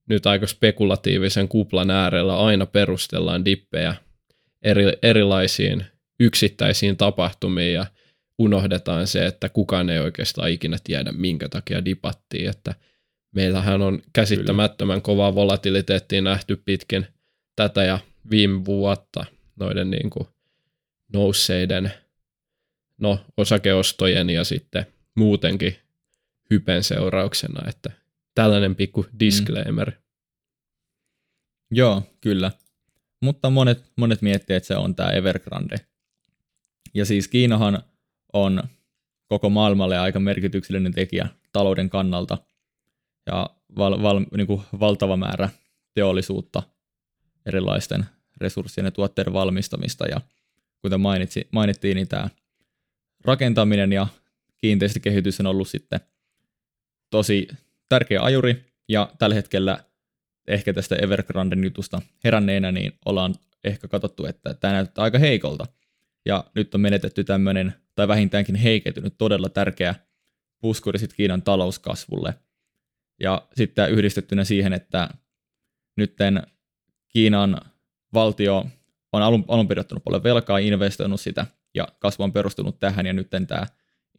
nyt 0.08 0.26
aika 0.26 0.46
spekulatiivisen 0.46 1.48
kuplan 1.48 1.90
äärellä 1.90 2.38
aina 2.38 2.66
perustellaan 2.66 3.44
dippejä 3.44 3.94
eri, 4.62 4.84
erilaisiin 5.02 5.84
yksittäisiin 6.20 6.96
tapahtumiin 6.96 7.74
ja 7.74 7.86
unohdetaan 8.38 9.06
se, 9.06 9.26
että 9.26 9.48
kukaan 9.48 9.90
ei 9.90 9.98
oikeastaan 9.98 10.50
ikinä 10.50 10.76
tiedä, 10.84 11.12
minkä 11.12 11.48
takia 11.48 11.84
dipattiin, 11.84 12.50
että 12.50 12.74
meillähän 13.34 13.82
on 13.82 14.02
käsittämättömän 14.12 15.02
kovaa 15.02 15.34
volatiliteettia 15.34 16.22
nähty 16.22 16.62
pitkin 16.64 17.06
tätä 17.56 17.84
ja 17.84 17.98
viime 18.30 18.64
vuotta 18.64 19.24
noiden 19.56 19.90
niin 19.90 20.10
kuin 20.10 20.28
nousseiden 21.12 21.92
no, 22.98 23.18
osakeostojen 23.36 24.30
ja 24.30 24.44
sitten 24.44 24.86
muutenkin 25.14 25.76
hypen 26.50 26.84
seurauksena, 26.84 27.68
että 27.68 27.90
tällainen 28.34 28.76
pikku 28.76 29.06
disclaimer. 29.20 29.90
Mm. 29.90 29.96
Joo, 31.70 32.02
kyllä. 32.20 32.50
Mutta 33.20 33.50
monet, 33.50 33.84
monet 33.96 34.22
miettii, 34.22 34.56
että 34.56 34.66
se 34.66 34.76
on 34.76 34.94
tämä 34.94 35.10
Evergrande. 35.10 35.76
Ja 36.94 37.04
siis 37.04 37.28
Kiinahan 37.28 37.82
on 38.32 38.62
koko 39.26 39.50
maailmalle 39.50 39.98
aika 39.98 40.20
merkityksellinen 40.20 40.92
tekijä 40.92 41.28
talouden 41.52 41.90
kannalta 41.90 42.38
ja 43.26 43.50
val, 43.76 44.02
val, 44.02 44.20
niin 44.36 44.46
kuin 44.46 44.62
valtava 44.80 45.16
määrä 45.16 45.48
teollisuutta, 45.94 46.62
erilaisten 47.46 48.06
resurssien 48.40 48.84
ja 48.84 48.90
tuotteiden 48.90 49.32
valmistamista 49.32 50.06
ja 50.06 50.20
kuten 50.82 51.00
mainitsi, 51.00 51.48
mainittiin, 51.52 51.94
niin 51.94 52.08
tämä 52.08 52.28
rakentaminen 53.24 53.92
ja 53.92 54.06
kiinteistökehitys 54.56 55.40
on 55.40 55.46
ollut 55.46 55.68
sitten 55.68 56.00
tosi 57.10 57.48
tärkeä 57.88 58.22
ajuri 58.22 58.64
ja 58.88 59.10
tällä 59.18 59.34
hetkellä 59.34 59.84
ehkä 60.46 60.72
tästä 60.72 60.96
Evergranden 60.96 61.64
jutusta 61.64 62.02
heränneenä, 62.24 62.72
niin 62.72 62.92
ollaan 63.04 63.34
ehkä 63.64 63.88
katsottu, 63.88 64.26
että 64.26 64.54
tämä 64.54 64.74
näyttää 64.74 65.04
aika 65.04 65.18
heikolta. 65.18 65.66
Ja 66.26 66.44
nyt 66.54 66.74
on 66.74 66.80
menetetty 66.80 67.24
tämmöinen, 67.24 67.74
tai 67.94 68.08
vähintäänkin 68.08 68.54
heikentynyt 68.54 69.14
todella 69.18 69.48
tärkeä 69.48 69.94
puskuri 70.60 70.98
sitten 70.98 71.16
Kiinan 71.16 71.42
talouskasvulle. 71.42 72.34
Ja 73.20 73.48
sitten 73.56 73.90
yhdistettynä 73.90 74.44
siihen, 74.44 74.72
että 74.72 75.08
nytten 75.96 76.42
Kiinan 77.08 77.60
valtio 78.14 78.66
on 79.12 79.22
alun, 79.22 79.44
alun 79.48 79.68
perin 79.68 79.80
ottanut 79.80 80.04
paljon 80.04 80.22
velkaa, 80.22 80.58
investoinut 80.58 81.20
sitä, 81.20 81.46
ja 81.74 81.88
kasvu 81.98 82.24
on 82.24 82.32
perustunut 82.32 82.80
tähän, 82.80 83.06
ja 83.06 83.12
nyt 83.12 83.30
tämä 83.30 83.66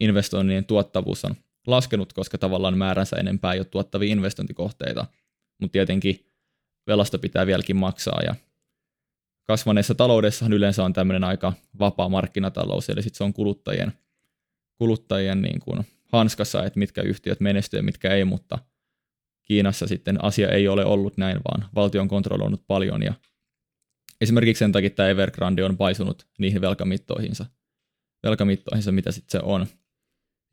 investoinnin 0.00 0.64
tuottavuus 0.64 1.24
on 1.24 1.34
laskenut, 1.66 2.12
koska 2.12 2.38
tavallaan 2.38 2.78
määränsä 2.78 3.16
enempää 3.16 3.52
ei 3.52 3.60
ole 3.60 3.64
tuottavia 3.64 4.12
investointikohteita, 4.12 5.06
mutta 5.60 5.72
tietenkin 5.72 6.26
velasta 6.86 7.18
pitää 7.18 7.46
vieläkin 7.46 7.76
maksaa, 7.76 8.20
ja 8.24 8.34
kasvaneessa 9.44 9.94
taloudessahan 9.94 10.52
yleensä 10.52 10.84
on 10.84 10.92
tämmöinen 10.92 11.24
aika 11.24 11.52
vapaa 11.78 12.08
markkinatalous, 12.08 12.90
eli 12.90 13.02
sitten 13.02 13.18
se 13.18 13.24
on 13.24 13.32
kuluttajien, 13.32 13.92
kuluttajien 14.78 15.42
niin 15.42 15.60
kuin 15.60 15.86
hanskassa, 16.12 16.64
että 16.64 16.78
mitkä 16.78 17.02
yhtiöt 17.02 17.40
menestyy 17.40 17.78
ja 17.78 17.82
mitkä 17.82 18.14
ei, 18.14 18.24
mutta 18.24 18.58
Kiinassa 19.42 19.86
sitten 19.86 20.24
asia 20.24 20.48
ei 20.48 20.68
ole 20.68 20.84
ollut 20.84 21.16
näin, 21.16 21.36
vaan 21.36 21.70
valtio 21.74 22.00
on 22.00 22.08
kontrolloinut 22.08 22.66
paljon 22.66 23.02
ja 23.02 23.14
esimerkiksi 24.22 24.58
sen 24.58 24.72
takia 24.72 24.90
tämä 24.90 25.08
Evergrande 25.08 25.64
on 25.64 25.76
paisunut 25.76 26.26
niihin 26.38 26.60
velkamittoihinsa, 26.60 27.46
velkamittoihinsa 28.22 28.92
mitä 28.92 29.12
sitten 29.12 29.40
se 29.40 29.44
on. 29.44 29.66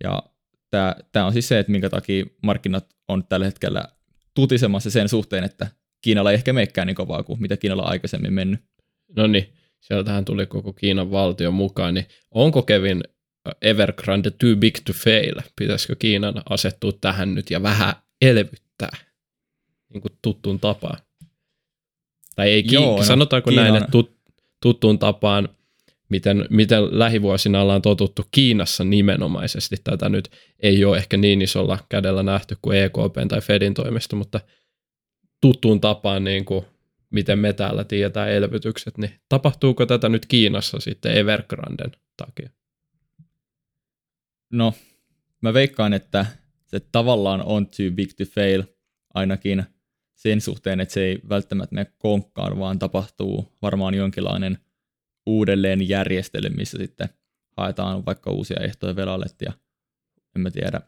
Ja 0.03 0.23
tämä, 0.71 0.95
tämä 1.11 1.25
on 1.25 1.33
siis 1.33 1.47
se, 1.47 1.59
että 1.59 1.71
minkä 1.71 1.89
takia 1.89 2.25
markkinat 2.43 2.95
on 3.07 3.23
tällä 3.27 3.45
hetkellä 3.45 3.85
tutisemassa 4.33 4.89
sen 4.91 5.09
suhteen, 5.09 5.43
että 5.43 5.67
Kiinalla 6.01 6.31
ei 6.31 6.35
ehkä 6.35 6.53
meikään 6.53 6.87
niin 6.87 6.95
kovaa 6.95 7.23
kuin 7.23 7.41
mitä 7.41 7.57
Kiinalla 7.57 7.83
on 7.83 7.89
aikaisemmin 7.89 8.33
mennyt. 8.33 8.59
No 9.15 9.27
niin, 9.27 9.53
sieltähän 9.79 10.25
tuli 10.25 10.45
koko 10.45 10.73
Kiinan 10.73 11.11
valtio 11.11 11.51
mukaan, 11.51 11.93
niin 11.93 12.05
onko 12.31 12.61
Kevin 12.61 13.03
Evergrande 13.61 14.31
too 14.31 14.55
big 14.55 14.77
to 14.85 14.93
fail? 14.93 15.35
Pitäisikö 15.55 15.95
Kiinan 15.99 16.41
asettua 16.49 16.91
tähän 17.01 17.35
nyt 17.35 17.51
ja 17.51 17.63
vähän 17.63 17.93
elvyttää, 18.21 18.97
niin 19.93 20.01
kuin 20.01 20.11
tuttuun 20.21 20.59
tapaan? 20.59 20.97
Tai 22.39 22.49
ei, 22.49 22.63
Joo, 22.71 22.97
no, 22.97 23.03
sanotaanko 23.03 23.49
Kiinan... 23.49 23.65
näin, 23.65 23.75
että 23.75 23.91
tut, 23.91 24.17
tuttuun 24.61 24.99
tapaan, 24.99 25.49
miten, 26.09 26.45
miten 26.49 26.99
lähivuosina 26.99 27.61
ollaan 27.61 27.81
totuttu 27.81 28.21
Kiinassa 28.31 28.83
nimenomaisesti. 28.83 29.75
Tätä 29.83 30.09
nyt 30.09 30.31
ei 30.59 30.85
ole 30.85 30.97
ehkä 30.97 31.17
niin 31.17 31.41
isolla 31.41 31.79
kädellä 31.89 32.23
nähty 32.23 32.57
kuin 32.61 32.77
EKP 32.77 33.27
tai 33.29 33.41
Fedin 33.41 33.73
toimesta, 33.73 34.15
mutta 34.15 34.39
tuttuun 35.41 35.81
tapaan 35.81 36.23
niin 36.23 36.45
kuin 36.45 36.65
miten 37.09 37.39
me 37.39 37.53
täällä 37.53 37.83
tiedetään 37.83 38.31
elvytykset, 38.31 38.97
niin 38.97 39.11
tapahtuuko 39.29 39.85
tätä 39.85 40.09
nyt 40.09 40.25
Kiinassa 40.25 40.79
sitten 40.79 41.17
Evergranden 41.17 41.91
takia? 42.17 42.49
No, 44.53 44.73
mä 45.41 45.53
veikkaan, 45.53 45.93
että 45.93 46.25
se 46.65 46.79
tavallaan 46.79 47.41
on 47.41 47.65
too 47.65 47.91
big 47.95 48.09
to 48.17 48.23
fail 48.35 48.63
ainakin 49.13 49.65
sen 50.19 50.41
suhteen, 50.41 50.79
että 50.79 50.93
se 50.93 51.03
ei 51.03 51.19
välttämättä 51.29 51.75
mene 51.75 51.91
konkkaan, 51.97 52.59
vaan 52.59 52.79
tapahtuu 52.79 53.57
varmaan 53.61 53.93
jonkinlainen 53.93 54.57
uudelleen 55.25 55.89
järjestely, 55.89 56.49
missä 56.49 56.77
sitten 56.77 57.09
haetaan 57.57 58.05
vaikka 58.05 58.31
uusia 58.31 58.59
ehtoja 58.61 58.95
velalle 58.95 59.25
ja 59.41 59.53
en 60.35 60.41
mä 60.41 60.51
tiedä, 60.51 60.81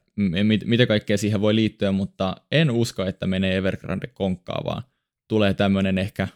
mitä 0.66 0.86
kaikkea 0.86 1.18
siihen 1.18 1.42
voi 1.42 1.56
liittyä, 1.56 1.92
mutta 1.92 2.36
en 2.52 2.72
usko, 2.72 3.06
että 3.06 3.28
menee 3.28 3.58
Evergrande 3.58 4.08
konkkaan, 4.08 4.66
vaan 4.66 4.84
tulee 5.28 5.54
tämmöinen 5.54 5.98
ehkä 5.98 6.28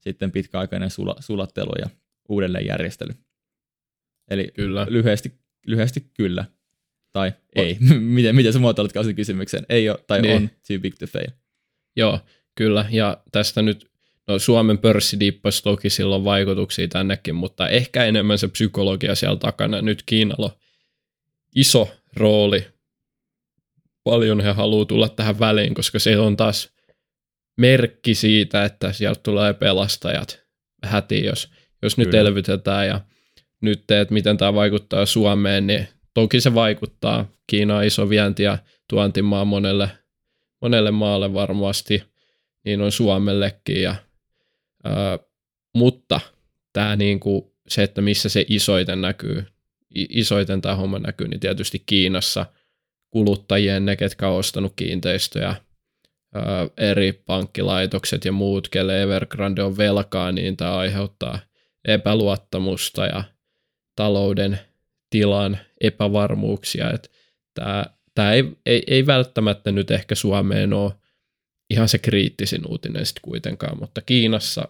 sitten 0.00 0.32
pitkäaikainen 0.32 0.90
sula, 0.90 1.16
sulattelu 1.20 1.72
ja 1.78 1.90
uudelleenjärjestely. 2.28 3.14
Eli 4.30 4.50
kyllä. 4.54 4.86
Lyhyesti, 4.90 5.32
lyhyesti 5.66 6.10
kyllä. 6.14 6.44
Tai 7.12 7.32
o- 7.56 7.62
ei. 7.62 7.78
miten, 8.00 8.36
miten 8.36 8.52
sä 8.52 8.58
muotoilut 8.58 8.92
sen 9.04 9.14
kysymyksen? 9.14 9.66
Ei 9.68 9.90
ole, 9.90 9.98
tai 10.06 10.22
niin. 10.22 10.36
on 10.36 10.50
too 10.68 10.78
big 10.78 10.94
to 10.98 11.06
fail. 11.06 11.30
Joo, 11.98 12.20
kyllä. 12.54 12.86
Ja 12.90 13.16
tästä 13.32 13.62
nyt 13.62 13.90
no 14.28 14.38
Suomen 14.38 14.78
pörssi 14.78 15.20
dippasi 15.20 15.62
toki 15.62 15.90
silloin 15.90 16.24
vaikutuksia 16.24 16.88
tännekin, 16.88 17.34
mutta 17.34 17.68
ehkä 17.68 18.04
enemmän 18.04 18.38
se 18.38 18.48
psykologia 18.48 19.14
siellä 19.14 19.38
takana. 19.38 19.82
Nyt 19.82 20.02
Kiinalla 20.06 20.46
on 20.46 20.52
iso 21.54 21.88
rooli. 22.16 22.66
Paljon 24.04 24.40
he 24.40 24.50
haluaa 24.50 24.84
tulla 24.84 25.08
tähän 25.08 25.38
väliin, 25.38 25.74
koska 25.74 25.98
se 25.98 26.18
on 26.18 26.36
taas 26.36 26.72
merkki 27.56 28.14
siitä, 28.14 28.64
että 28.64 28.92
sieltä 28.92 29.20
tulee 29.22 29.54
pelastajat 29.54 30.42
hätiin, 30.84 31.24
jos, 31.24 31.50
jos 31.82 31.98
nyt 31.98 32.08
Kyllä. 32.08 32.20
elvytetään 32.20 32.86
ja 32.86 33.00
nyt, 33.60 33.90
että 33.90 34.14
miten 34.14 34.36
tämä 34.36 34.54
vaikuttaa 34.54 35.06
Suomeen, 35.06 35.66
niin 35.66 35.88
toki 36.14 36.40
se 36.40 36.54
vaikuttaa. 36.54 37.28
Kiina 37.46 37.76
on 37.76 37.84
iso 37.84 38.08
vienti- 38.08 38.42
ja 38.42 38.58
tuontimaa 38.88 39.44
monelle, 39.44 39.90
monelle 40.60 40.90
maalle 40.90 41.34
varmasti, 41.34 42.02
niin 42.64 42.80
on 42.80 42.92
Suomellekin. 42.92 43.82
Ja, 43.82 43.94
ää, 44.84 45.18
mutta 45.74 46.20
tämä 46.72 46.96
niinku, 46.96 47.54
se, 47.68 47.82
että 47.82 48.00
missä 48.00 48.28
se 48.28 48.44
isoiten 48.48 49.00
näkyy, 49.00 49.44
isoiten 49.94 50.60
tämä 50.60 50.74
homma 50.74 50.98
näkyy, 50.98 51.28
niin 51.28 51.40
tietysti 51.40 51.82
Kiinassa 51.86 52.46
kuluttajien, 53.10 53.86
ne 53.86 53.96
ketkä 53.96 54.28
on 54.28 54.36
ostanut 54.36 54.72
kiinteistöjä– 54.76 55.54
eri 56.76 57.12
pankkilaitokset 57.12 58.24
ja 58.24 58.32
muut, 58.32 58.68
kelle 58.68 59.02
Evergrande 59.02 59.62
on 59.62 59.76
velkaa, 59.76 60.32
niin 60.32 60.56
tämä 60.56 60.76
aiheuttaa 60.76 61.38
epäluottamusta 61.84 63.06
ja 63.06 63.24
talouden 63.96 64.58
tilan 65.10 65.58
epävarmuuksia. 65.80 66.90
Että 66.90 67.08
tämä, 67.54 67.84
tämä 68.18 68.32
ei, 68.32 68.44
ei, 68.66 68.82
ei 68.86 69.06
välttämättä 69.06 69.72
nyt 69.72 69.90
ehkä 69.90 70.14
Suomeen 70.14 70.72
ole 70.72 70.92
ihan 71.70 71.88
se 71.88 71.98
kriittisin 71.98 72.66
uutinen 72.66 73.06
sitten 73.06 73.22
kuitenkaan, 73.22 73.78
mutta 73.78 74.00
Kiinassa 74.00 74.68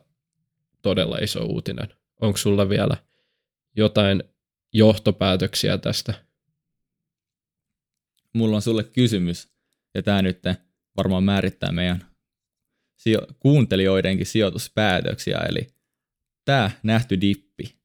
todella 0.82 1.18
iso 1.18 1.44
uutinen. 1.44 1.88
Onko 2.20 2.36
sulla 2.36 2.68
vielä 2.68 2.96
jotain 3.76 4.22
johtopäätöksiä 4.72 5.78
tästä? 5.78 6.14
Mulla 8.32 8.56
on 8.56 8.62
sulle 8.62 8.84
kysymys, 8.84 9.48
ja 9.94 10.02
tämä 10.02 10.22
nyt 10.22 10.42
varmaan 10.96 11.24
määrittää 11.24 11.72
meidän 11.72 12.06
sijo- 12.96 13.26
kuuntelijoidenkin 13.40 14.26
sijoituspäätöksiä. 14.26 15.38
Eli 15.38 15.66
tämä 16.44 16.70
nähty 16.82 17.20
dippi, 17.20 17.76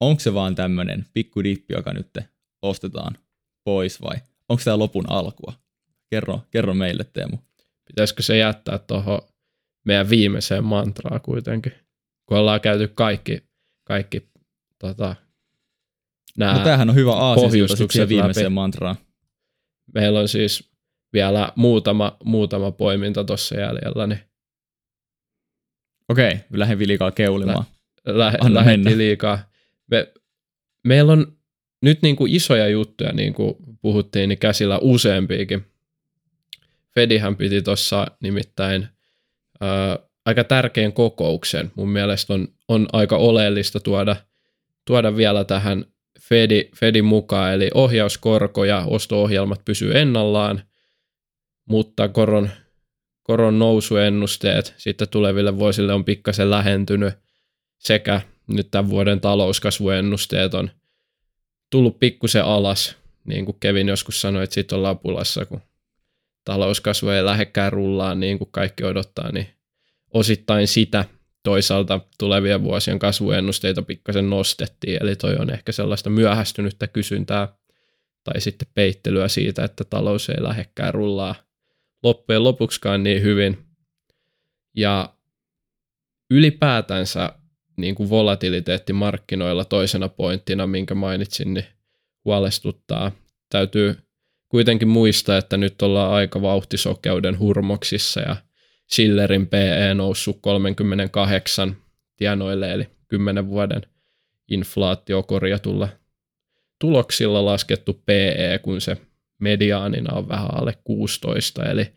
onko 0.00 0.20
se 0.20 0.34
vaan 0.34 0.54
tämmöinen 0.54 1.06
pikku 1.12 1.44
dippi, 1.44 1.74
joka 1.74 1.92
nyt 1.92 2.18
ostetaan 2.62 3.18
pois 3.64 4.02
vai 4.02 4.16
onko 4.48 4.62
tämä 4.64 4.78
lopun 4.78 5.04
alkua? 5.10 5.52
Kerro, 6.10 6.40
kerro 6.50 6.74
meille 6.74 7.04
Teemu. 7.04 7.36
Pitäisikö 7.86 8.22
se 8.22 8.36
jättää 8.36 8.78
tuohon 8.78 9.22
meidän 9.84 10.10
viimeiseen 10.10 10.64
mantraa 10.64 11.18
kuitenkin, 11.18 11.72
kun 12.26 12.38
ollaan 12.38 12.60
käyty 12.60 12.88
kaikki, 12.88 13.42
kaikki 13.84 14.28
tota, 14.78 15.16
nämä 16.38 16.52
no 16.52 16.64
tämähän 16.64 16.90
on 16.90 16.94
hyvä 16.94 17.12
aasinsilta 17.12 18.08
viimeiseen 18.08 18.52
mantraan. 18.52 18.96
Meillä 19.94 20.20
on 20.20 20.28
siis 20.28 20.70
vielä 21.12 21.52
muutama, 21.56 22.16
muutama 22.24 22.70
poiminta 22.70 23.24
tuossa 23.24 23.54
jäljellä. 23.54 24.06
Niin 24.06 24.20
Okei, 26.08 26.40
lähden 26.52 26.88
liikaa 26.88 27.10
keulimaan. 27.10 27.64
Lä, 28.06 28.32
lähdettiin 28.48 28.98
liikaa. 28.98 29.38
Me, 29.90 30.12
meillä 30.84 31.12
on 31.12 31.36
nyt 31.82 32.02
niin 32.02 32.16
kuin 32.16 32.34
isoja 32.34 32.68
juttuja, 32.68 33.12
niin 33.12 33.34
kuin 33.34 33.54
puhuttiin, 33.82 34.28
niin 34.28 34.38
käsillä 34.38 34.78
useampiakin. 34.78 35.66
Fedihän 36.94 37.36
piti 37.36 37.62
tuossa 37.62 38.06
nimittäin 38.20 38.88
ää, 39.60 39.98
aika 40.24 40.44
tärkeän 40.44 40.92
kokouksen. 40.92 41.72
Mun 41.74 41.88
mielestä 41.88 42.34
on, 42.34 42.48
on 42.68 42.86
aika 42.92 43.16
oleellista 43.16 43.80
tuoda, 43.80 44.16
tuoda 44.84 45.16
vielä 45.16 45.44
tähän 45.44 45.84
Fedi, 46.20 46.68
Fedin 46.76 47.04
mukaan, 47.04 47.54
eli 47.54 47.70
ohjauskorko 47.74 48.64
ja 48.64 48.84
osto-ohjelmat 48.86 49.64
pysyy 49.64 49.98
ennallaan– 49.98 50.62
mutta 51.68 52.08
koron 52.08 52.50
koron 53.22 53.58
nousuennusteet 53.58 54.74
sitten 54.76 55.08
tuleville 55.08 55.58
vuosille 55.58 55.92
on 55.92 56.04
pikkasen 56.04 56.50
lähentynyt 56.50 57.14
sekä 57.78 58.20
nyt 58.46 58.70
tämän 58.70 58.90
vuoden 58.90 59.20
talouskasvuennusteet 59.20 60.54
on 60.54 60.70
tullut 61.72 62.00
pikkusen 62.00 62.44
alas, 62.44 62.96
niin 63.24 63.44
kuin 63.44 63.56
Kevin 63.60 63.88
joskus 63.88 64.20
sanoi, 64.20 64.44
että 64.44 64.54
sitten 64.54 64.78
ollaan 64.78 64.98
pulassa, 64.98 65.46
kun 65.46 65.60
talouskasvu 66.44 67.08
ei 67.08 67.24
lähekkään 67.24 67.72
rullaa 67.72 68.14
niin 68.14 68.38
kuin 68.38 68.48
kaikki 68.52 68.84
odottaa, 68.84 69.32
niin 69.32 69.46
osittain 70.14 70.68
sitä 70.68 71.04
toisaalta 71.42 72.00
tulevien 72.18 72.62
vuosien 72.62 72.98
kasvuennusteita 72.98 73.82
pikkasen 73.82 74.30
nostettiin, 74.30 75.02
eli 75.02 75.16
toi 75.16 75.36
on 75.36 75.50
ehkä 75.50 75.72
sellaista 75.72 76.10
myöhästynyttä 76.10 76.86
kysyntää 76.86 77.48
tai 78.24 78.40
sitten 78.40 78.68
peittelyä 78.74 79.28
siitä, 79.28 79.64
että 79.64 79.84
talous 79.84 80.28
ei 80.28 80.42
lähekkään 80.42 80.94
rullaa 80.94 81.34
loppujen 82.02 82.44
lopuksikaan 82.44 83.02
niin 83.02 83.22
hyvin. 83.22 83.58
Ja 84.76 85.14
ylipäätänsä 86.30 87.32
niin 87.76 87.94
kuin 87.94 88.10
volatiliteetti 88.10 88.92
markkinoilla 88.92 89.64
toisena 89.64 90.08
pointtina, 90.08 90.66
minkä 90.66 90.94
mainitsin, 90.94 91.54
niin 91.54 91.66
huolestuttaa. 92.24 93.12
Täytyy 93.48 93.96
kuitenkin 94.48 94.88
muistaa, 94.88 95.38
että 95.38 95.56
nyt 95.56 95.82
ollaan 95.82 96.12
aika 96.12 96.42
vauhtisokeuden 96.42 97.38
hurmoksissa 97.38 98.20
ja 98.20 98.36
Schillerin 98.92 99.46
PE 99.46 99.94
noussut 99.94 100.38
38 100.40 101.76
tienoille, 102.16 102.72
eli 102.72 102.88
10 103.08 103.48
vuoden 103.48 103.82
inflaatiokorjatulla 104.48 105.88
tuloksilla 106.80 107.44
laskettu 107.44 108.02
PE, 108.06 108.60
kun 108.62 108.80
se 108.80 108.96
mediaanina 109.38 110.14
on 110.14 110.28
vähän 110.28 110.54
alle 110.54 110.78
16, 110.84 111.64
eli 111.64 111.92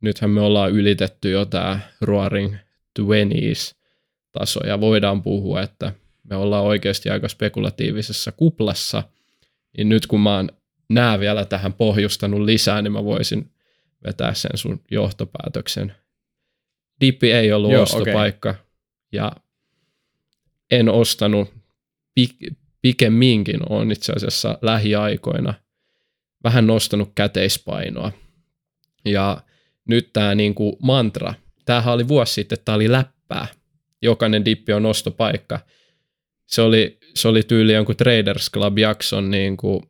nythän 0.00 0.30
me 0.30 0.40
ollaan 0.40 0.72
ylitetty 0.72 1.30
jo 1.30 1.44
tämä 1.44 1.80
Roaring 2.00 2.56
Twenties 2.94 3.77
taso, 4.38 4.66
ja 4.66 4.80
voidaan 4.80 5.22
puhua, 5.22 5.62
että 5.62 5.92
me 6.30 6.36
ollaan 6.36 6.64
oikeasti 6.64 7.10
aika 7.10 7.28
spekulatiivisessa 7.28 8.32
kuplassa, 8.32 9.02
niin 9.76 9.88
nyt 9.88 10.06
kun 10.06 10.20
mä 10.20 10.36
oon 10.36 10.48
nää 10.88 11.20
vielä 11.20 11.44
tähän 11.44 11.72
pohjustanut 11.72 12.40
lisää, 12.40 12.82
niin 12.82 12.92
mä 12.92 13.04
voisin 13.04 13.50
vetää 14.06 14.34
sen 14.34 14.50
sun 14.54 14.80
johtopäätöksen. 14.90 15.94
Dippi 17.00 17.32
ei 17.32 17.52
ollut 17.52 17.72
Joo, 17.72 17.82
ostopaikka, 17.82 18.50
okay. 18.50 18.62
ja 19.12 19.32
en 20.70 20.88
ostanut, 20.88 21.54
pikemminkin 22.82 23.60
on 23.68 23.92
itse 23.92 24.12
asiassa 24.12 24.58
lähiaikoina 24.62 25.54
vähän 26.44 26.66
nostanut 26.66 27.12
käteispainoa. 27.14 28.12
Ja 29.04 29.40
nyt 29.88 30.12
tämä 30.12 30.34
niinku 30.34 30.78
mantra, 30.82 31.34
tämähän 31.64 31.94
oli 31.94 32.08
vuosi 32.08 32.32
sitten, 32.32 32.58
tämä 32.64 32.76
oli 32.76 32.92
läppää. 32.92 33.46
Jokainen 34.02 34.44
dippi 34.44 34.72
on 34.72 34.82
nostopaikka. 34.82 35.60
Se 36.46 36.62
oli, 36.62 36.98
se 37.14 37.28
oli 37.28 37.42
tyyli 37.42 37.72
jonkun 37.72 37.96
Traders 37.96 38.50
Club 38.50 38.78
jakson 38.78 39.30
niinku 39.30 39.82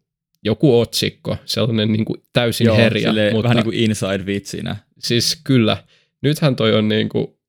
joku 0.45 0.81
otsikko, 0.81 1.37
sellainen 1.45 1.93
niinku 1.93 2.17
täysin 2.33 2.65
Joo, 2.65 2.77
herja. 2.77 3.13
mutta, 3.33 3.43
vähän 3.43 3.57
niin 3.57 3.65
kuin 3.65 3.77
inside 3.77 4.27
vitsinä. 4.27 4.77
Siis 4.99 5.41
kyllä. 5.45 5.85
Nythän 6.23 6.57
toi 6.57 6.75
on 6.75 6.89
niinku, 6.89 7.41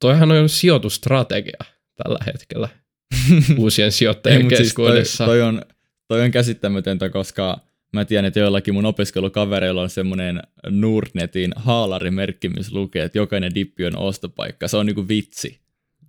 toihan 0.00 0.32
on 0.32 0.48
sijoitustrategia 0.48 1.64
tällä 1.96 2.18
hetkellä 2.26 2.68
uusien 3.58 3.92
sijoittajien 3.92 4.42
Ei, 4.42 4.48
keskuudessa. 4.48 5.16
Siis 5.16 5.16
toi, 5.16 5.26
toi, 5.26 5.42
on, 5.42 5.62
toi 6.08 6.20
on 6.20 6.30
käsittämätöntä, 6.30 7.10
koska 7.10 7.60
mä 7.92 8.04
tiedän, 8.04 8.24
että 8.24 8.40
joillakin 8.40 8.74
mun 8.74 8.86
opiskelukavereilla 8.86 9.82
on 9.82 9.90
semmoinen 9.90 10.42
Nordnetin 10.70 11.52
haalarimerkki, 11.56 12.48
missä 12.48 12.72
lukee, 12.74 13.04
että 13.04 13.18
jokainen 13.18 13.54
dippi 13.54 13.84
on 13.84 13.98
ostopaikka. 13.98 14.68
Se 14.68 14.76
on 14.76 14.86
niinku 14.86 15.08
vitsi. 15.08 15.60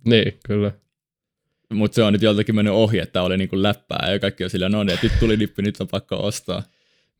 Niin, 0.06 0.38
kyllä. 0.46 0.72
Mutta 1.72 1.94
se 1.94 2.02
on 2.02 2.12
nyt 2.12 2.22
joltakin 2.22 2.54
mennyt 2.54 2.74
ohi, 2.74 2.98
että 2.98 3.22
oli 3.22 3.36
niinku 3.36 3.62
läppää 3.62 4.12
ja 4.12 4.18
kaikki 4.18 4.44
on 4.44 4.50
sillä, 4.50 4.68
no 4.68 4.84
niin, 4.84 4.98
nyt 5.02 5.12
tuli 5.20 5.38
dippi, 5.38 5.62
nyt 5.62 5.80
on 5.80 5.88
pakko 5.88 6.26
ostaa. 6.26 6.62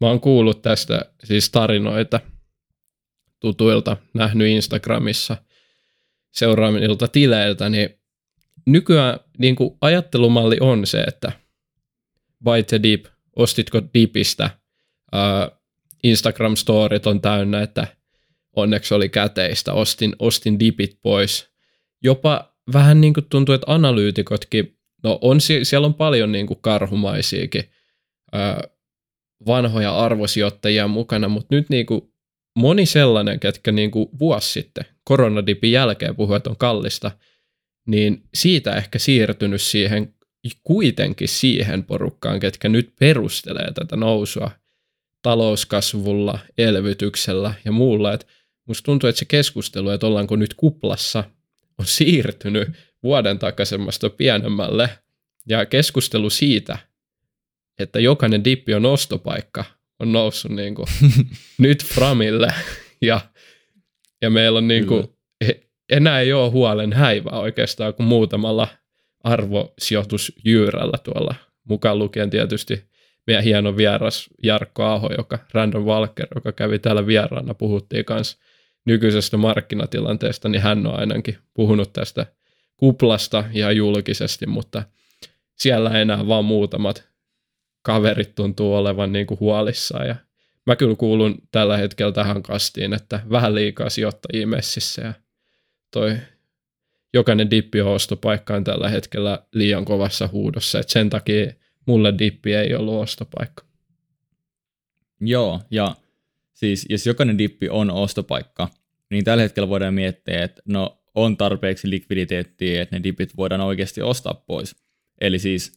Mä 0.01 0.07
oon 0.07 0.21
kuullut 0.21 0.63
tästä 0.63 1.05
siis 1.25 1.51
tarinoita 1.51 2.21
tutuilta, 3.41 3.97
nähnyt 4.15 4.49
Instagramissa 4.49 5.37
seuraamilta 6.31 7.09
tileiltä, 7.09 7.69
niin 7.69 8.01
nykyään 8.67 9.21
niin 9.39 9.57
kuin 9.57 9.79
ajattelumalli 9.81 10.57
on 10.61 10.87
se, 10.87 11.01
että 11.01 11.33
buy 12.45 12.63
the 12.63 12.83
dip, 12.83 13.07
ostitko 13.37 13.83
dipistä, 13.95 14.51
uh, 15.15 15.61
Instagram-storit 16.05 17.07
on 17.07 17.21
täynnä, 17.21 17.63
että 17.63 17.87
onneksi 18.57 18.95
oli 18.95 19.09
käteistä, 19.09 19.73
ostin, 19.73 20.17
ostin 20.19 20.59
dipit 20.59 20.99
pois. 21.03 21.51
Jopa 22.03 22.50
vähän 22.73 23.01
niin 23.01 23.15
kuin 23.15 23.27
tuntuu, 23.31 23.55
että 23.55 23.73
analyytikotkin, 23.73 24.77
no 25.03 25.19
on, 25.23 25.39
siellä 25.63 25.87
on 25.87 25.95
paljon 25.95 26.33
niin 26.33 26.47
kuin 26.47 26.59
karhumaisiakin 26.63 27.65
uh, 28.35 28.71
vanhoja 29.47 29.97
arvosijoittajia 29.97 30.89
mukana, 30.89 31.29
mutta 31.29 31.55
nyt 31.55 31.71
niin 31.71 31.87
kuin 31.87 32.03
moni 32.59 32.87
sellainen, 32.87 33.41
ketkä 33.41 33.73
niin 33.73 33.91
kuin 33.91 34.09
vuosi 34.19 34.53
sitten 34.53 34.85
koronadipin 35.05 35.73
jälkeen 35.73 36.17
puhuu, 36.17 36.35
että 36.35 36.51
on 36.51 36.57
kallista– 36.57 37.11
niin 37.87 38.23
siitä 38.35 38.77
ehkä 38.77 38.99
siirtynyt 38.99 39.63
siihen 39.63 40.15
kuitenkin 40.65 41.29
siihen 41.29 41.85
porukkaan, 41.85 42.41
ketkä 42.41 42.69
nyt 42.69 42.93
perustelee 43.01 43.73
tätä 43.73 43.97
nousua 43.97 44.51
talouskasvulla, 45.23 46.39
elvytyksellä 46.59 47.55
ja 47.65 47.73
muulla. 47.73 48.13
Et 48.13 48.27
musta 48.69 48.85
tuntuu, 48.85 49.09
että 49.09 49.19
se 49.19 49.25
keskustelu, 49.25 49.91
että 49.91 50.07
ollaanko 50.07 50.37
nyt 50.37 50.55
kuplassa, 50.55 51.25
on 51.81 51.87
siirtynyt 51.87 52.69
vuoden 53.03 53.39
takaisemmasta 53.39 54.11
pienemmälle. 54.11 54.91
Ja 55.49 55.67
keskustelu 55.67 56.31
siitä, 56.31 56.79
että 57.79 58.01
jokainen 58.01 58.45
dippi 58.45 58.75
on 58.75 58.87
ostopaikka, 58.87 59.65
on 59.99 60.13
noussut 60.13 60.51
niin 60.51 60.75
kuin 60.75 60.89
nyt 61.59 61.85
Framille. 61.85 62.53
Ja, 63.03 63.21
ja 64.23 64.31
meillä 64.31 64.59
on 64.59 64.69
niin 64.69 64.87
kuin 64.87 65.09
enää 65.91 66.21
ei 66.21 66.33
ole 66.33 66.51
huolen 66.51 66.93
häivää 66.93 67.39
oikeastaan 67.39 67.95
kuin 67.95 68.07
muutamalla 68.07 68.69
arvosijoitusjyyrällä 69.25 70.99
tuolla, 71.05 71.35
mukaan 71.65 71.99
lukien 71.99 72.31
tietysti 72.31 72.85
meidän 73.27 73.45
hieno 73.45 73.77
vieras 73.77 74.29
Jarkko 74.43 74.85
Aho, 74.85 75.11
joka 75.19 75.39
Random 75.53 75.85
Walker, 75.85 76.27
joka 76.35 76.53
kävi 76.53 76.79
täällä 76.79 77.07
vieraana, 77.07 77.55
puhuttiin 77.55 78.05
kanssa 78.05 78.39
nykyisestä 78.85 79.37
markkinatilanteesta, 79.37 80.49
niin 80.49 80.63
hän 80.63 80.87
on 80.87 80.99
ainakin 81.01 81.39
puhunut 81.55 81.93
tästä 81.93 82.27
kuplasta 82.77 83.45
ihan 83.53 83.77
julkisesti, 83.77 84.47
mutta 84.47 84.83
siellä 85.59 85.91
enää 85.91 86.27
vaan 86.27 86.45
muutamat 86.45 87.09
kaverit 87.83 88.35
tuntuu 88.35 88.75
olevan 88.75 89.13
niin 89.13 89.27
kuin 89.27 89.41
huolissaan 89.41 90.09
ja 90.09 90.17
mä 90.67 90.77
kyllä 90.77 90.97
kuulun 90.97 91.43
tällä 91.51 91.77
hetkellä 91.77 92.13
tähän 92.13 92.43
kastiin, 92.43 92.93
että 92.93 93.21
vähän 93.31 93.55
liikaa 93.55 93.91
sijoittajia 93.91 94.47
messissä 94.47 95.03
ja 95.03 95.13
toi 95.91 96.17
jokainen 97.15 97.51
dippi 97.51 97.81
ostopaikka 97.81 98.55
on 98.55 98.65
tällä 98.65 98.89
hetkellä 98.89 99.43
liian 99.55 99.85
kovassa 99.85 100.29
huudossa, 100.33 100.79
että 100.79 100.93
sen 100.93 101.11
takia 101.11 101.53
mulle 101.87 102.15
dippi 102.19 102.55
ei 102.55 102.75
ollut 102.75 103.03
ostopaikka. 103.03 103.65
Joo, 105.21 105.61
ja 105.71 105.97
siis 106.61 106.87
jos 106.89 107.07
jokainen 107.07 107.39
dippi 107.39 107.69
on 107.69 107.91
ostopaikka, 107.91 108.69
niin 109.11 109.25
tällä 109.25 109.43
hetkellä 109.43 109.69
voidaan 109.69 109.95
miettiä, 109.95 110.45
että 110.45 110.63
no 110.65 111.03
on 111.15 111.37
tarpeeksi 111.37 111.91
likviditeettiä, 111.91 112.83
että 112.83 112.97
ne 112.97 113.03
dipit 113.03 113.37
voidaan 113.37 113.61
oikeasti 113.61 114.03
ostaa 114.03 114.35
pois. 114.35 114.77
Eli 115.21 115.39
siis, 115.39 115.73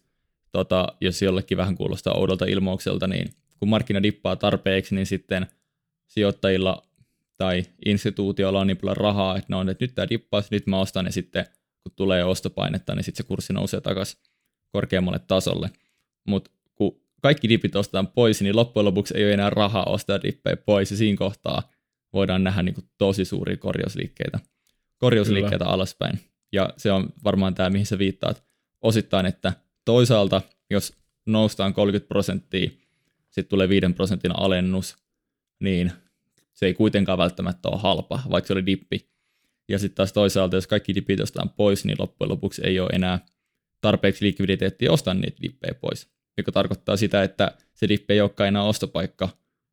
tota, 0.52 0.88
jos 1.02 1.22
jollekin 1.22 1.58
vähän 1.58 1.76
kuulostaa 1.76 2.14
oudolta 2.14 2.46
ilmaukselta, 2.46 3.08
niin 3.08 3.30
kun 3.60 3.70
markkina 3.70 4.04
dippaa 4.04 4.36
tarpeeksi, 4.36 4.96
niin 4.96 5.06
sitten 5.06 5.48
sijoittajilla 6.08 6.84
tai 7.38 7.64
instituutioilla 7.86 8.60
on 8.60 8.68
niin 8.68 8.78
paljon 8.78 8.98
rahaa, 8.98 9.38
että 9.38 9.48
ne 9.50 9.56
on, 9.56 9.70
että 9.70 9.84
nyt 9.84 9.96
tämä 9.96 10.10
dippaa, 10.10 10.44
nyt 10.52 10.68
mä 10.68 10.80
ostan, 10.80 11.06
ja 11.06 11.12
sitten 11.12 11.46
kun 11.84 11.92
tulee 11.96 12.24
ostopainetta, 12.24 12.96
niin 12.96 13.04
sitten 13.04 13.24
se 13.24 13.28
kurssi 13.28 13.54
nousee 13.54 13.82
takaisin 13.82 14.20
korkeammalle 14.70 15.20
tasolle. 15.20 15.70
Mutta 16.28 16.52
kaikki 17.24 17.50
dipit 17.50 17.76
ostetaan 17.76 18.08
pois, 18.08 18.42
niin 18.42 18.56
loppujen 18.56 18.86
lopuksi 18.86 19.18
ei 19.18 19.24
ole 19.24 19.34
enää 19.34 19.50
rahaa 19.50 19.84
ostaa 19.84 20.22
dippejä 20.22 20.58
pois, 20.58 20.92
ja 20.92 20.98
siinä 20.98 21.18
kohtaa 21.18 21.72
voidaan 22.14 22.44
nähdä 22.44 22.64
niin 22.64 22.76
kuin 22.76 22.90
tosi 22.98 23.26
suuria 23.26 23.58
korjausliikkeitä, 23.58 24.40
korjausliikkeitä 24.98 25.58
Kyllä. 25.58 25.72
alaspäin. 25.72 26.20
Ja 26.52 26.74
se 26.78 26.92
on 26.92 27.10
varmaan 27.24 27.56
tämä, 27.56 27.70
mihin 27.70 27.86
sä 27.86 27.98
viittaat 27.98 28.44
osittain, 28.82 29.26
että 29.26 29.54
toisaalta, 29.86 30.42
jos 30.70 30.94
noustaan 31.26 31.74
30 31.74 32.08
prosenttia, 32.08 32.70
sitten 33.30 33.50
tulee 33.50 33.70
5 33.70 33.94
prosentin 33.96 34.40
alennus, 34.40 34.96
niin 35.60 35.92
se 36.54 36.66
ei 36.66 36.74
kuitenkaan 36.74 37.18
välttämättä 37.18 37.70
ole 37.70 37.80
halpa, 37.80 38.20
vaikka 38.30 38.48
se 38.48 38.54
oli 38.54 38.66
dippi. 38.66 39.10
Ja 39.70 39.80
sitten 39.80 39.96
taas 39.96 40.14
toisaalta, 40.14 40.58
jos 40.58 40.68
kaikki 40.68 40.96
dipit 40.96 41.20
ostetaan 41.20 41.50
pois, 41.50 41.86
niin 41.86 41.96
loppujen 42.00 42.30
lopuksi 42.30 42.62
ei 42.66 42.80
ole 42.80 42.90
enää 42.94 43.20
tarpeeksi 43.82 44.26
likviditeettiä 44.26 44.92
ostaa 44.92 45.14
niitä 45.14 45.38
dippejä 45.42 45.74
pois. 45.74 46.14
Joka 46.38 46.52
tarkoittaa 46.52 46.98
sitä, 46.98 47.24
että 47.24 47.58
se 47.74 47.88
dippi 47.88 48.14
ei 48.14 48.22
olekaan 48.22 48.48
enää 48.48 48.64
ostopaikka, 48.64 49.30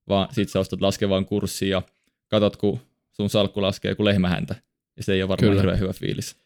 vaan 0.08 0.28
sitten 0.28 0.48
sä 0.48 0.60
ostat 0.60 0.80
laskevaan 0.80 1.26
kurssiin 1.26 1.70
ja 1.70 1.82
katsot, 2.28 2.56
kun 2.56 2.80
sun 3.12 3.30
salkku 3.30 3.62
laskee 3.62 3.94
kuin 3.94 4.04
lehmähäntä. 4.04 4.54
Ja 4.96 5.02
se 5.02 5.12
ei 5.12 5.22
ole 5.22 5.28
varmaan 5.28 5.50
Kyllä. 5.50 5.60
hirveän 5.62 5.80
hyvä 5.80 5.92
fiilis. 5.92 6.36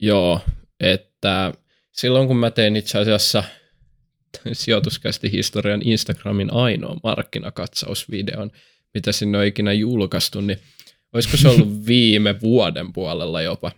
Joo, 0.00 0.40
että 0.80 1.52
silloin 1.92 2.28
kun 2.28 2.36
mä 2.36 2.50
tein 2.50 2.76
itse 2.76 2.98
asiassa 2.98 3.44
sijoituskästi 4.52 5.32
historian 5.32 5.82
Instagramin 5.84 6.52
ainoa 6.52 6.96
markkinakatsausvideon, 7.02 8.50
mitä 8.94 9.12
sinne 9.12 9.38
on 9.38 9.44
ikinä 9.44 9.72
julkaistu, 9.72 10.40
niin 10.40 10.58
olisiko 11.12 11.36
se 11.36 11.48
ollut 11.48 11.86
viime 11.86 12.40
vuoden 12.40 12.92
puolella 12.92 13.42
jopa. 13.42 13.72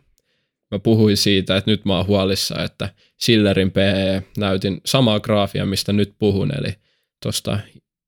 Mä 0.70 0.78
puhuin 0.78 1.16
siitä, 1.16 1.56
että 1.56 1.70
nyt 1.70 1.84
mä 1.84 1.96
oon 1.96 2.06
huolissa, 2.06 2.64
että 2.64 2.88
Sillerin 3.16 3.70
PE 3.70 4.22
näytin 4.38 4.80
samaa 4.84 5.20
graafia, 5.20 5.66
mistä 5.66 5.92
nyt 5.92 6.14
puhun, 6.18 6.52
eli 6.58 6.74
tuosta 7.22 7.58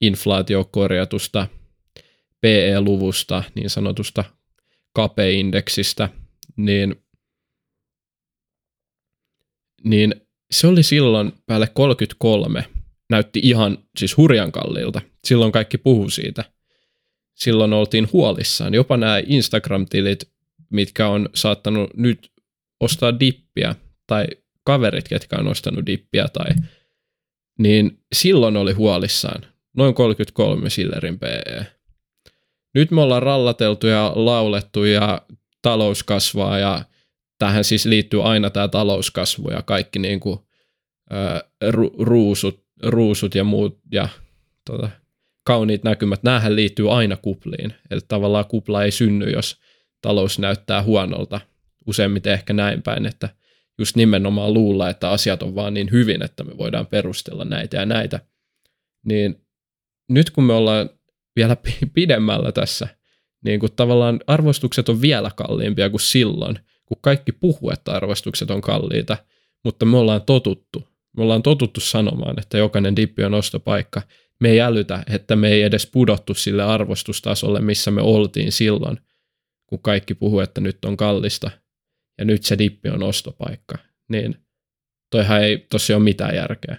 inflaatiokorjatusta 0.00 1.46
PE-luvusta, 2.40 3.42
niin 3.54 3.70
sanotusta 3.70 4.24
kapeindeksistä, 4.92 6.08
niin, 6.56 6.96
niin 9.84 10.14
se 10.50 10.66
oli 10.66 10.82
silloin 10.82 11.32
päälle 11.46 11.66
33, 11.66 12.64
näytti 13.10 13.40
ihan 13.42 13.78
siis 13.98 14.16
hurjan 14.16 14.52
kalliilta. 14.52 15.00
Silloin 15.24 15.52
kaikki 15.52 15.78
puhu 15.78 16.10
siitä. 16.10 16.44
Silloin 17.34 17.72
oltiin 17.72 18.08
huolissaan. 18.12 18.74
Jopa 18.74 18.96
nämä 18.96 19.18
Instagram-tilit, 19.18 20.30
mitkä 20.70 21.08
on 21.08 21.28
saattanut 21.34 21.90
nyt 21.96 22.31
ostaa 22.82 23.20
dippiä, 23.20 23.74
tai 24.06 24.26
kaverit, 24.64 25.08
ketkä 25.08 25.36
on 25.36 25.48
ostanut 25.48 25.86
dippiä, 25.86 26.28
tai, 26.32 26.50
niin 27.58 27.98
silloin 28.12 28.56
oli 28.56 28.72
huolissaan. 28.72 29.46
Noin 29.76 29.94
33 29.94 30.70
Sillerin 30.70 31.18
PE. 31.18 31.66
Nyt 32.74 32.90
me 32.90 33.00
ollaan 33.00 33.22
rallateltu 33.22 33.86
ja 33.86 34.12
laulettu 34.14 34.84
ja 34.84 35.22
talous 35.62 36.02
kasvaa 36.02 36.58
ja 36.58 36.84
tähän 37.38 37.64
siis 37.64 37.86
liittyy 37.86 38.22
aina 38.22 38.50
tämä 38.50 38.68
talouskasvu 38.68 39.50
ja 39.50 39.62
kaikki 39.62 39.98
niin 39.98 40.20
kuin, 40.20 40.38
ru- 41.70 41.94
ruusut, 42.04 42.64
ruusut 42.82 43.34
ja 43.34 43.44
muut 43.44 43.78
ja 43.92 44.08
tota, 44.70 44.88
kauniit 45.44 45.82
näkymät, 45.82 46.22
näähän 46.22 46.56
liittyy 46.56 46.96
aina 46.96 47.16
kupliin. 47.16 47.74
Eli 47.90 48.00
tavallaan 48.08 48.46
kupla 48.46 48.84
ei 48.84 48.90
synny, 48.90 49.30
jos 49.30 49.60
talous 50.02 50.38
näyttää 50.38 50.82
huonolta. 50.82 51.40
Useimmiten 51.86 52.32
ehkä 52.32 52.52
näin 52.52 52.82
päin, 52.82 53.06
että 53.06 53.28
just 53.78 53.96
nimenomaan 53.96 54.54
luulla, 54.54 54.90
että 54.90 55.10
asiat 55.10 55.42
on 55.42 55.54
vaan 55.54 55.74
niin 55.74 55.90
hyvin, 55.90 56.22
että 56.22 56.44
me 56.44 56.58
voidaan 56.58 56.86
perustella 56.86 57.44
näitä 57.44 57.76
ja 57.76 57.86
näitä. 57.86 58.20
Niin 59.04 59.46
nyt 60.08 60.30
kun 60.30 60.44
me 60.44 60.52
ollaan 60.52 60.90
vielä 61.36 61.56
pidemmällä 61.94 62.52
tässä, 62.52 62.88
niin 63.44 63.60
kuin 63.60 63.72
tavallaan 63.72 64.20
arvostukset 64.26 64.88
on 64.88 65.00
vielä 65.00 65.30
kalliimpia 65.36 65.90
kuin 65.90 66.00
silloin, 66.00 66.58
kun 66.86 66.98
kaikki 67.00 67.32
puhuu, 67.32 67.70
että 67.70 67.92
arvostukset 67.92 68.50
on 68.50 68.60
kalliita, 68.60 69.16
mutta 69.64 69.86
me 69.86 69.96
ollaan 69.96 70.22
totuttu. 70.22 70.88
Me 71.16 71.22
ollaan 71.22 71.42
totuttu 71.42 71.80
sanomaan, 71.80 72.38
että 72.38 72.58
jokainen 72.58 72.96
dippi 72.96 73.24
on 73.24 73.34
ostopaikka. 73.34 74.02
Me 74.40 74.50
ei 74.50 74.60
älytä, 74.60 75.02
että 75.10 75.36
me 75.36 75.48
ei 75.48 75.62
edes 75.62 75.86
pudottu 75.86 76.34
sille 76.34 76.62
arvostustasolle, 76.62 77.60
missä 77.60 77.90
me 77.90 78.02
oltiin 78.02 78.52
silloin, 78.52 78.98
kun 79.66 79.78
kaikki 79.82 80.14
puhuu, 80.14 80.40
että 80.40 80.60
nyt 80.60 80.84
on 80.84 80.96
kallista 80.96 81.50
ja 82.18 82.24
nyt 82.24 82.42
se 82.42 82.58
dippi 82.58 82.88
on 82.88 83.02
ostopaikka. 83.02 83.78
Niin 84.08 84.36
toihan 85.10 85.42
ei 85.42 85.66
tosiaan 85.70 86.02
ole 86.02 86.04
mitään 86.04 86.36
järkeä. 86.36 86.76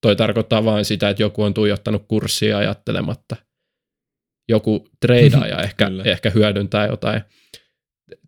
Toi 0.00 0.16
tarkoittaa 0.16 0.64
vain 0.64 0.84
sitä, 0.84 1.08
että 1.08 1.22
joku 1.22 1.42
on 1.42 1.54
tuijottanut 1.54 2.04
kurssia 2.08 2.58
ajattelematta. 2.58 3.36
Joku 4.48 4.88
treidaaja 5.00 5.62
ehkä, 5.66 5.90
ehkä 6.04 6.30
hyödyntää 6.30 6.86
jotain 6.86 7.22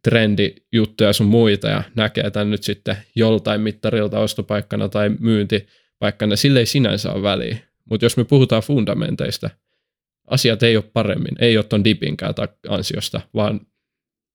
trendijuttuja 0.02 1.12
sun 1.12 1.26
muita 1.26 1.68
ja 1.68 1.82
näkee 1.94 2.30
tämän 2.30 2.50
nyt 2.50 2.62
sitten 2.62 2.96
joltain 3.16 3.60
mittarilta 3.60 4.18
ostopaikkana 4.18 4.88
tai 4.88 5.08
myyntipaikkana, 5.08 6.36
sille 6.36 6.58
ei 6.58 6.66
sinänsä 6.66 7.12
ole 7.12 7.22
väliä. 7.22 7.56
Mutta 7.90 8.04
jos 8.04 8.16
me 8.16 8.24
puhutaan 8.24 8.62
fundamenteista, 8.62 9.50
asiat 10.26 10.62
ei 10.62 10.76
ole 10.76 10.84
paremmin, 10.92 11.36
ei 11.38 11.56
ole 11.56 11.64
ton 11.64 11.84
dipinkään 11.84 12.34
ansiosta, 12.68 13.20
vaan 13.34 13.60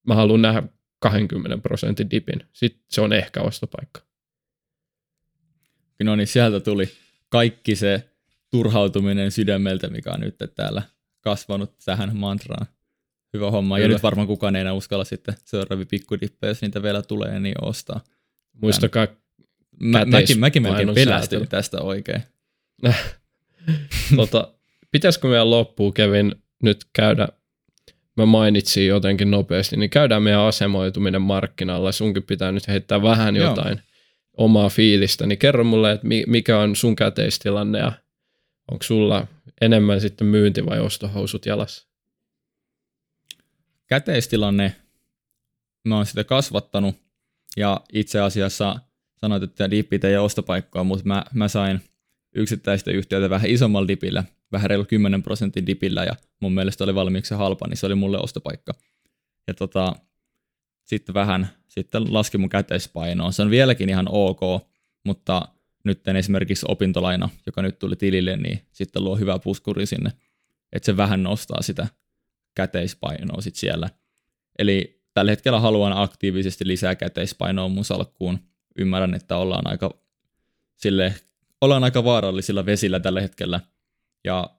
mä 0.08 0.16
haluan 0.16 0.42
nähdä 0.42 0.64
20 1.02 1.58
prosentin 1.58 2.10
dipin. 2.10 2.44
Sitten 2.54 2.84
se 2.90 3.02
on 3.02 3.14
ehkä 3.14 3.42
ostopaikka. 3.42 4.02
No 6.04 6.16
niin, 6.16 6.28
sieltä 6.28 6.60
tuli 6.60 6.90
kaikki 7.30 7.76
se 7.76 8.10
turhautuminen 8.50 9.32
sydämeltä, 9.32 9.88
mikä 9.88 10.12
on 10.12 10.20
nyt 10.20 10.36
täällä 10.56 10.82
kasvanut 11.22 11.78
tähän 11.86 12.18
mantraan. 12.18 12.68
Hyvä 13.34 13.52
homma. 13.52 13.76
Kyllä. 13.76 13.86
Ja 13.86 13.94
nyt 13.94 14.04
varmaan 14.04 14.28
kukaan 14.28 14.56
ei 14.56 14.62
enää 14.62 14.74
uskalla 14.74 15.04
sitten 15.04 15.36
seuraavia 15.46 15.86
pikkudippejä, 15.86 16.52
jos 16.52 16.62
niitä 16.62 16.84
vielä 16.84 17.02
tulee, 17.02 17.40
niin 17.40 17.56
ostaa. 17.64 18.02
Muistakaa 18.62 19.08
Mä, 19.80 20.06
mäkin, 20.06 20.40
mäkin 20.40 20.62
melkein 20.62 20.96
pelästyin 20.96 21.48
tästä 21.48 21.82
oikein. 21.82 22.22
tota, 24.16 24.54
pitäisikö 24.92 25.28
meidän 25.28 25.50
loppuun, 25.50 25.94
Kevin, 25.94 26.36
nyt 26.64 26.86
käydä, 26.94 27.28
mä 28.22 28.26
mainitsin 28.26 28.88
jotenkin 28.88 29.32
nopeasti, 29.32 29.78
niin 29.78 29.90
käydään 29.90 30.24
meidän 30.24 30.42
asemoituminen 30.42 31.22
markkinalla. 31.22 31.92
Sunkin 31.92 32.24
pitää 32.24 32.52
nyt 32.52 32.68
heittää 32.68 33.02
vähän 33.02 33.36
jotain 33.36 33.78
Joo. 33.78 33.86
omaa 34.38 34.70
fiilistä. 34.70 35.28
Niin 35.28 35.38
kerro 35.40 35.64
mulle, 35.64 35.92
että 35.92 36.08
mikä 36.28 36.60
on 36.60 36.76
sun 36.76 36.96
käteistilanne 36.96 37.80
ja 37.80 37.92
onko 38.72 38.84
sulla 38.84 39.28
enemmän 39.62 40.02
sitten 40.02 40.28
myynti- 40.28 40.66
vai 40.66 40.80
ostohousut 40.80 41.46
jalassa? 41.46 41.92
käteistilanne, 43.92 44.76
mä 45.84 45.96
oon 45.96 46.06
sitä 46.06 46.24
kasvattanut 46.24 46.96
ja 47.58 47.82
itse 47.94 48.20
asiassa 48.20 48.80
sanoit, 49.16 49.44
että 49.44 49.72
dipit 49.72 50.04
ei 50.04 50.18
ole 50.18 50.26
ostopaikkaa, 50.26 50.84
mutta 50.84 51.06
mä, 51.06 51.26
mä 51.34 51.48
sain 51.48 51.82
yksittäistä 52.36 52.92
yhtiötä 52.92 53.30
vähän 53.30 53.50
isommalla 53.50 53.88
dipillä, 53.88 54.24
vähän 54.52 54.70
reilu 54.70 54.86
10 54.86 55.24
prosentin 55.24 55.66
dipillä 55.66 56.04
ja 56.04 56.16
mun 56.40 56.54
mielestä 56.54 56.84
oli 56.84 56.96
valmiiksi 56.96 57.34
halpa, 57.34 57.68
niin 57.68 57.78
se 57.78 57.86
oli 57.86 57.96
mulle 57.96 58.20
ostopaikka. 58.20 58.74
Ja 59.48 59.54
tota, 59.54 59.96
sitten 60.84 61.14
vähän 61.14 61.48
sitten 61.68 62.14
laski 62.14 62.38
mun 62.38 62.50
käteispainoa. 62.50 63.32
Se 63.32 63.42
on 63.42 63.50
vieläkin 63.50 63.90
ihan 63.90 64.08
ok, 64.10 64.40
mutta 65.06 65.48
nyt 65.84 66.08
esimerkiksi 66.08 66.66
opintolaina, 66.70 67.30
joka 67.46 67.62
nyt 67.62 67.80
tuli 67.80 67.96
tilille, 67.96 68.38
niin 68.38 68.62
sitten 68.72 69.04
luo 69.04 69.16
hyvää 69.16 69.40
puskuri 69.40 69.86
sinne, 69.86 70.12
että 70.74 70.86
se 70.86 70.98
vähän 70.98 71.24
nostaa 71.24 71.62
sitä 71.62 71.88
käteispainoa 72.56 73.42
sit 73.42 73.56
siellä. 73.56 73.90
Eli 74.60 75.04
tällä 75.14 75.32
hetkellä 75.32 75.60
haluan 75.60 75.94
aktiivisesti 75.94 76.68
lisää 76.68 76.96
käteispainoa 76.96 77.70
mun 77.70 77.86
salkkuun. 77.86 78.40
Ymmärrän, 78.78 79.14
että 79.14 79.38
ollaan 79.38 79.68
aika, 79.68 79.90
sille, 80.76 81.16
ollaan 81.62 81.84
aika 81.84 82.04
vaarallisilla 82.04 82.66
vesillä 82.66 83.00
tällä 83.00 83.22
hetkellä 83.22 83.60
ja 84.24 84.50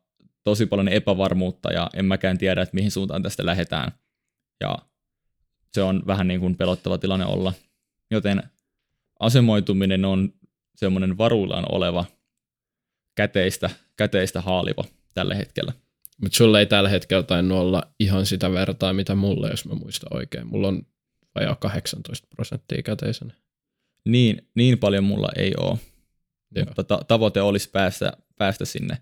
tosi 0.44 0.66
paljon 0.66 0.88
epävarmuutta 0.88 1.72
ja 1.72 1.90
en 1.94 2.04
mäkään 2.04 2.38
tiedä, 2.38 2.62
että 2.62 2.74
mihin 2.74 2.90
suuntaan 2.90 3.22
tästä 3.22 3.46
lähdetään. 3.46 3.92
Ja 4.60 4.78
se 5.74 5.82
on 5.82 6.02
vähän 6.06 6.28
niin 6.28 6.40
kuin 6.40 6.56
pelottava 6.56 6.98
tilanne 6.98 7.26
olla. 7.26 7.52
Joten 8.10 8.42
asemoituminen 9.20 10.04
on 10.04 10.32
semmoinen 10.76 11.18
varuillaan 11.18 11.64
oleva 11.72 12.04
käteistä, 13.14 13.70
käteistä 13.96 14.40
haaliva 14.40 14.84
tällä 15.14 15.34
hetkellä. 15.34 15.72
Mutta 16.22 16.36
sulla 16.36 16.60
ei 16.60 16.66
tällä 16.66 16.88
hetkellä 16.88 17.22
tainnut 17.22 17.58
olla 17.58 17.82
ihan 18.00 18.26
sitä 18.26 18.52
vertaa, 18.52 18.92
mitä 18.92 19.14
mulle, 19.14 19.50
jos 19.50 19.64
mä 19.64 19.74
muistan 19.74 20.16
oikein. 20.16 20.46
Mulla 20.46 20.68
on 20.68 20.82
vajaa 21.34 21.54
18 21.54 22.28
prosenttia 22.34 22.82
käteisenä. 22.82 23.34
Niin, 24.04 24.48
niin 24.54 24.78
paljon 24.78 25.04
mulla 25.04 25.28
ei 25.36 25.52
ole. 25.60 25.78
Joo. 26.54 26.64
Mutta 26.66 26.84
ta- 26.84 27.04
tavoite 27.08 27.42
olisi 27.42 27.70
päästä, 27.70 28.12
päästä 28.38 28.64
sinne 28.64 28.98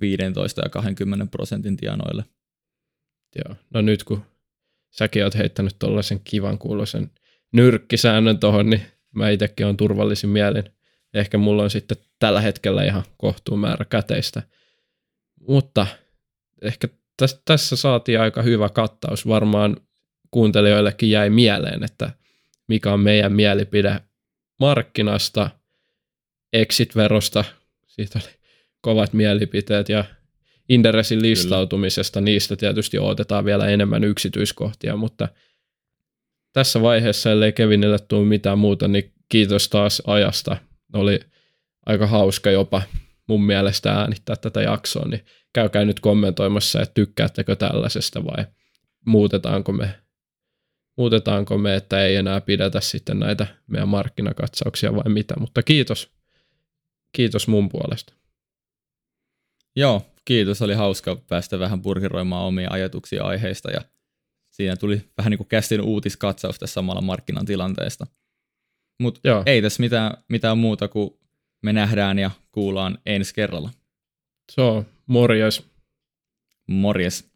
15 0.00 0.60
ja 0.64 0.68
20 0.68 1.26
prosentin 1.26 1.76
tienoille. 1.76 2.24
Joo, 3.36 3.56
no 3.74 3.80
nyt 3.80 4.04
kun 4.04 4.22
säkin 4.90 5.24
oot 5.24 5.34
heittänyt 5.34 5.76
tuollaisen 5.78 6.20
kivan 6.20 6.58
kuuloisen 6.58 7.10
nyrkkisäännön 7.52 8.38
tuohon, 8.38 8.70
niin 8.70 8.82
mä 9.14 9.30
itsekin 9.30 9.66
on 9.66 9.76
turvallisin 9.76 10.30
mielin. 10.30 10.64
Ehkä 11.14 11.38
mulla 11.38 11.62
on 11.62 11.70
sitten 11.70 11.96
tällä 12.18 12.40
hetkellä 12.40 12.84
ihan 12.84 13.04
kohtuun 13.16 13.60
määrä 13.60 13.84
käteistä. 13.84 14.42
Mutta 15.48 15.86
ehkä 16.62 16.88
tässä, 17.16 17.42
tässä 17.44 17.76
saatiin 17.76 18.20
aika 18.20 18.42
hyvä 18.42 18.68
kattaus. 18.68 19.28
Varmaan 19.28 19.76
kuuntelijoillekin 20.30 21.10
jäi 21.10 21.30
mieleen, 21.30 21.84
että 21.84 22.10
mikä 22.68 22.92
on 22.92 23.00
meidän 23.00 23.32
mielipide 23.32 24.00
markkinasta, 24.60 25.50
exit-verosta, 26.52 27.44
siitä 27.86 28.20
oli 28.24 28.43
kovat 28.84 29.12
mielipiteet 29.12 29.88
ja 29.88 30.04
Inderesin 30.68 31.22
listautumisesta, 31.22 32.20
Kyllä. 32.20 32.24
niistä 32.24 32.56
tietysti 32.56 32.98
odotetaan 32.98 33.44
vielä 33.44 33.66
enemmän 33.66 34.04
yksityiskohtia, 34.04 34.96
mutta 34.96 35.28
tässä 36.52 36.82
vaiheessa, 36.82 37.30
ellei 37.30 37.52
Kevinille 37.52 37.98
tule 37.98 38.26
mitään 38.26 38.58
muuta, 38.58 38.88
niin 38.88 39.12
kiitos 39.28 39.68
taas 39.68 40.02
ajasta. 40.06 40.56
Oli 40.92 41.20
aika 41.86 42.06
hauska 42.06 42.50
jopa 42.50 42.82
mun 43.26 43.44
mielestä 43.44 43.92
äänittää 43.92 44.36
tätä 44.36 44.62
jaksoa, 44.62 45.08
niin 45.08 45.24
käykää 45.52 45.84
nyt 45.84 46.00
kommentoimassa, 46.00 46.82
että 46.82 46.94
tykkäättekö 46.94 47.56
tällaisesta 47.56 48.24
vai 48.24 48.44
muutetaanko 49.06 49.72
me, 49.72 49.94
muutetaanko 50.96 51.58
me, 51.58 51.76
että 51.76 52.06
ei 52.06 52.16
enää 52.16 52.40
pidetä 52.40 52.80
sitten 52.80 53.18
näitä 53.18 53.46
meidän 53.66 53.88
markkinakatsauksia 53.88 54.94
vai 54.94 55.12
mitä, 55.12 55.34
mutta 55.40 55.62
kiitos, 55.62 56.10
kiitos 57.12 57.48
mun 57.48 57.68
puolesta. 57.68 58.23
Joo, 59.76 60.02
kiitos. 60.24 60.62
Oli 60.62 60.74
hauska 60.74 61.16
päästä 61.16 61.58
vähän 61.58 61.82
purkiroimaan 61.82 62.44
omia 62.44 62.70
ajatuksia 62.70 63.24
aiheista 63.24 63.70
ja 63.70 63.80
siinä 64.50 64.76
tuli 64.76 65.10
vähän 65.18 65.30
niin 65.30 65.38
kuin 65.38 65.48
kästin 65.48 65.80
uutiskatsaus 65.80 66.58
tässä 66.58 66.74
samalla 66.74 67.00
markkinan 67.00 67.46
tilanteesta. 67.46 68.06
Mutta 69.00 69.20
ei 69.46 69.62
tässä 69.62 69.80
mitään, 69.80 70.16
mitään 70.28 70.58
muuta 70.58 70.88
kuin 70.88 71.10
me 71.62 71.72
nähdään 71.72 72.18
ja 72.18 72.30
kuullaan 72.52 72.98
ensi 73.06 73.34
kerralla. 73.34 73.70
So, 74.50 74.84
morjes. 75.06 75.66
Morjes. 76.66 77.33